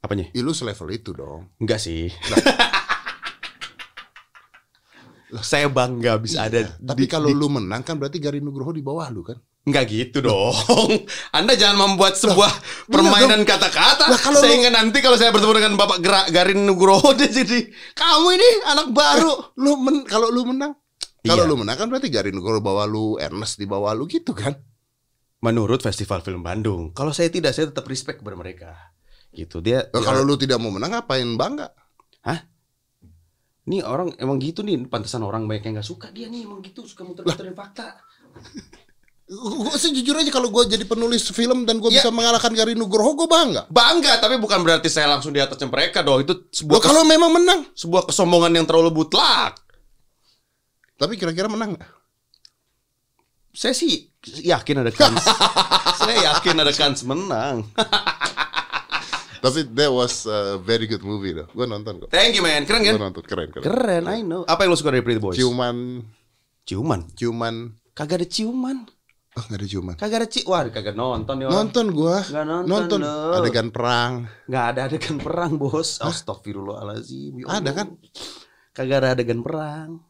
Apanya? 0.00 0.32
Ih, 0.32 0.40
lu 0.40 0.56
selevel 0.56 0.96
itu 0.96 1.12
dong. 1.12 1.52
Enggak 1.60 1.76
sih. 1.76 2.08
Saya 5.44 5.68
bangga 5.68 6.16
bisa 6.20 6.44
ada 6.44 6.60
Iya, 6.60 6.72
Tapi 6.76 7.04
di- 7.04 7.12
kalau 7.12 7.28
di- 7.28 7.36
lu 7.36 7.52
menang 7.52 7.84
kan 7.84 8.00
berarti 8.00 8.16
Garin 8.16 8.44
Nugroho 8.44 8.72
di 8.72 8.80
bawah 8.80 9.12
lu 9.12 9.20
kan? 9.24 9.36
Enggak 9.68 9.92
gitu 9.92 10.24
dong. 10.24 10.56
Anda 11.36 11.52
jangan 11.52 11.84
membuat 11.84 12.16
sebuah 12.16 12.48
permainan 12.88 13.44
kata-kata. 13.44 14.08
Lah, 14.08 14.20
kalau 14.20 14.40
Sehingga 14.40 14.72
nanti 14.72 15.04
kalau 15.04 15.20
saya 15.20 15.36
bertemu 15.36 15.52
dengan 15.60 15.72
Bapak 15.76 16.00
Gerak 16.00 16.26
Garin 16.32 16.64
Nugroho 16.64 17.12
dia 17.12 17.28
jadi 17.28 17.60
kamu 17.92 18.28
ini 18.40 18.48
anak 18.72 18.88
baru. 18.90 19.52
Lu 19.60 19.76
men 19.78 20.08
kalau 20.08 20.32
lu 20.32 20.48
menang 20.48 20.74
kalau 21.22 21.46
Iya. 21.46 21.50
lu 21.50 21.56
menang 21.56 21.76
kan 21.76 21.86
berarti 21.86 22.08
Garin 22.08 22.34
Nugroho 22.34 22.58
bawah 22.58 22.84
lu, 22.84 23.14
Ernest 23.16 23.56
di 23.56 23.64
bawah 23.64 23.94
lu 23.94 24.06
gitu 24.06 24.34
kan? 24.34 24.58
Menurut 25.38 25.82
Festival 25.82 26.20
Film 26.20 26.42
Bandung. 26.42 26.90
Kalau 26.90 27.10
saya 27.10 27.26
tidak, 27.26 27.50
saya 27.50 27.70
tetap 27.70 27.86
respect 27.86 28.22
kepada 28.22 28.34
mereka. 28.34 28.74
Gitu 29.30 29.58
dia. 29.58 29.86
Nah, 29.90 30.02
kalau 30.02 30.22
lu 30.22 30.34
tidak 30.34 30.58
mau 30.58 30.70
menang 30.70 30.92
ngapain 30.92 31.26
bangga? 31.34 31.70
Nih 33.62 33.78
orang 33.86 34.10
emang 34.18 34.42
gitu 34.42 34.66
nih, 34.66 34.74
pantesan 34.90 35.22
orang 35.22 35.46
banyak 35.46 35.62
yang 35.62 35.78
nggak 35.78 35.86
suka 35.86 36.10
dia 36.10 36.26
nih 36.26 36.42
emang 36.42 36.58
gitu 36.66 36.82
suka 36.82 37.06
muter-muterin 37.06 37.54
fakta. 37.54 37.94
Gue 39.32 39.78
sih 39.78 39.94
jujur 39.94 40.18
aja 40.18 40.28
kalau 40.28 40.50
gue 40.50 40.66
jadi 40.66 40.82
penulis 40.82 41.30
film 41.30 41.62
dan 41.62 41.78
gue 41.78 41.88
Ya. 41.88 42.02
bisa 42.02 42.10
mengalahkan 42.10 42.50
Garin 42.52 42.74
Nugroho 42.74 43.14
gue 43.14 43.30
bangga. 43.30 43.70
Bangga, 43.70 44.18
tapi 44.18 44.36
bukan 44.36 44.66
berarti 44.66 44.90
saya 44.90 45.06
langsung 45.08 45.30
di 45.30 45.38
atasnya 45.38 45.70
mereka 45.70 46.02
dong. 46.02 46.26
Itu 46.26 46.50
sebuah 46.50 46.82
kalau 46.82 47.06
memang 47.06 47.30
menang, 47.32 47.70
sebuah 47.72 48.10
kesombongan 48.10 48.50
yang 48.50 48.66
terlalu 48.66 48.90
butlak. 48.92 49.62
Tapi 51.02 51.18
kira-kira 51.18 51.50
menang 51.50 51.74
nggak? 51.74 51.90
Saya 53.50 53.74
sih 53.74 54.06
yakin 54.22 54.86
ada 54.86 54.94
kans. 54.94 55.18
saya 56.06 56.30
yakin 56.30 56.56
ada 56.62 56.70
kans 56.70 57.02
menang. 57.02 57.66
Tapi 59.42 59.66
that 59.74 59.90
was 59.90 60.22
a 60.30 60.62
very 60.62 60.86
good 60.86 61.02
movie 61.02 61.34
loh. 61.34 61.50
Gue 61.50 61.66
nonton 61.66 61.98
kok. 62.06 62.14
Thank 62.14 62.38
you 62.38 62.46
man, 62.46 62.62
keren 62.62 62.86
Gue 62.86 62.94
kan? 62.94 63.10
nonton 63.10 63.26
keren 63.26 63.50
keren. 63.50 63.66
Keren, 63.66 64.02
I 64.06 64.22
know. 64.22 64.46
Apa 64.46 64.62
yang 64.62 64.70
lo 64.70 64.78
suka 64.78 64.94
dari 64.94 65.02
Pretty 65.02 65.18
Boys? 65.18 65.34
Ciuman, 65.34 66.06
Ciuman. 66.62 67.10
ciuman. 67.18 67.74
Kagak 67.92 68.22
ada 68.22 68.26
ciuman. 68.30 68.86
Oh 69.32 69.42
nggak 69.48 69.58
ada 69.58 69.66
ciuman. 69.66 69.94
Kagak 69.98 70.18
ada 70.22 70.28
ci. 70.28 70.40
Wah, 70.46 70.62
kagak 70.70 70.94
nonton 70.94 71.34
orang. 71.42 71.52
Nonton 71.56 71.86
gue. 71.90 72.16
Nggak 72.30 72.46
nonton, 72.68 72.98
lo. 73.02 73.16
Adegan 73.42 73.68
perang. 73.74 74.12
Nggak 74.46 74.64
ada 74.70 74.80
adegan 74.86 75.16
perang, 75.18 75.52
Bos. 75.58 75.98
Astagfirullahalazim. 75.98 77.40
Ya 77.42 77.58
Ada 77.58 77.70
kan? 77.74 77.96
Kagak 78.76 78.96
ada 79.02 79.08
adegan 79.16 79.40
perang. 79.42 80.04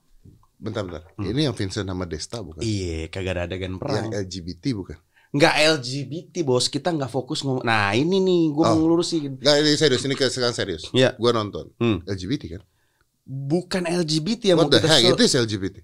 Bentar 0.62 0.86
bentar. 0.86 1.02
Ini 1.18 1.50
yang 1.50 1.54
Vincent 1.58 1.90
sama 1.90 2.06
Desta 2.06 2.38
bukan? 2.38 2.62
Hmm. 2.62 2.70
Iya, 2.70 3.10
kagak 3.10 3.34
ada 3.34 3.42
adegan 3.50 3.74
Yang 3.74 3.80
perang. 3.82 4.04
LGBT 4.14 4.64
bukan? 4.78 4.96
Nggak 5.32 5.54
LGBT, 5.80 6.34
Bos. 6.46 6.70
Kita 6.70 6.94
nggak 6.94 7.10
fokus 7.10 7.42
ngomong. 7.42 7.66
Nah, 7.66 7.96
ini 7.98 8.22
nih 8.22 8.42
gua 8.54 8.70
Oh. 8.70 8.78
mau 8.78 8.78
ngelurusin. 8.86 9.42
Nggak 9.42 9.54
ini 9.58 9.70
serius. 9.74 10.02
Ini 10.06 10.14
sekarang 10.14 10.54
serius. 10.54 10.86
Iya. 10.94 11.18
Gue 11.18 11.34
nonton. 11.34 11.72
Hmm. 11.82 11.98
LGBT 12.06 12.42
kan? 12.54 12.62
Bukan 13.24 13.82
LGBT 13.90 14.54
yang 14.54 14.58
What 14.62 14.68
mau 14.68 14.72
the 14.76 14.80
kita 14.84 14.92
heck? 14.92 15.18
Itu 15.18 15.22
LGBT. 15.26 15.76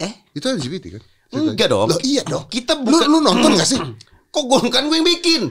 Eh? 0.00 0.12
Itu 0.32 0.46
LGBT 0.48 0.84
kan? 0.96 1.02
Enggak 1.34 1.68
dong. 1.68 1.88
Loh, 1.90 2.00
iya 2.06 2.22
dong. 2.24 2.46
Kita 2.46 2.78
Lu, 2.78 2.88
bukan 2.94 3.08
lu 3.10 3.18
nonton 3.20 3.52
gak 3.58 3.68
sih? 3.68 3.80
Kok 4.34 4.44
gua 4.48 4.62
kan 4.70 4.86
gue 4.86 4.96
yang 4.96 5.06
bikin? 5.06 5.42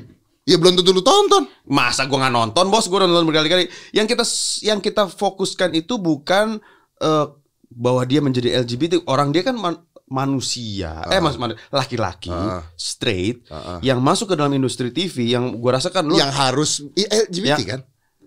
Ya 0.44 0.56
belum 0.60 0.76
tentu 0.80 0.96
lu 0.96 1.04
tonton. 1.04 1.44
Masa 1.68 2.08
gua 2.08 2.24
nggak 2.28 2.36
nonton, 2.36 2.66
Bos? 2.72 2.88
Gua 2.88 3.04
udah 3.04 3.10
nonton 3.12 3.28
berkali-kali. 3.28 3.68
Yang 3.92 4.08
kita 4.16 4.24
yang 4.64 4.80
kita 4.80 5.04
fokuskan 5.12 5.76
itu 5.76 6.00
bukan 6.00 6.60
eh, 7.04 7.26
bahwa 7.74 8.02
dia 8.04 8.22
menjadi 8.22 8.62
LGBT. 8.62 9.04
Orang 9.06 9.30
dia 9.30 9.42
kan 9.42 9.54
man- 9.54 9.82
manusia. 10.06 11.02
Eh, 11.10 11.18
mas 11.18 11.36
man- 11.36 11.58
laki-laki 11.70 12.30
Ah. 12.30 12.62
straight 12.74 13.44
Ah, 13.48 13.78
ah. 13.78 13.80
yang 13.82 13.98
masuk 13.98 14.30
ke 14.30 14.36
dalam 14.36 14.52
industri 14.52 14.90
TV 14.90 15.34
yang 15.34 15.58
gua 15.58 15.78
rasa 15.78 15.90
kan 15.90 16.06
lu 16.06 16.14
Yang 16.14 16.34
harus 16.34 16.72
LGBT 16.94 17.50
Yang- 17.50 17.66
kan? 17.68 17.82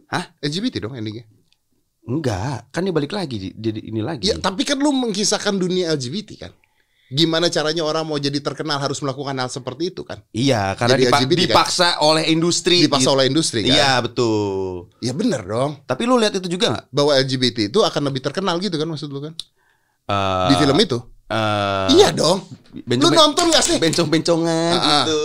Hah? 0.07 0.25
LGBT 0.39 0.83
dong 0.83 0.95
endingnya. 0.95 1.27
enggak, 2.07 2.71
kan 2.71 2.87
dia 2.87 2.95
balik 2.95 3.11
lagi 3.11 3.51
jadi 3.51 3.83
ini 3.83 3.99
lagi. 3.99 4.31
Ya, 4.31 4.39
tapi 4.39 4.63
kan 4.63 4.79
lu 4.79 4.95
mengisahkan 4.95 5.59
dunia 5.59 5.91
LGBT 5.91 6.39
kan? 6.39 6.53
Gimana 7.07 7.47
caranya 7.47 7.87
orang 7.87 8.03
mau 8.03 8.19
jadi 8.19 8.43
terkenal 8.43 8.83
harus 8.83 8.99
melakukan 8.99 9.39
hal 9.39 9.47
seperti 9.47 9.95
itu 9.95 10.03
kan? 10.03 10.19
Iya, 10.35 10.75
karena 10.75 10.99
Jadi 10.99 11.03
dipa- 11.07 11.19
LGBT 11.23 11.39
kan? 11.39 11.43
dipaksa 11.55 11.89
oleh 12.03 12.25
industri. 12.27 12.83
Dipaksa 12.83 13.07
gitu. 13.07 13.15
oleh 13.15 13.25
industri 13.31 13.61
kan? 13.63 13.71
Iya, 13.79 13.93
betul. 14.03 14.91
Ya 14.99 15.13
bener 15.15 15.43
dong. 15.47 15.73
Tapi 15.87 16.03
lu 16.03 16.19
lihat 16.19 16.35
itu 16.35 16.51
juga 16.51 16.75
nggak? 16.75 16.85
Bahwa 16.91 17.13
LGBT 17.15 17.71
itu 17.71 17.79
akan 17.79 18.03
lebih 18.11 18.21
terkenal 18.27 18.59
gitu 18.59 18.75
kan 18.75 18.91
maksud 18.91 19.07
lu 19.15 19.23
kan? 19.23 19.35
Eh, 20.11 20.49
Di 20.51 20.55
film 20.59 20.79
itu? 20.83 20.99
Eh, 21.27 21.87
iya 21.93 22.09
dong. 22.11 22.43
bencong- 22.79 23.09
lu 23.09 23.17
nonton 23.17 23.47
gak 23.49 23.65
sih? 23.65 23.77
bencong-bencongan 23.77 24.73
Ah, 24.73 24.79
ah. 24.79 25.05
gitu. 25.05 25.21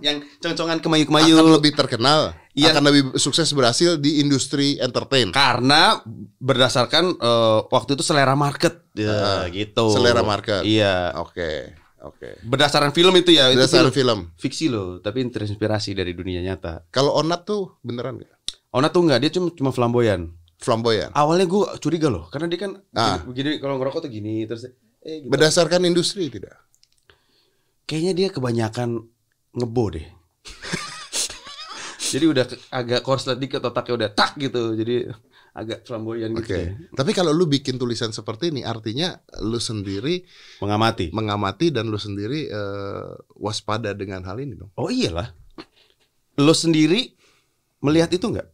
Yang 0.00 0.16
congcongan 0.38 0.78
kemayu-kemayu. 0.78 1.34
Akan 1.34 1.52
lebih 1.52 1.72
terkenal. 1.72 2.32
Iya. 2.52 2.70
Akan 2.70 2.82
lebih 2.82 3.02
sukses 3.16 3.50
berhasil 3.50 3.96
di 3.96 4.18
industri 4.18 4.78
entertain. 4.78 5.28
Karena 5.30 5.98
berdasarkan 6.38 7.04
eh, 7.14 7.58
waktu 7.66 7.90
itu 7.94 8.02
selera 8.02 8.34
market 8.34 8.84
ya 8.92 9.42
Ah, 9.42 9.44
gitu. 9.48 9.90
selera 9.90 10.22
market. 10.22 10.62
Iya. 10.62 11.18
Oke. 11.18 11.74
Oke. 12.00 12.36
Berdasarkan 12.42 12.92
film 12.92 13.16
itu 13.16 13.32
ya, 13.32 13.48
itu 13.48 13.56
Berdasarkan 13.58 13.88
film. 13.88 14.18
film. 14.28 14.36
fiksi 14.36 14.68
loh, 14.68 15.00
tapi 15.00 15.24
terinspirasi 15.24 15.92
dari 15.92 16.12
dunia 16.12 16.44
nyata. 16.44 16.84
Kalau 16.88 17.16
Onat 17.16 17.42
tuh 17.42 17.80
beneran 17.80 18.20
gak? 18.20 18.28
Ona 18.70 18.92
tuh 18.92 19.02
enggak, 19.02 19.18
dia 19.18 19.30
cuma 19.32 19.48
cuma 19.50 19.70
flamboyan. 19.70 20.28
Flamboyan. 20.60 21.08
Awalnya 21.10 21.44
gue 21.44 21.64
curiga 21.78 22.06
loh, 22.06 22.28
karena 22.28 22.46
dia 22.46 22.60
kan 22.60 22.76
Ah. 22.92 23.24
begini, 23.24 23.24
begini 23.24 23.50
kalau 23.56 23.76
ngerokok 23.78 24.00
tuh 24.00 24.10
gini 24.10 24.44
terus 24.44 24.68
eh 25.04 25.22
gitu. 25.22 25.30
Berdasarkan 25.30 25.84
industri 25.84 26.32
tidak? 26.32 26.56
Kayaknya 27.84 28.12
dia 28.16 28.28
kebanyakan 28.32 28.88
ngebo 29.52 29.84
deh. 29.92 30.06
Jadi 32.14 32.24
udah 32.24 32.44
agak 32.72 33.00
korslet 33.04 33.36
dikit 33.36 33.60
otaknya 33.60 33.94
udah 34.06 34.10
tak 34.16 34.38
gitu. 34.40 34.72
Jadi 34.72 35.04
agak 35.54 35.86
flamboyan 35.86 36.32
Oke. 36.34 36.46
gitu. 36.46 36.54
ya. 36.56 36.68
Tapi 36.94 37.10
kalau 37.12 37.30
lu 37.30 37.46
bikin 37.46 37.76
tulisan 37.76 38.10
seperti 38.10 38.50
ini, 38.50 38.62
artinya 38.62 39.14
lu 39.42 39.58
sendiri 39.58 40.22
Mengamati. 40.62 41.10
mengamati 41.14 41.70
dan 41.74 41.90
lu 41.90 41.98
sendiri 41.98 42.50
eh, 42.50 43.08
waspada 43.38 43.92
dengan 43.94 44.22
hal 44.24 44.38
ini 44.40 44.54
dong. 44.56 44.70
Oh 44.78 44.90
iyalah. 44.90 45.30
Lo 46.38 46.54
sendiri 46.54 47.14
melihat 47.82 48.10
itu 48.10 48.26
enggak? 48.30 48.50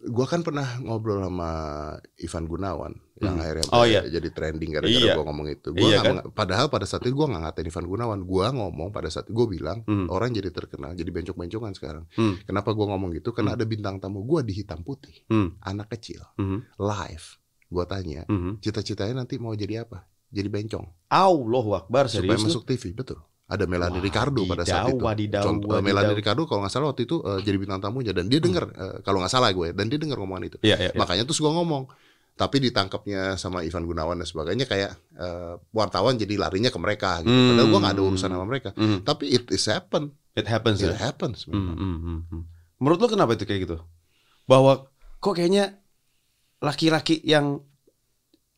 Gua 0.00 0.24
kan 0.24 0.40
pernah 0.40 0.80
ngobrol 0.80 1.20
sama 1.20 1.50
Ivan 2.16 2.44
Gunawan 2.44 2.92
yang 3.20 3.36
Hmm. 3.36 3.44
akhirnya 3.44 3.64
Oh, 3.68 3.84
iya. 3.84 4.00
jadi 4.02 4.32
trending 4.32 4.72
gara-gara 4.72 4.88
Iya. 4.88 5.12
gua 5.12 5.28
ngomong 5.28 5.46
itu. 5.50 5.68
Gua 5.70 5.84
Iya 5.84 5.98
kan? 6.00 6.14
padahal 6.32 6.72
pada 6.72 6.88
saat 6.88 7.04
itu 7.04 7.12
gua 7.12 7.28
nggak 7.28 7.42
ngatain 7.44 7.68
Ivan 7.68 7.84
Gunawan. 7.84 8.20
Gua 8.24 8.48
ngomong 8.48 8.88
pada 8.90 9.12
saat 9.12 9.28
gua 9.28 9.44
bilang 9.44 9.84
Hmm. 9.84 10.08
orang 10.08 10.32
jadi 10.32 10.48
terkenal, 10.48 10.96
jadi 10.96 11.10
bencong-bencongan 11.10 11.76
sekarang. 11.76 12.04
Hmm. 12.12 12.40
Kenapa 12.42 12.72
gua 12.72 12.88
ngomong 12.90 13.12
gitu? 13.12 13.30
Karena 13.30 13.52
ada 13.52 13.64
bintang 13.64 14.00
tamu 14.00 14.24
gua 14.24 14.40
di 14.40 14.56
hitam 14.56 14.80
putih, 14.80 15.12
Hmm. 15.26 15.52
anak 15.60 15.92
kecil, 15.92 16.24
Mhm. 16.34 16.80
live. 16.80 17.26
Gua 17.66 17.84
tanya, 17.84 18.24
Mhm. 18.24 18.58
cita-citanya 18.58 19.20
nanti 19.20 19.36
mau 19.36 19.52
jadi 19.52 19.84
apa? 19.84 20.08
Jadi 20.28 20.48
bencong. 20.48 20.86
Allahu 21.08 21.76
Akbar 21.76 22.06
supaya 22.06 22.24
serius 22.24 22.40
lu? 22.40 22.46
masuk 22.48 22.64
TV 22.64 22.94
betul 22.94 23.18
Ada 23.50 23.66
Melanie 23.66 23.98
Ricardo 23.98 24.46
pada 24.46 24.62
saat 24.62 24.94
itu. 24.94 25.02
Wadidaw, 25.02 25.42
Contoh, 25.42 25.74
wadidaw. 25.74 25.82
Melanie 25.82 26.14
Ricardo 26.14 26.46
kalau 26.46 26.62
nggak 26.62 26.70
salah 26.70 26.86
waktu 26.94 27.02
itu 27.04 27.18
eh, 27.26 27.42
jadi 27.42 27.56
bintang 27.58 27.82
tamunya 27.82 28.14
dan 28.14 28.30
dia 28.30 28.38
dengar 28.38 28.70
eh, 28.70 29.02
kalau 29.02 29.18
nggak 29.18 29.32
salah 29.34 29.50
gue 29.50 29.74
dan 29.74 29.90
dia 29.90 29.98
dengar 29.98 30.22
ngomongan 30.22 30.54
itu. 30.54 30.56
Iya, 30.62 30.76
iya, 30.78 30.90
iya. 30.94 30.98
Makanya 30.98 31.26
terus 31.26 31.42
gue 31.42 31.50
ngomong. 31.50 31.90
Tapi 32.38 32.56
ditangkapnya 32.56 33.36
sama 33.36 33.60
Ivan 33.66 33.84
Gunawan 33.84 34.16
dan 34.16 34.24
sebagainya 34.24 34.64
kayak 34.70 34.94
eh, 35.18 35.54
wartawan 35.74 36.14
jadi 36.14 36.38
larinya 36.38 36.70
ke 36.70 36.78
mereka 36.78 37.20
gitu. 37.26 37.34
Padahal 37.34 37.68
gue 37.68 37.80
nggak 37.82 37.94
ada 37.98 38.02
urusan 38.06 38.30
sama 38.30 38.46
mereka. 38.46 38.70
Hmm. 38.78 39.02
Tapi 39.02 39.34
it 39.34 39.44
is 39.50 39.66
happen. 39.66 40.14
It 40.38 40.46
happens 40.46 40.78
It 40.80 40.94
ya. 40.94 41.10
happens. 41.10 41.50
Hmm, 41.50 41.74
hmm, 41.74 41.98
hmm, 42.00 42.20
hmm. 42.30 42.42
Menurut 42.80 42.98
lo 43.02 43.08
kenapa 43.10 43.34
itu 43.34 43.44
kayak 43.44 43.66
gitu? 43.66 43.76
Bahwa 44.46 44.88
kok 45.18 45.34
kayaknya 45.36 45.76
laki-laki 46.62 47.18
yang 47.26 47.60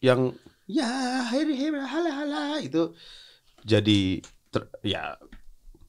yang 0.03 0.37
ya 0.67 0.87
hari 1.31 1.55
hari 1.55 1.79
hala 1.79 2.11
hala 2.11 2.43
itu 2.63 2.91
jadi 3.63 4.19
ter- 4.53 4.69
ya 4.85 5.17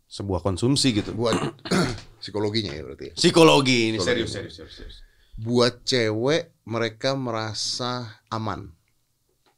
sebuah 0.08 0.40
konsumsi 0.40 0.96
gitu. 0.96 1.12
Buat 1.12 1.36
psikologinya 2.24 2.72
ya 2.72 2.82
berarti. 2.82 3.12
ya. 3.12 3.14
Psikologi 3.14 3.78
ini 3.92 3.98
Psikologi. 3.98 4.24
serius 4.26 4.32
serius 4.32 4.54
serius. 4.56 4.74
serius. 4.74 4.98
Buat 5.36 5.82
cewek 5.84 6.54
mereka 6.64 7.14
merasa 7.14 7.92
aman, 8.30 8.70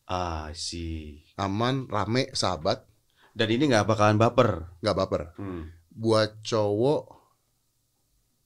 Ah, 0.06 0.48
sih. 0.52 1.20
aman, 1.36 1.86
rame, 1.86 2.32
sahabat, 2.32 2.88
Dan 3.32 3.52
ini 3.52 3.68
nggak 3.68 3.84
bakalan 3.86 4.16
baper. 4.16 4.72
nggak 4.80 4.96
baper. 4.96 5.22
Hmm. 5.36 5.68
Buat 5.92 6.40
cowok 6.42 7.02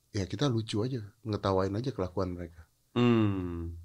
ya 0.10 0.26
kita 0.26 0.50
lucu 0.50 0.82
aja, 0.82 1.06
ngetawain 1.22 1.70
aja 1.72 1.94
kelakuan 1.94 2.34
mereka. 2.34 2.66
Hmm. 2.98 3.78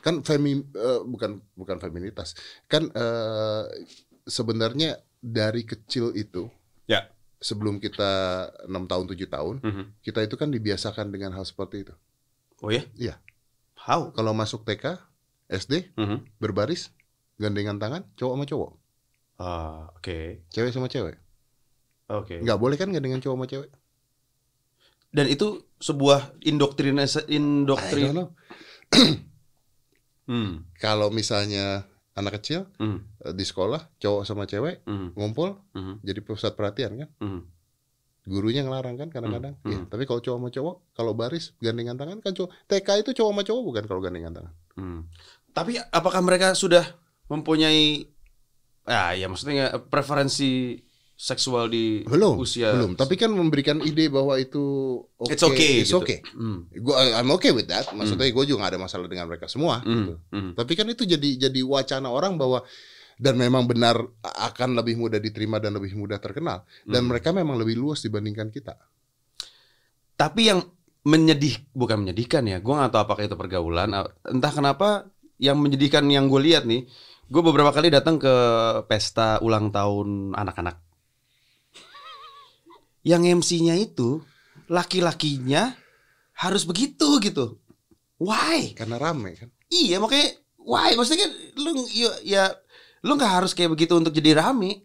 Kan 0.00 0.20
femi 0.20 0.60
eh, 0.60 1.00
bukan 1.02 1.40
bukan 1.56 1.80
feminitas. 1.80 2.36
Kan 2.66 2.92
eh, 2.92 3.64
sebenarnya 4.28 5.00
dari 5.20 5.62
kecil 5.62 6.16
itu 6.16 6.48
Ya. 6.88 7.12
sebelum 7.38 7.76
kita 7.78 8.10
enam 8.64 8.88
tahun 8.88 9.04
tujuh 9.12 9.28
tahun 9.28 9.60
Mhm. 9.60 9.84
kita 10.00 10.24
itu 10.24 10.34
kan 10.34 10.48
dibiasakan 10.48 11.12
dengan 11.12 11.36
hal 11.36 11.44
seperti 11.44 11.84
itu. 11.84 11.94
Oh 12.60 12.72
ya? 12.72 12.84
Iya. 12.96 13.20
How? 13.80 14.12
Kalau 14.12 14.32
masuk 14.32 14.64
TK, 14.64 15.00
SD, 15.48 15.92
Mhm. 15.96 16.36
berbaris, 16.36 16.92
gandengan 17.36 17.80
tangan, 17.80 18.04
cowok 18.16 18.34
sama 18.36 18.44
cowok, 18.44 18.72
Ah, 19.40 19.88
oke. 19.96 20.44
cewek 20.52 20.72
sama 20.72 20.88
cewek. 20.88 21.16
Oke. 22.10 22.40
Nggak 22.42 22.58
boleh 22.60 22.76
kan 22.76 22.92
gandengan 22.92 23.20
cowok 23.20 23.36
sama 23.40 23.46
cewek? 23.48 23.70
Dan 25.10 25.26
itu 25.26 25.64
sebuah 25.80 26.38
indoktrinasi 26.44 27.26
indoktrin. 27.28 28.30
Hmm. 30.28 30.68
Kalau 30.78 31.10
misalnya 31.10 31.89
anak 32.14 32.42
kecil 32.42 32.66
eh, 33.22 33.32
di 33.32 33.44
sekolah, 33.44 33.86
cowok 33.98 34.22
sama 34.24 34.44
cewek 34.44 34.82
Hmm. 34.84 35.14
ngumpul, 35.14 35.54
Hmm. 35.72 36.02
jadi 36.02 36.20
pusat 36.20 36.58
perhatian 36.58 36.98
kan? 36.98 37.08
Hmm. 37.22 37.42
Gurunya 38.26 38.62
ngelarang 38.62 39.00
kan 39.00 39.08
kadang-kadang. 39.08 39.56
Iya, 39.64 39.82
hmm. 39.82 39.88
tapi 39.88 40.04
kalau 40.04 40.20
cowok 40.20 40.38
sama 40.38 40.50
cowok, 40.52 40.76
kalau 40.92 41.12
baris 41.16 41.56
gandengan 41.58 41.96
tangan 41.96 42.20
kan 42.20 42.36
cowok. 42.36 42.50
TK 42.68 42.88
itu 43.02 43.10
cowok 43.16 43.30
sama 43.32 43.42
cowok 43.42 43.62
bukan 43.64 43.84
kalau 43.88 44.00
gandengan 44.04 44.32
tangan. 44.36 44.54
Hmm. 44.76 45.00
Tapi 45.50 45.80
apakah 45.80 46.20
mereka 46.22 46.52
sudah 46.54 46.84
mempunyai 47.26 48.06
ah 48.86 49.14
ya 49.14 49.30
maksudnya 49.30 49.70
preferensi 49.86 50.78
seksual 51.20 51.68
di 51.68 52.00
Belum, 52.08 52.40
usia 52.40 52.72
belum. 52.72 52.96
Tapi 52.96 53.20
kan 53.20 53.28
memberikan 53.28 53.76
ide 53.84 54.08
bahwa 54.08 54.40
itu 54.40 54.96
It's 55.28 55.44
okay, 55.44 55.84
it's 55.84 55.92
gitu. 55.92 56.00
okay. 56.00 56.24
Hmm. 56.32 56.64
Gua 56.80 56.96
I'm 57.20 57.28
okay 57.36 57.52
with 57.52 57.68
that. 57.68 57.92
Maksudnya 57.92 58.32
gue 58.32 58.44
juga 58.48 58.64
gak 58.64 58.72
ada 58.72 58.80
masalah 58.80 59.04
dengan 59.04 59.28
mereka 59.28 59.44
semua. 59.44 59.84
Hmm. 59.84 59.92
gitu. 59.92 60.14
Hmm. 60.32 60.50
Tapi 60.56 60.72
kan 60.72 60.88
itu 60.88 61.04
jadi 61.04 61.48
jadi 61.48 61.60
wacana 61.60 62.08
orang 62.08 62.40
bahwa 62.40 62.64
dan 63.20 63.36
memang 63.36 63.68
benar 63.68 64.00
akan 64.24 64.80
lebih 64.80 64.96
mudah 64.96 65.20
diterima 65.20 65.60
dan 65.60 65.76
lebih 65.76 65.92
mudah 65.92 66.16
terkenal. 66.16 66.64
Dan 66.88 67.04
Hmm. 67.04 67.12
mereka 67.12 67.36
memang 67.36 67.60
lebih 67.60 67.76
luas 67.76 68.00
dibandingkan 68.00 68.48
kita. 68.48 68.80
Tapi 70.16 70.48
yang 70.48 70.64
menyedih 71.00 71.68
bukan 71.72 72.00
menyedihkan 72.00 72.44
ya, 72.44 72.60
gue 72.60 72.72
nggak 72.72 72.92
tahu 72.92 73.00
apakah 73.04 73.24
itu 73.28 73.36
pergaulan. 73.36 73.92
Entah 74.24 74.52
kenapa 74.52 74.88
yang 75.36 75.60
menyedihkan 75.60 76.04
yang 76.08 76.28
gue 76.28 76.40
lihat 76.40 76.64
nih, 76.64 76.84
gue 77.28 77.42
beberapa 77.44 77.72
kali 77.72 77.88
datang 77.88 78.16
ke 78.16 78.32
pesta 78.84 79.40
ulang 79.40 79.68
tahun 79.68 80.32
anak-anak. 80.32 80.80
Yang 83.00 83.22
MC-nya 83.40 83.74
itu 83.80 84.20
laki-lakinya 84.70 85.74
harus 86.36 86.62
begitu 86.64 87.20
gitu. 87.20 87.60
Why? 88.20 88.76
Karena 88.76 89.00
rame 89.00 89.36
kan. 89.36 89.48
Iya 89.72 90.00
makanya 90.00 90.36
why 90.60 90.92
maksudnya 90.98 91.24
kan 91.24 91.32
lu 91.56 91.70
ya, 91.88 92.10
ya 92.22 92.44
lu 93.00 93.16
nggak 93.16 93.32
harus 93.40 93.56
kayak 93.56 93.72
begitu 93.72 93.96
untuk 93.96 94.12
jadi 94.12 94.36
rame. 94.36 94.84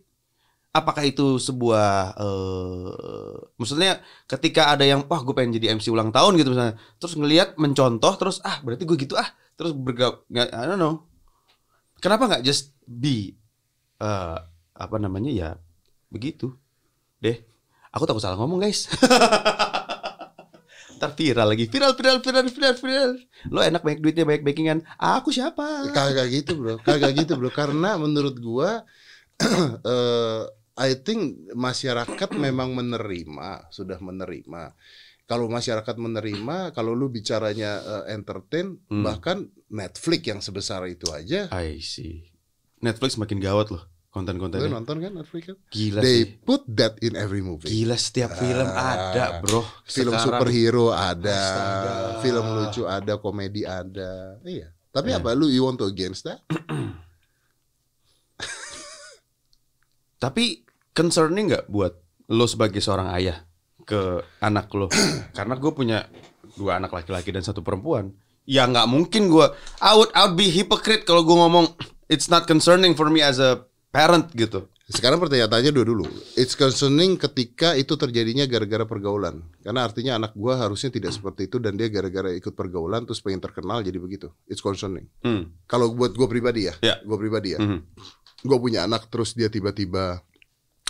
Apakah 0.75 1.07
itu 1.07 1.39
sebuah 1.39 2.19
eh 2.19 3.35
maksudnya 3.55 4.03
ketika 4.27 4.75
ada 4.75 4.83
yang 4.83 5.07
wah 5.07 5.23
gue 5.23 5.31
pengen 5.31 5.55
jadi 5.55 5.71
MC 5.79 5.87
ulang 5.87 6.11
tahun 6.11 6.35
gitu 6.35 6.51
misalnya 6.51 6.75
terus 6.99 7.15
ngelihat 7.15 7.55
mencontoh 7.55 8.13
terus 8.19 8.43
ah 8.43 8.59
berarti 8.59 8.83
gue 8.83 8.97
gitu 8.99 9.15
ah 9.15 9.31
terus 9.55 9.71
bergab 9.71 10.27
nggak 10.27 10.51
I 10.51 10.63
don't 10.67 10.75
know 10.75 11.07
kenapa 12.03 12.27
nggak 12.27 12.43
just 12.43 12.75
be 12.83 13.39
eh 14.03 14.37
apa 14.75 14.95
namanya 14.99 15.31
ya 15.31 15.49
begitu 16.11 16.51
deh 17.23 17.39
aku 17.95 18.03
takut 18.03 18.19
salah 18.19 18.35
ngomong 18.35 18.59
guys. 18.59 18.91
Ntar 20.95 21.11
viral 21.11 21.47
lagi. 21.51 21.65
Viral 21.67 21.91
viral 21.95 22.19
viral 22.23 22.47
viral 22.47 22.75
viral. 22.75 23.11
Lo 23.51 23.59
enak 23.59 23.83
banyak 23.83 23.99
duitnya 23.99 24.23
banyak 24.23 24.43
backingan. 24.43 24.79
Aku 24.95 25.31
siapa? 25.31 25.91
Kagak 25.91 26.27
gitu 26.31 26.55
bro, 26.55 26.75
kagak 26.79 27.15
gitu 27.15 27.35
bro. 27.35 27.51
Karena 27.51 27.99
menurut 27.99 28.35
gua, 28.39 28.83
eh 29.91 30.43
I 30.75 30.91
think 30.99 31.51
masyarakat 31.55 32.35
memang 32.35 32.75
menerima, 32.75 33.71
sudah 33.71 33.95
menerima. 33.99 34.75
Kalau 35.25 35.47
masyarakat 35.47 35.95
menerima, 35.95 36.75
kalau 36.75 36.91
lu 36.91 37.07
bicaranya 37.07 37.79
eh, 37.79 38.15
entertain, 38.15 38.77
Hmm. 38.91 39.03
bahkan 39.03 39.47
Netflix 39.71 40.21
yang 40.27 40.39
sebesar 40.43 40.83
itu 40.85 41.07
aja, 41.15 41.47
I 41.51 41.79
see. 41.79 42.27
Netflix 42.83 43.15
makin 43.15 43.39
gawat 43.39 43.71
loh 43.71 43.83
lu 44.15 44.23
konten-kontennya 44.23 44.71
nonton 44.71 44.95
kan 44.97 45.11
Netflix 45.11 45.43
kan? 45.45 45.57
gila 45.67 45.99
They 45.99 46.23
sih 46.23 46.39
put 46.39 46.63
that 46.71 46.95
in 46.99 47.13
every 47.13 47.39
movie. 47.39 47.67
gila 47.67 47.93
setiap 47.93 48.31
film 48.33 48.63
Ah, 48.65 48.95
ada 49.11 49.25
bro 49.39 49.59
Film 49.83 50.15
Sekarang. 50.15 50.39
superhero 50.39 50.87
ada, 50.89 51.35
Astaga. 51.35 52.23
film 52.23 52.45
lucu 52.55 52.83
ada, 52.85 53.13
komedi 53.17 53.61
ada. 53.61 54.39
Iya. 54.41 54.71
Tapi 54.89 55.11
Iya. 55.11 55.19
apa 55.19 55.35
lu 55.35 55.45
you 55.45 55.61
want 55.61 55.75
to 55.75 55.83
against 55.85 56.23
that? 56.23 56.39
Tapi 60.17 60.63
concerning 60.91 61.51
nggak 61.51 61.67
buat 61.67 61.93
lo 62.27 62.45
sebagai 62.45 62.79
seorang 62.79 63.11
ayah 63.11 63.43
ke 63.83 64.23
anak 64.39 64.71
lo? 64.71 64.87
Karena 65.37 65.53
gue 65.55 65.71
punya 65.71 66.07
dua 66.55 66.79
anak 66.79 66.91
laki-laki 66.93 67.29
dan 67.29 67.43
satu 67.43 67.59
perempuan. 67.59 68.15
Ya 68.47 68.63
nggak 68.63 68.87
mungkin 68.87 69.27
gue. 69.27 69.45
I 69.77 69.91
would, 69.93 70.11
I 70.13 70.23
would 70.23 70.39
be 70.39 70.47
hypocrite 70.47 71.03
kalau 71.03 71.21
gue 71.21 71.35
ngomong 71.35 71.75
it's 72.13 72.25
not 72.25 72.47
concerning 72.47 72.95
for 72.95 73.09
me 73.09 73.19
as 73.19 73.37
a 73.37 73.65
parent 73.95 74.27
gitu. 74.35 74.67
Sekarang 74.85 75.17
pertanyaannya 75.17 75.71
dua 75.73 75.85
dulu. 75.87 76.05
It's 76.37 76.53
concerning 76.53 77.17
ketika 77.17 77.73
itu 77.73 77.97
terjadinya 77.97 78.45
gara-gara 78.45 78.85
pergaulan. 78.85 79.41
Karena 79.63 79.81
artinya 79.81 80.19
anak 80.21 80.37
gua 80.37 80.61
harusnya 80.61 80.93
tidak 80.93 81.15
seperti 81.15 81.49
itu 81.49 81.57
dan 81.57 81.73
dia 81.73 81.89
gara-gara 81.89 82.29
ikut 82.29 82.53
pergaulan 82.53 83.07
terus 83.07 83.17
pengen 83.23 83.41
terkenal 83.41 83.81
jadi 83.81 83.97
begitu. 83.97 84.29
It's 84.45 84.61
concerning. 84.61 85.09
Hmm. 85.25 85.55
Kalau 85.65 85.89
buat 85.95 86.13
gua 86.13 86.29
pribadi 86.29 86.69
ya, 86.69 86.75
Ya. 86.85 87.01
gua 87.01 87.17
pribadi 87.17 87.57
ya. 87.57 87.59
Mhm. 87.63 87.79
Gua 88.45 88.61
punya 88.61 88.85
anak 88.85 89.09
terus 89.09 89.33
dia 89.33 89.49
tiba-tiba 89.49 90.21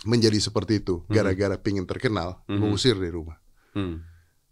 menjadi 0.03 0.37
seperti 0.43 0.83
itu 0.83 1.07
gara-gara 1.07 1.55
pengen 1.55 1.87
terkenal, 1.87 2.43
gua 2.51 2.67
Mhm. 2.67 2.75
usir 2.75 2.99
dari 2.99 3.15
rumah. 3.15 3.39
Hmm. 3.71 4.03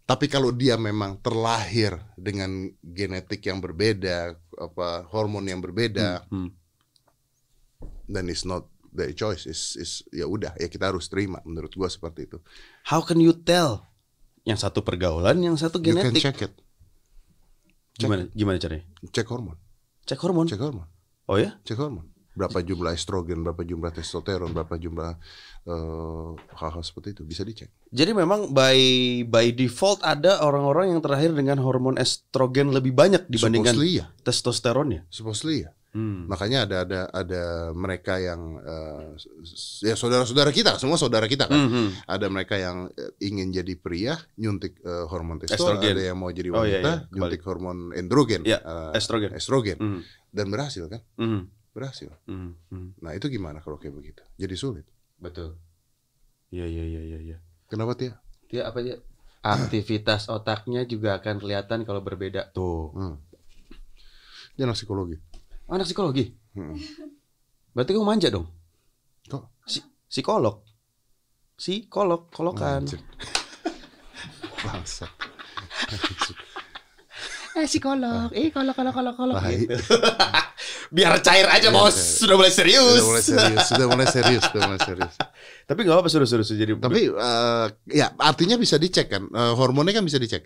Tapi 0.04 0.28
kalau 0.28 0.52
dia 0.52 0.76
memang 0.76 1.16
terlahir 1.20 1.96
dengan 2.16 2.68
genetik 2.80 3.44
yang 3.44 3.60
berbeda, 3.60 4.36
apa 4.56 5.04
hormon 5.12 5.44
yang 5.48 5.60
berbeda, 5.60 6.28
Hmm. 6.32 6.48
Dan 8.06 8.26
it's 8.26 8.42
not 8.42 8.64
their 8.90 9.10
choice, 9.10 9.44
is 9.44 9.74
is 9.74 10.06
ya 10.10 10.24
udah 10.24 10.54
ya 10.54 10.66
kita 10.66 10.88
harus 10.88 11.06
terima 11.06 11.42
menurut 11.42 11.72
gua 11.72 11.88
seperti 11.88 12.26
itu. 12.26 12.38
How 12.86 13.00
can 13.00 13.18
you 13.18 13.32
tell? 13.32 13.86
Yang 14.44 14.68
satu 14.68 14.84
pergaulan, 14.84 15.40
yang 15.40 15.56
satu 15.56 15.80
You 15.80 15.96
can 15.96 16.12
genetik. 16.12 16.22
check 16.22 16.38
it. 16.44 16.52
Gimana 17.94 18.26
gimana 18.30 18.58
caranya? 18.58 18.84
Cek 19.08 19.26
hormon, 19.26 19.56
Cek 20.04 20.18
hormon. 20.18 20.44
cek 20.44 20.58
hormon, 20.58 20.86
Oh 21.24 21.38
ya? 21.38 21.54
cek 21.62 21.78
hormon. 21.78 22.10
Berapa 22.34 22.58
jumlah 22.60 22.90
estrogen, 22.90 23.46
berapa 23.46 23.62
jumlah 23.62 23.94
testosteron, 23.94 24.50
berapa 24.50 24.74
jumlah 24.74 25.14
eh, 25.64 26.30
hal-hal 26.58 26.82
seperti 26.82 27.14
itu 27.14 27.22
bisa 27.22 27.46
dicek. 27.46 27.70
Jadi 27.94 28.10
memang 28.10 28.50
by 28.50 28.78
by 29.24 29.54
default 29.54 30.02
ada 30.02 30.42
orang-orang 30.42 30.90
yang 30.90 31.00
terlahir 31.00 31.30
dengan 31.30 31.62
hormon 31.62 31.94
estrogen 31.94 32.74
lebih 32.74 32.90
banyak 32.90 33.30
dibandingkan 33.30 33.78
Supposedly 33.78 34.02
ya, 34.02 34.06
testosteronnya. 34.26 35.06
supposedly 35.08 35.62
ya. 35.62 35.70
Hmm. 35.94 36.26
Makanya 36.26 36.66
ada 36.66 36.76
ada 36.82 37.00
ada 37.08 37.42
mereka 37.70 38.18
yang 38.18 38.58
eh, 38.58 39.14
s- 39.46 39.78
ya 39.80 39.94
saudara-saudara 39.94 40.50
kita, 40.50 40.74
semua 40.74 40.98
saudara 40.98 41.24
kita 41.24 41.46
kan. 41.46 41.54
Hmm, 41.54 41.70
hmm. 41.70 41.88
Ada 42.04 42.26
mereka 42.26 42.58
yang 42.58 42.90
eh, 42.90 43.14
ingin 43.22 43.48
jadi 43.48 43.74
pria, 43.74 44.18
nyuntik 44.34 44.82
eh, 44.82 45.06
hormon 45.06 45.38
testosteron. 45.38 45.78
Estrogen. 45.78 45.94
Ada 45.94 46.02
yang 46.04 46.18
mau 46.18 46.28
jadi 46.28 46.48
Oh, 46.50 46.60
iya, 46.60 46.82
wanita, 46.82 46.90
iya, 47.00 47.14
nyuntik 47.14 47.42
hormon 47.42 47.78
androgen, 47.92 48.42
Iya, 48.42 48.58
eh, 48.58 48.90
estrogen. 48.92 49.30
estrogen. 49.32 49.78
Hmm. 49.78 50.00
Dan 50.28 50.50
berhasil 50.50 50.82
kan? 50.84 50.98
Hmm. 51.14 51.46
Berhasil. 51.70 52.10
Hmm. 52.26 52.58
Hmm. 52.68 52.90
Nah 52.98 53.14
itu 53.14 53.26
gimana 53.26 53.58
kalau 53.58 53.78
kayak 53.78 53.94
begitu? 53.94 54.22
Jadi 54.34 54.54
sulit. 54.54 54.86
Betul. 55.16 55.54
Iya 56.50 56.66
iya 56.66 56.84
iya 56.84 57.02
iya. 57.04 57.18
iya. 57.24 57.36
Kenapa 57.66 57.94
Tia? 57.94 58.18
Dia 58.46 58.66
apa 58.66 58.82
dia? 58.82 58.98
Aktivitas 59.42 60.26
otaknya 60.26 60.82
juga 60.82 61.18
akan 61.18 61.38
kelihatan 61.38 61.82
kalau 61.82 62.00
berbeda. 62.00 62.50
Tuh. 62.50 62.90
Hmm. 62.90 63.14
Dia 64.54 64.64
anak 64.64 64.74
psikologi. 64.74 65.18
Anak 65.68 65.88
psikologi. 65.88 66.28
Hmm. 66.54 66.76
Berarti 67.72 67.90
kamu 67.96 68.06
manja 68.06 68.28
dong. 68.30 68.46
Kok? 69.26 69.64
Si 69.64 69.80
psikolog. 70.06 70.60
Psikolog, 71.56 72.28
kolokan. 72.30 72.84
Anjir. 72.84 73.00
Bangsat. 74.64 75.10
Eh 77.54 77.70
psikolog, 77.70 78.34
eh 78.34 78.50
kolok 78.50 78.74
kolok 78.74 78.90
kolok 78.98 79.14
kolok. 79.14 79.38
Tai. 79.38 79.54
Biar 80.98 81.22
cair 81.22 81.46
aja 81.46 81.70
Biar 81.70 81.86
bos, 81.86 81.94
cair. 81.94 82.18
sudah 82.18 82.34
mulai 82.34 82.50
serius. 82.50 82.98
Sudah 82.98 83.06
mulai 83.06 83.22
serius, 83.22 83.62
sudah 83.70 83.86
mulai 83.86 84.06
serius, 84.10 84.42
sudah 84.50 84.62
mulai 84.66 84.80
serius. 84.82 85.14
Tapi 85.62 85.80
nggak 85.86 85.94
apa-apa 85.94 86.10
sudah 86.10 86.26
jadi. 86.58 86.74
Tapi 86.82 87.14
eh, 87.14 87.66
ya 87.94 88.10
artinya 88.18 88.58
bisa 88.58 88.74
dicek 88.74 89.06
kan, 89.06 89.30
Eh, 89.30 89.52
hormonnya 89.54 89.94
kan 89.94 90.02
bisa 90.02 90.18
dicek. 90.18 90.42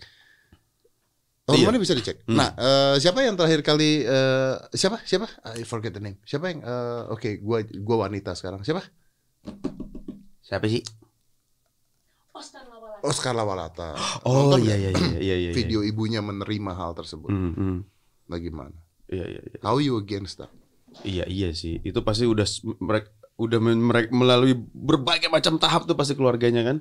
Hormonnya 1.49 1.81
bisa 1.81 1.93
dicek. 1.93 2.21
Hmm. 2.25 2.37
Nah, 2.37 2.49
eh, 2.53 2.95
siapa 2.97 3.19
yang 3.21 3.33
terakhir 3.33 3.61
kali 3.61 4.03
eh, 4.03 4.55
siapa? 4.71 5.01
Siapa? 5.01 5.25
I 5.55 5.63
forget 5.63 5.91
the 5.91 6.01
name. 6.01 6.17
Siapa 6.21 6.45
yang 6.47 6.59
eh, 6.61 7.01
oke, 7.09 7.41
gua 7.41 7.59
gua 7.79 8.05
wanita 8.05 8.33
sekarang. 8.33 8.61
Siapa? 8.61 8.81
siapa 10.39 10.65
sih? 10.65 10.81
Oscar 12.33 12.63
Lawalata. 12.65 13.01
Oscar 13.03 13.33
Lawalata. 13.35 13.89
Oh 14.27 14.51
Nonton 14.53 14.65
iya 14.65 14.75
iya 14.77 14.89
iya 14.91 15.19
iya 15.19 15.35
iya. 15.47 15.51
Video 15.51 15.81
ibunya 15.81 16.19
menerima 16.19 16.71
hal 16.73 16.91
tersebut. 16.93 17.29
Hmm, 17.29 17.53
hmm. 17.53 17.77
Bagaimana? 18.27 18.75
Iya 19.09 19.25
iya 19.27 19.41
iya. 19.43 19.57
How 19.61 19.81
you 19.81 19.97
against 19.97 20.39
that? 20.39 20.51
Iya 21.03 21.25
iya 21.27 21.53
sih. 21.53 21.81
Itu 21.81 22.01
pasti 22.01 22.25
udah 22.25 22.45
mereka 22.79 23.09
udah 23.39 23.59
mereka 23.61 24.09
melalui 24.11 24.53
berbagai 24.75 25.31
macam 25.31 25.55
tahap 25.57 25.87
tuh 25.87 25.95
pasti 25.95 26.13
keluarganya 26.13 26.63
kan. 26.65 26.77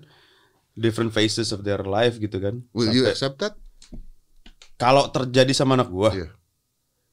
Different 0.79 1.11
phases 1.11 1.51
of 1.51 1.67
their 1.67 1.83
life 1.83 2.19
gitu 2.19 2.39
kan. 2.39 2.63
Will 2.71 2.95
you 2.95 3.03
Sampai- 3.07 3.15
accept 3.15 3.37
that? 3.43 3.55
Kalau 4.79 5.11
terjadi 5.11 5.51
sama 5.53 5.75
anak 5.75 5.91
gua. 5.91 6.15
Iya. 6.15 6.29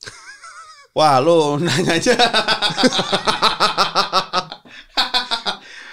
Wah, 0.98 1.18
lu 1.20 1.58
nanya 1.60 1.98
aja. 1.98 2.14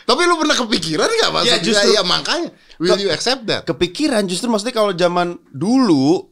Tapi 0.02 0.20
lu 0.26 0.34
pernah 0.36 0.56
kepikiran 0.58 1.08
Ya, 1.08 1.28
maksudnya? 1.30 1.62
justru- 1.64 1.94
ya 1.94 2.02
makanya. 2.04 2.50
Will 2.76 2.98
you 2.98 3.10
accept 3.10 3.46
that? 3.46 3.62
Kepikiran 3.64 4.26
justru 4.26 4.50
maksudnya 4.50 4.74
kalau 4.74 4.92
zaman 4.92 5.38
dulu 5.48 6.28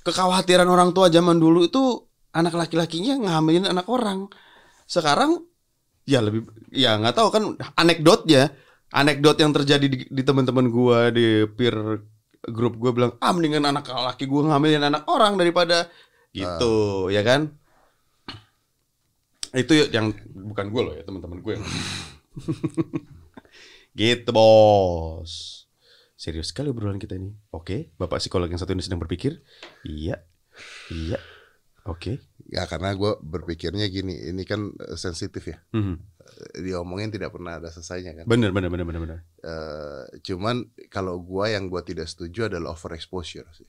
kekhawatiran 0.00 0.64
orang 0.64 0.94
tua 0.94 1.10
zaman 1.10 1.36
dulu 1.36 1.66
itu 1.66 1.82
anak 2.30 2.54
laki-lakinya 2.54 3.18
ngambilin 3.18 3.66
anak 3.66 3.90
orang. 3.90 4.30
Sekarang 4.86 5.42
ya 6.06 6.22
lebih 6.22 6.46
ya 6.70 6.94
nggak 6.96 7.18
tahu 7.18 7.28
kan 7.34 7.42
anekdotnya 7.74 8.54
anekdot 8.94 9.34
yang 9.36 9.50
terjadi 9.50 9.82
di, 9.82 9.98
di 10.06 10.22
teman-teman 10.22 10.70
gua 10.70 11.10
di 11.10 11.42
peer 11.50 11.74
grup 12.44 12.76
gua 12.76 12.92
bilang 12.92 13.12
ah 13.20 13.32
mendingan 13.32 13.64
anak 13.64 13.88
laki 13.88 14.28
gua 14.28 14.52
ngambilin 14.52 14.84
anak 14.86 15.04
orang 15.08 15.36
daripada 15.40 15.88
gitu 16.34 17.08
ya 17.08 17.24
kan? 17.24 17.52
Itu 19.56 19.72
yang 19.88 20.12
bukan 20.52 20.68
gua 20.68 20.82
loh 20.90 20.94
ya 20.96 21.02
teman-teman 21.06 21.40
gue 21.40 21.52
yang 21.56 21.64
gitu 24.00 24.30
bos. 24.34 25.64
Serius 26.16 26.52
sekali 26.52 26.72
obrolan 26.72 27.00
kita 27.00 27.16
ini. 27.16 27.32
Oke 27.52 27.92
bapak 27.96 28.20
psikolog 28.20 28.48
yang 28.48 28.60
satu 28.60 28.76
ini 28.76 28.84
sedang 28.84 29.00
berpikir. 29.00 29.40
Iya 29.84 30.20
iya 30.92 31.20
oke 31.86 32.18
Ya 32.46 32.62
karena 32.62 32.94
gue 32.94 33.10
berpikirnya 33.26 33.90
gini, 33.90 34.30
ini 34.30 34.46
kan 34.46 34.70
eh, 34.78 34.94
sensitif 34.94 35.50
ya. 35.50 35.58
Mhm. 35.74 35.98
Diomongin 36.62 37.10
tidak 37.10 37.34
pernah 37.34 37.58
ada 37.58 37.70
selesainya 37.70 38.12
kan. 38.12 38.24
bener 38.26 38.54
bener 38.54 38.70
bener 38.70 38.86
bener 38.86 39.02
bener 39.02 39.18
Eh, 39.42 40.04
cuman 40.22 40.62
kalau 40.86 41.18
gua 41.18 41.50
yang 41.50 41.66
gua 41.66 41.82
tidak 41.82 42.06
setuju 42.06 42.46
adalah 42.46 42.70
overexposure 42.70 43.46
sih. 43.50 43.66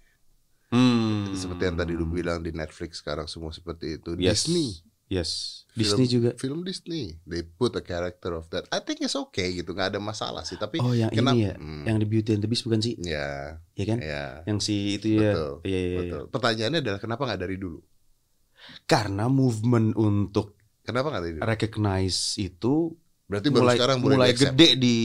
Hmm. 0.70 1.32
Seperti 1.34 1.63
yang 1.63 1.78
tadi 1.78 1.93
lu 1.95 2.05
bilang 2.05 2.43
di 2.43 2.51
Netflix 2.51 3.01
sekarang 3.01 3.26
semua 3.26 3.49
seperti 3.49 3.97
itu. 3.97 4.13
Yes. 4.20 4.45
Disney, 4.45 4.70
yes 5.07 5.63
Film- 5.72 5.97
Disney 5.97 6.05
juga 6.09 6.30
film 6.36 6.59
Disney, 6.61 7.22
they 7.24 7.41
put 7.41 7.74
a 7.74 7.82
character 7.82 8.34
of 8.34 8.49
that. 8.49 8.65
I 8.70 8.82
think 8.82 8.99
it's 8.99 9.13
okay 9.15 9.53
gitu, 9.53 9.72
nggak 9.72 9.93
ada 9.93 9.99
masalah 10.01 10.41
sih. 10.41 10.57
Tapi 10.57 10.82
oh 10.82 10.91
yang 10.91 11.09
kenapa? 11.09 11.34
ini 11.34 11.45
ya 11.45 11.53
Hmm, 11.55 11.86
yang 11.86 11.97
di 11.97 12.05
Beauty 12.05 12.34
and 12.34 12.41
the 12.41 12.49
Beast 12.49 12.61
bukan 12.61 12.82
sih 12.82 12.93
ya, 12.99 13.57
ya 13.74 13.86
kan 13.86 13.97
ya, 14.01 14.41
yang 14.43 14.57
si 14.57 14.97
itu 14.97 15.18
ya 15.18 15.34
Betul, 15.34 15.51
iya 15.63 15.78
iya, 15.78 15.88
iya. 15.88 15.97
betul. 16.01 16.24
Pertanyaannya 16.30 16.80
adalah 16.82 16.99
kenapa 16.99 17.22
nggak 17.26 17.41
dari 17.41 17.57
dulu? 17.57 17.78
Karena 18.86 19.28
movement 19.28 19.95
untuk 19.95 20.55
Kenapa 20.84 21.11
nggak 21.11 21.24
dulu? 21.24 21.39
recognize 21.43 22.39
itu 22.39 22.95
Berarti 23.28 23.47
baru 23.51 23.59
mulai 23.68 23.76
sekarang 23.76 23.97
mulai 23.99 24.30
di-accept. 24.32 24.55
gede 24.55 24.70
di 24.80 24.95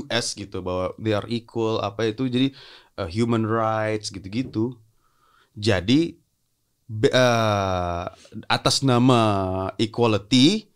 US 0.00 0.26
gitu 0.32 0.64
bahwa 0.64 0.96
they 0.96 1.12
are 1.12 1.28
equal 1.28 1.78
apa 1.78 2.08
itu 2.08 2.26
jadi 2.26 2.48
uh, 2.96 3.06
human 3.06 3.44
rights 3.44 4.08
gitu-gitu. 4.08 4.74
Jadi 5.52 6.16
be- 6.88 7.12
uh, 7.12 8.08
atas 8.48 8.80
nama 8.80 9.20
equality 9.76 10.66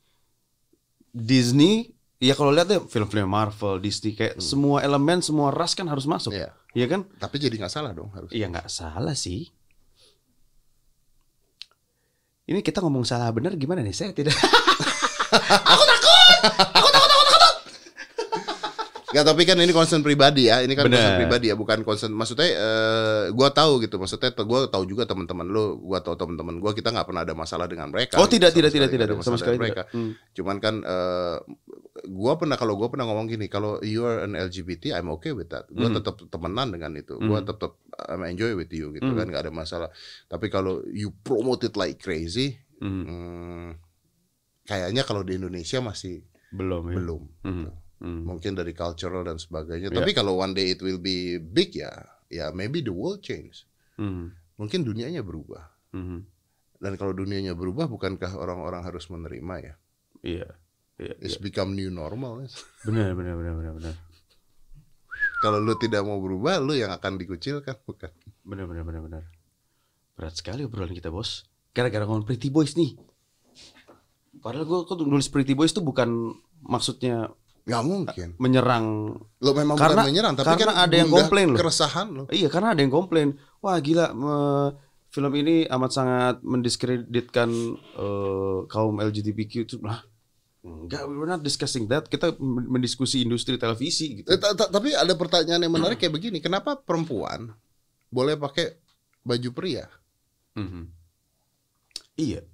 Disney 1.10 1.90
ya 2.22 2.36
kalau 2.36 2.52
lihat 2.54 2.68
deh 2.70 2.80
film-film 2.86 3.26
Marvel, 3.26 3.80
Disney 3.82 4.14
kayak 4.14 4.38
semua 4.38 4.84
elemen, 4.84 5.18
semua 5.24 5.50
ras 5.50 5.74
kan 5.74 5.88
harus 5.88 6.04
masuk. 6.06 6.30
Iya. 6.36 6.52
Iya 6.70 6.86
kan? 6.86 7.00
Tapi 7.18 7.36
jadi 7.42 7.56
nggak 7.58 7.72
salah 7.72 7.90
dong 7.90 8.12
harus. 8.14 8.30
Iya 8.30 8.46
nggak 8.46 8.68
salah 8.70 9.16
sih. 9.16 9.50
Ini 12.50 12.66
kita 12.66 12.82
ngomong 12.82 13.06
salah 13.06 13.30
benar 13.30 13.54
gimana 13.54 13.78
nih? 13.78 13.94
Saya 13.94 14.10
tidak. 14.10 14.34
Nggak, 19.10 19.24
tapi 19.26 19.42
kan 19.42 19.58
ini 19.58 19.74
concern 19.74 20.00
pribadi 20.00 20.46
ya. 20.46 20.62
Ini 20.62 20.70
kan 20.72 20.86
Bener. 20.86 21.02
concern 21.02 21.18
pribadi 21.18 21.46
ya, 21.50 21.58
bukan 21.58 21.82
concern. 21.82 22.14
Maksudnya, 22.14 22.46
eh, 22.46 23.22
gua 23.34 23.50
tahu 23.50 23.82
gitu. 23.82 23.98
Maksudnya, 23.98 24.30
gua 24.46 24.70
tahu 24.70 24.86
juga 24.86 25.02
teman-teman 25.02 25.50
lu, 25.50 25.82
gua 25.82 25.98
tahu 25.98 26.14
teman-teman 26.14 26.62
gua 26.62 26.70
kita 26.70 26.94
nggak 26.94 27.10
pernah 27.10 27.26
ada 27.26 27.34
masalah 27.34 27.66
dengan 27.66 27.90
mereka. 27.90 28.22
Oh 28.22 28.30
tidak 28.30 28.54
Sama 28.54 28.58
tidak 28.62 28.70
tidak 28.70 28.88
tidak 28.88 29.04
ada 29.10 29.14
sama 29.18 29.34
sekali 29.34 29.58
tidak. 29.58 29.90
Hmm. 29.90 30.14
Cuman 30.30 30.56
kan, 30.58 30.74
eh, 30.78 31.36
gua 32.06 32.38
pernah 32.38 32.54
kalau 32.54 32.78
gua 32.78 32.86
pernah 32.86 33.02
ngomong 33.04 33.26
gini, 33.26 33.50
kalau 33.50 33.82
you 33.82 34.06
are 34.06 34.22
an 34.22 34.38
LGBT, 34.38 34.94
I'm 34.94 35.10
okay 35.10 35.34
with 35.34 35.50
that. 35.50 35.66
Gua 35.68 35.90
Hmm. 35.90 35.98
tetap 35.98 36.14
temenan 36.30 36.70
dengan 36.70 36.94
itu. 36.94 37.18
Gua 37.18 37.42
Hmm. 37.42 37.50
tetap 37.50 37.82
I'm 38.06 38.22
enjoy 38.24 38.54
with 38.54 38.70
you 38.70 38.94
gitu 38.94 39.04
Hmm. 39.04 39.18
kan, 39.18 39.26
nggak 39.26 39.42
ada 39.44 39.52
masalah. 39.52 39.90
Tapi 40.26 40.46
kalau 40.46 40.86
you 40.86 41.10
promote 41.20 41.66
it 41.66 41.74
like 41.74 41.98
crazy, 41.98 42.62
Hmm. 42.78 43.02
hmm, 43.04 43.68
kayaknya 44.64 45.02
kalau 45.02 45.20
di 45.20 45.34
Indonesia 45.34 45.82
masih 45.82 46.22
Belum 46.54 46.86
ya. 46.86 46.94
belum. 46.94 47.22
Hmm. 47.42 47.66
Hmm. 48.00 48.24
mungkin 48.24 48.56
dari 48.56 48.72
cultural 48.72 49.28
dan 49.28 49.36
sebagainya. 49.36 49.92
Ya. 49.92 50.00
Tapi 50.00 50.16
kalau 50.16 50.40
one 50.40 50.56
day 50.56 50.72
it 50.72 50.80
will 50.80 50.96
be 50.96 51.36
big 51.36 51.76
ya, 51.76 51.92
ya 52.32 52.48
maybe 52.48 52.80
the 52.80 52.92
world 52.92 53.20
change. 53.20 53.68
Hmm. 54.00 54.32
Mungkin 54.56 54.88
dunianya 54.88 55.20
berubah. 55.20 55.68
Hmm. 55.92 56.24
Dan 56.80 56.96
kalau 56.96 57.12
dunianya 57.12 57.52
berubah, 57.52 57.92
bukankah 57.92 58.40
orang-orang 58.40 58.80
harus 58.80 59.04
menerima 59.12 59.54
ya? 59.60 59.74
Iya. 60.24 60.48
Iya. 60.96 61.14
It's 61.20 61.36
iya. 61.36 61.44
become 61.44 61.76
new 61.76 61.92
normal. 61.92 62.48
Benar 62.88 63.12
benar 63.12 63.36
benar 63.36 63.54
benar 63.60 63.72
benar. 63.76 63.94
Kalau 65.40 65.60
lu 65.60 65.76
tidak 65.76 66.00
mau 66.04 66.20
berubah, 66.20 66.60
lu 66.60 66.76
yang 66.76 66.92
akan 66.92 67.20
dikucilkan, 67.20 67.76
bukan? 67.84 68.12
Benar 68.44 68.64
benar 68.68 68.84
benar 68.84 69.02
benar. 69.04 69.22
Berat 70.16 70.36
sekali 70.36 70.64
obrolan 70.64 70.92
kita, 70.92 71.08
Bos. 71.08 71.48
Gara-gara 71.72 72.04
ngomong 72.04 72.28
Pretty 72.28 72.52
Boys 72.52 72.76
nih. 72.76 72.96
Padahal 74.40 74.68
gue 74.68 74.78
tuh 74.88 75.04
nulis 75.04 75.32
Pretty 75.32 75.56
Boys 75.56 75.72
tuh 75.72 75.84
bukan 75.84 76.36
maksudnya 76.60 77.32
Gak 77.62 77.82
mungkin. 77.82 78.28
menyerang 78.36 79.14
Lo 79.38 79.50
memang 79.52 79.76
Karena- 79.76 80.02
bukan 80.02 80.10
menyerang, 80.10 80.34
tapi 80.34 80.46
karena 80.50 80.64
kan 80.66 80.70
ada 80.80 80.94
yang 80.94 81.08
komplain 81.08 81.46
loh. 81.50 81.58
Keresahan 81.58 82.06
lo. 82.10 82.22
Iya 82.28 82.48
karena 82.48 82.72
ada 82.72 82.80
yang 82.80 82.90
komplain, 82.90 83.28
wah 83.58 83.76
gila 83.76 84.12
me- 84.12 84.72
film 85.08 85.32
ini 85.34 85.66
amat 85.66 85.90
sangat 85.90 86.36
mendiskreditkan 86.40 87.50
eh, 87.96 88.58
kaum 88.66 88.96
LGBTQ 88.96 89.52
itu 89.60 89.76
lah. 89.80 90.00
Enggak, 90.60 91.08
we're 91.08 91.24
not 91.24 91.40
discussing 91.40 91.84
that. 91.86 92.04
Kita 92.04 92.36
men- 92.36 92.68
mendiskusi 92.70 93.20
industri 93.20 93.56
televisi 93.56 94.20
gitu. 94.20 94.28
Eh, 94.28 94.36
ta- 94.36 94.52
ta- 94.52 94.68
Tapi 94.68 94.92
ada 94.92 95.12
pertanyaan 95.14 95.58
yang 95.58 95.72
menarik 95.72 95.96
kayak 95.96 96.12
begini. 96.12 96.38
Kenapa 96.38 96.76
perempuan 96.76 97.48
boleh 98.06 98.36
pakai 98.36 98.76
baju 99.20 99.50
pria? 99.50 99.88
Mhm. 100.52 100.84
Iya. 102.16 102.44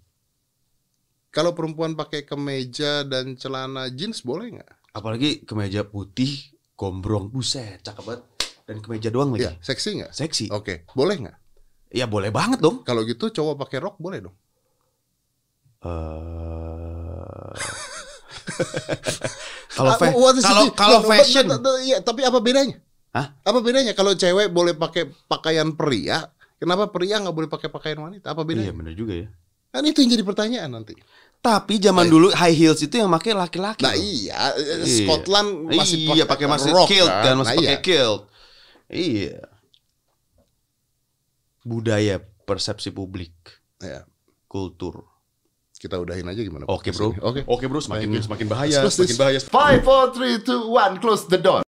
Kalau 1.29 1.53
perempuan 1.53 1.93
pakai 1.93 2.23
kemeja 2.23 3.03
dan 3.03 3.35
celana 3.35 3.91
jeans 3.91 4.23
boleh 4.23 4.55
nggak? 4.55 4.73
Apalagi 4.97 5.45
kemeja 5.45 5.85
putih, 5.85 6.57
gombrong, 6.73 7.29
buset, 7.29 7.85
cakep 7.85 8.01
banget. 8.01 8.23
Dan 8.65 8.81
kemeja 8.81 9.13
doang 9.13 9.37
lagi. 9.37 9.45
Ya, 9.45 9.53
seksi 9.61 10.01
nggak? 10.01 10.13
Seksi. 10.17 10.49
Oke, 10.49 10.89
boleh 10.97 11.17
nggak? 11.21 11.37
Ya 11.93 12.09
boleh 12.09 12.33
banget 12.33 12.65
dong. 12.65 12.81
Kalau 12.81 13.05
gitu 13.05 13.29
cowok 13.29 13.61
pakai 13.69 13.79
rok 13.85 14.01
boleh 14.01 14.25
dong. 14.25 14.37
Eh, 15.85 17.55
kalau 19.77 19.91
fa- 20.01 20.17
kalau 20.41 20.65
kalau 20.73 20.99
fashion, 21.05 21.47
Iya, 21.85 22.01
tapi 22.01 22.25
apa 22.25 22.41
bedanya? 22.41 22.81
Hah? 23.13 23.37
Apa 23.45 23.61
bedanya 23.61 23.93
kalau 23.93 24.17
cewek 24.17 24.49
boleh 24.49 24.73
pakai 24.73 25.13
pakaian 25.29 25.77
pria, 25.77 26.25
kenapa 26.57 26.89
pria 26.89 27.21
nggak 27.21 27.37
boleh 27.37 27.51
pakai 27.53 27.69
pakaian 27.69 28.01
wanita? 28.01 28.33
Apa 28.33 28.43
iya 28.49 28.49
bedanya? 28.49 28.73
bener 28.73 28.95
juga 28.97 29.15
ya. 29.15 29.29
Kan 29.77 29.85
itu 29.85 30.01
yang 30.01 30.11
jadi 30.17 30.25
pertanyaan 30.25 30.71
nanti. 30.73 30.97
Tapi 31.47 31.79
zaman 31.79 32.11
dulu 32.11 32.35
high 32.35 32.51
heels 32.59 32.83
itu 32.83 32.99
yang 32.99 33.07
pakai 33.07 33.31
laki-laki. 33.31 33.87
Nah 33.87 33.95
iya, 33.95 34.51
eh, 34.59 34.83
Iya. 34.83 35.07
Scotland 35.07 35.71
masih 35.71 35.99
iya, 36.11 36.25
pakai 36.27 36.51
masih 36.51 36.75
rock 36.75 36.91
kilt 36.91 37.07
kan, 37.07 37.39
masih 37.39 37.55
Nah, 37.55 37.61
pakai 37.63 37.79
iya. 37.79 37.87
kilt. 37.87 38.23
Iya. 38.91 39.39
Budaya 41.63 42.19
persepsi 42.19 42.91
publik, 42.91 43.35
Iya. 43.79 44.03
kultur. 44.51 45.07
Kita 45.77 46.01
udahin 46.03 46.27
aja 46.27 46.41
gimana? 46.41 46.65
Oke, 46.67 46.91
podcast 46.91 46.99
Bro. 46.99 47.09
Oke. 47.23 47.41
Oke, 47.47 47.65
Bro, 47.71 47.79
semakin 47.85 48.09
you. 48.11 48.23
semakin 48.25 48.47
bahaya, 48.49 48.83
semakin 48.91 49.17
bahaya. 49.21 49.39
Five, 49.39 49.81
four, 49.87 50.11
three, 50.11 50.43
two, 50.43 50.67
one. 50.67 50.99
Close 50.99 51.29
the 51.31 51.39
door. 51.39 51.66